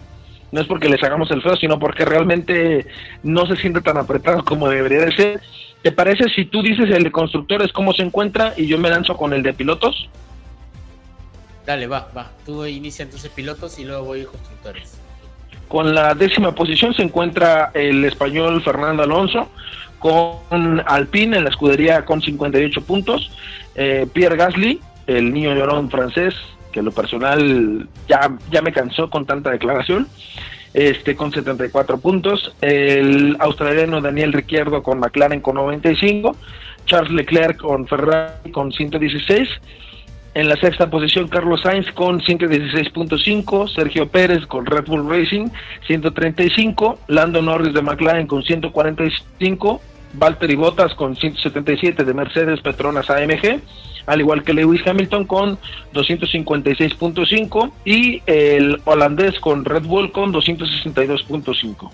[0.51, 2.87] no es porque les hagamos el feo, sino porque realmente
[3.23, 5.41] no se siente tan apretado como debería de ser.
[5.83, 9.17] ¿Te parece si tú dices el de constructores cómo se encuentra y yo me lanzo
[9.17, 10.09] con el de pilotos?
[11.65, 12.33] Dale, va, va.
[12.47, 14.99] Tú inicia entonces pilotos y luego voy a constructores.
[15.69, 19.51] Con la décima posición se encuentra el español Fernando Alonso,
[19.99, 23.31] con Alpine en la escudería con 58 puntos,
[23.75, 26.35] eh, Pierre Gasly, el niño llorón francés,
[26.73, 30.09] que lo personal ya, ya me cansó con tanta declaración,
[30.75, 36.37] este con 74 puntos, el australiano Daniel Ricciardo con McLaren con 95,
[36.85, 39.49] Charles Leclerc con Ferrari con 116,
[40.35, 45.49] en la sexta posición, Carlos Sainz con 116.5, Sergio Pérez con Red Bull Racing
[45.87, 49.81] 135, Lando Norris de McLaren con 145,
[50.13, 53.61] Valtteri Bottas con 177 de Mercedes Petronas AMG,
[54.09, 55.59] al igual que Lewis Hamilton con
[55.93, 61.91] 256.5 y el holandés con Red Bull con 262.5.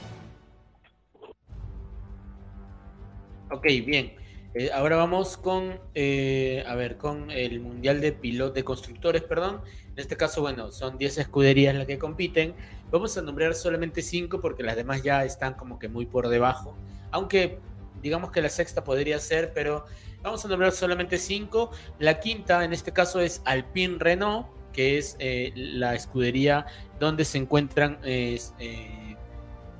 [3.50, 4.12] Ok, bien.
[4.54, 9.62] Eh, ahora vamos con, eh, a ver, con el Mundial de Pilotos de Constructores, perdón.
[9.90, 12.54] En este caso, bueno, son 10 escuderías las que compiten.
[12.92, 16.76] Vamos a nombrar solamente 5 porque las demás ya están como que muy por debajo.
[17.10, 17.58] Aunque
[18.00, 19.86] digamos que la sexta podría ser, pero
[20.24, 21.70] vamos a nombrar solamente 5.
[22.00, 26.66] La quinta, en este caso, es Alpine Renault, que es eh, la escudería
[26.98, 27.98] donde se encuentran...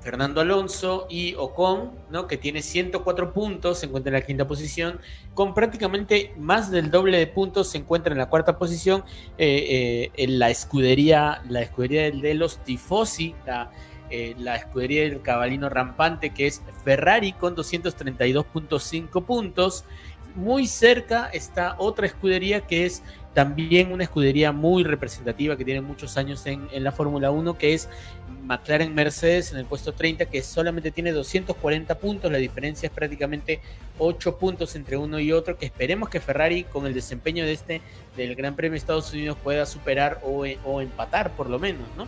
[0.05, 1.89] Fernando Alonso y Ocon,
[2.29, 4.99] que tiene 104 puntos, se encuentra en la quinta posición,
[5.33, 9.03] con prácticamente más del doble de puntos, se encuentra en la cuarta posición,
[9.39, 13.71] eh, eh, la escudería, la escudería de los Tifosi, la,
[14.11, 19.85] eh, la escudería del cabalino rampante, que es Ferrari, con 232.5 puntos.
[20.35, 23.01] Muy cerca está otra escudería que es
[23.33, 27.89] también una escudería muy representativa que tiene muchos años en, la Fórmula 1, que es
[28.43, 32.31] McLaren Mercedes en el puesto 30, que solamente tiene 240 puntos.
[32.31, 33.59] La diferencia es prácticamente
[33.99, 37.81] 8 puntos entre uno y otro, que esperemos que Ferrari, con el desempeño de este
[38.15, 42.07] del Gran Premio de Estados Unidos, pueda superar o, o empatar por lo menos, ¿no?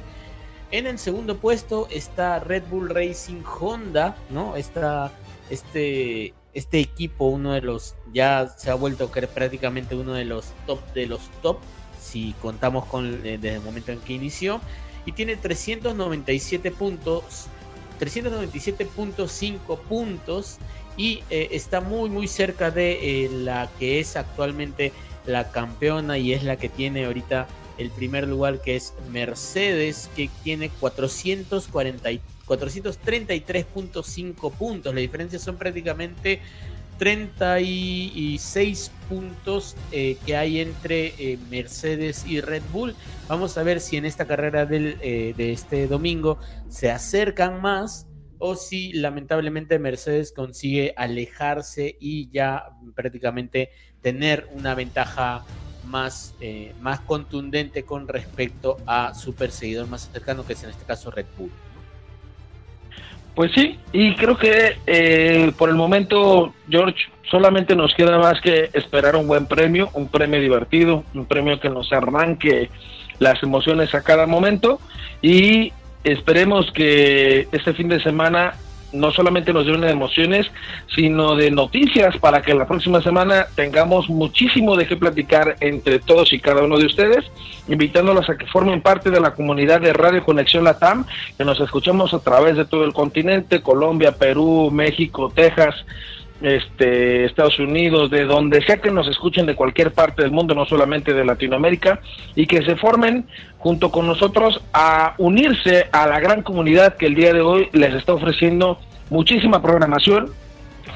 [0.71, 4.55] En el segundo puesto está Red Bull Racing Honda, ¿no?
[4.57, 5.11] Está
[5.49, 10.53] este, este equipo, uno de los, ya se ha vuelto a prácticamente uno de los
[10.65, 11.59] top de los top,
[12.01, 14.59] si contamos con eh, desde el momento en que inició
[15.05, 17.45] y tiene 397 puntos,
[17.99, 20.57] 397.5 puntos
[20.97, 24.93] y eh, está muy muy cerca de eh, la que es actualmente
[25.27, 27.47] la campeona y es la que tiene ahorita
[27.77, 32.09] el primer lugar que es Mercedes que tiene 440,
[32.47, 34.93] 433.5 puntos.
[34.93, 36.39] La diferencia son prácticamente
[36.97, 42.95] 36 puntos eh, que hay entre eh, Mercedes y Red Bull.
[43.27, 48.07] Vamos a ver si en esta carrera del, eh, de este domingo se acercan más
[48.39, 53.71] o si lamentablemente Mercedes consigue alejarse y ya prácticamente
[54.01, 55.43] tener una ventaja
[55.85, 56.35] más,
[56.79, 61.25] más contundente con respecto a su perseguidor más cercano, que es en este caso Red
[61.35, 61.49] Bull.
[63.37, 66.97] Pues sí, y creo que eh, por el momento, George,
[67.29, 71.69] solamente nos queda más que esperar un buen premio, un premio divertido, un premio que
[71.69, 72.71] nos arranque
[73.19, 74.79] las emociones a cada momento
[75.21, 75.71] y
[76.03, 78.55] esperemos que este fin de semana
[78.99, 80.47] no solamente nos lleven de emociones,
[80.95, 86.33] sino de noticias para que la próxima semana tengamos muchísimo de qué platicar entre todos
[86.33, 87.25] y cada uno de ustedes,
[87.67, 91.05] invitándolos a que formen parte de la comunidad de Radio Conexión Latam,
[91.37, 95.75] que nos escuchamos a través de todo el continente, Colombia, Perú, México, Texas,
[96.41, 100.65] este, Estados Unidos, de donde sea que nos escuchen de cualquier parte del mundo, no
[100.65, 101.99] solamente de Latinoamérica,
[102.35, 103.25] y que se formen
[103.57, 107.93] junto con nosotros a unirse a la gran comunidad que el día de hoy les
[107.93, 110.31] está ofreciendo muchísima programación,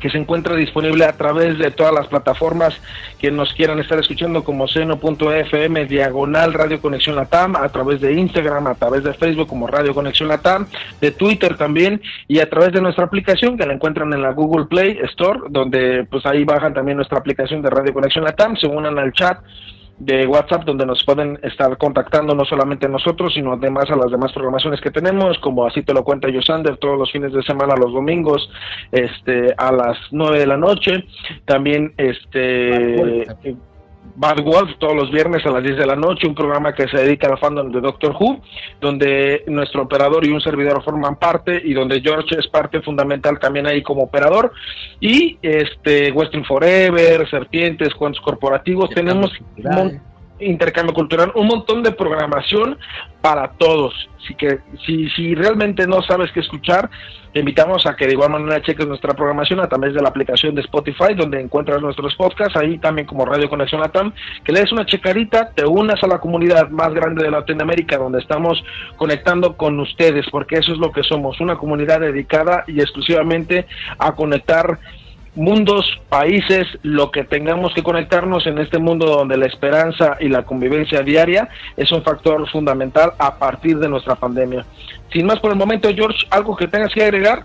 [0.01, 2.73] que se encuentra disponible a través de todas las plataformas
[3.19, 8.67] que nos quieran estar escuchando como seno.fm diagonal Radio Conexión Latam, a través de Instagram,
[8.67, 10.65] a través de Facebook como Radio Conexión Latam,
[10.99, 14.65] de Twitter también y a través de nuestra aplicación que la encuentran en la Google
[14.65, 18.97] Play Store, donde pues ahí bajan también nuestra aplicación de Radio Conexión Latam, se unan
[18.97, 19.37] al chat
[20.05, 24.31] de WhatsApp donde nos pueden estar contactando no solamente nosotros, sino además a las demás
[24.33, 27.93] programaciones que tenemos, como así te lo cuenta Yosander todos los fines de semana, los
[27.93, 28.49] domingos,
[28.91, 31.05] este, a las nueve de la noche.
[31.45, 33.57] También este
[34.15, 36.97] Bad Wolf todos los viernes a las 10 de la noche, un programa que se
[36.97, 38.41] dedica al fandom de Doctor Who,
[38.79, 43.67] donde nuestro operador y un servidor forman parte y donde George es parte fundamental también
[43.67, 44.51] ahí como operador.
[44.99, 49.31] Y este Western Forever, Serpientes, Cuentos Corporativos, tenemos
[50.41, 52.77] intercambio cultural, un montón de programación
[53.21, 53.93] para todos.
[54.23, 56.89] Así que si, si realmente no sabes qué escuchar,
[57.33, 60.53] te invitamos a que de igual manera cheques nuestra programación a través de la aplicación
[60.53, 64.13] de Spotify, donde encuentras nuestros podcasts, ahí también como Radio Conexión Latam,
[64.43, 68.19] que le des una checarita, te unas a la comunidad más grande de Latinoamérica, donde
[68.19, 68.61] estamos
[68.97, 73.65] conectando con ustedes, porque eso es lo que somos, una comunidad dedicada y exclusivamente
[73.97, 74.79] a conectar
[75.35, 80.43] mundos, países, lo que tengamos que conectarnos en este mundo donde la esperanza y la
[80.43, 84.65] convivencia diaria es un factor fundamental a partir de nuestra pandemia.
[85.11, 87.43] Sin más por el momento, George, ¿algo que tengas que agregar?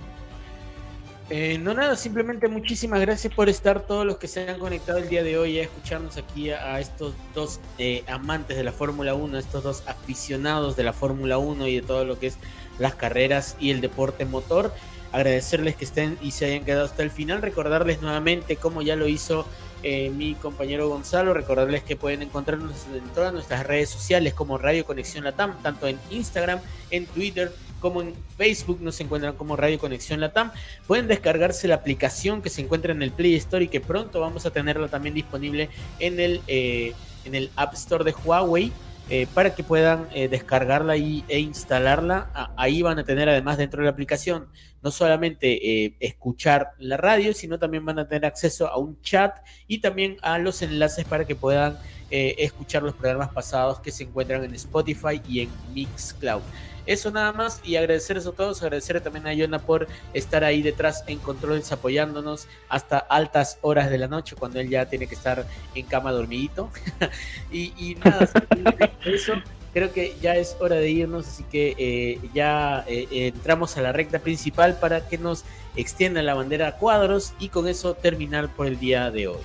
[1.28, 5.08] Eh, no nada, simplemente muchísimas gracias por estar todos los que se han conectado el
[5.08, 9.36] día de hoy a escucharnos aquí a, estos dos eh, amantes de la Fórmula 1,
[9.36, 12.38] estos dos aficionados de la Fórmula 1 y de todo lo que es
[12.78, 14.72] las carreras y el deporte motor.
[15.12, 17.42] Agradecerles que estén y se hayan quedado hasta el final.
[17.42, 19.46] Recordarles nuevamente, como ya lo hizo
[19.82, 24.84] eh, mi compañero Gonzalo, recordarles que pueden encontrarnos en todas nuestras redes sociales como Radio
[24.84, 26.60] Conexión Latam, tanto en Instagram,
[26.90, 30.50] en Twitter, como en Facebook nos encuentran como Radio Conexión Latam.
[30.86, 34.46] Pueden descargarse la aplicación que se encuentra en el Play Store y que pronto vamos
[34.46, 35.68] a tenerla también disponible
[35.98, 38.72] en el, eh, en el App Store de Huawei.
[39.08, 42.52] Eh, para que puedan eh, descargarla y, e instalarla.
[42.56, 44.48] ahí van a tener además dentro de la aplicación
[44.82, 49.34] no solamente escuchar la radio, sino también van a tener acceso a un chat
[49.66, 51.76] y también a los enlaces para que puedan
[52.08, 56.42] escuchar los programas pasados que se encuentran en Spotify y en Mixcloud.
[56.86, 61.04] Eso nada más y agradecerles a todos, agradecer también a Yona por estar ahí detrás
[61.06, 65.46] en controles apoyándonos hasta altas horas de la noche cuando él ya tiene que estar
[65.74, 66.70] en cama dormidito.
[67.52, 68.28] y, nada,
[69.04, 69.34] eso
[69.76, 73.92] creo que ya es hora de irnos, así que eh, ya eh, entramos a la
[73.92, 75.44] recta principal para que nos
[75.76, 79.42] extienda la bandera cuadros y con eso terminar por el día de hoy.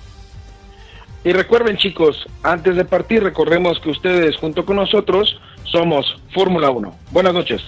[1.23, 5.39] Y recuerden chicos, antes de partir recordemos que ustedes junto con nosotros
[5.71, 6.93] somos Fórmula 1.
[7.11, 7.61] Buenas noches.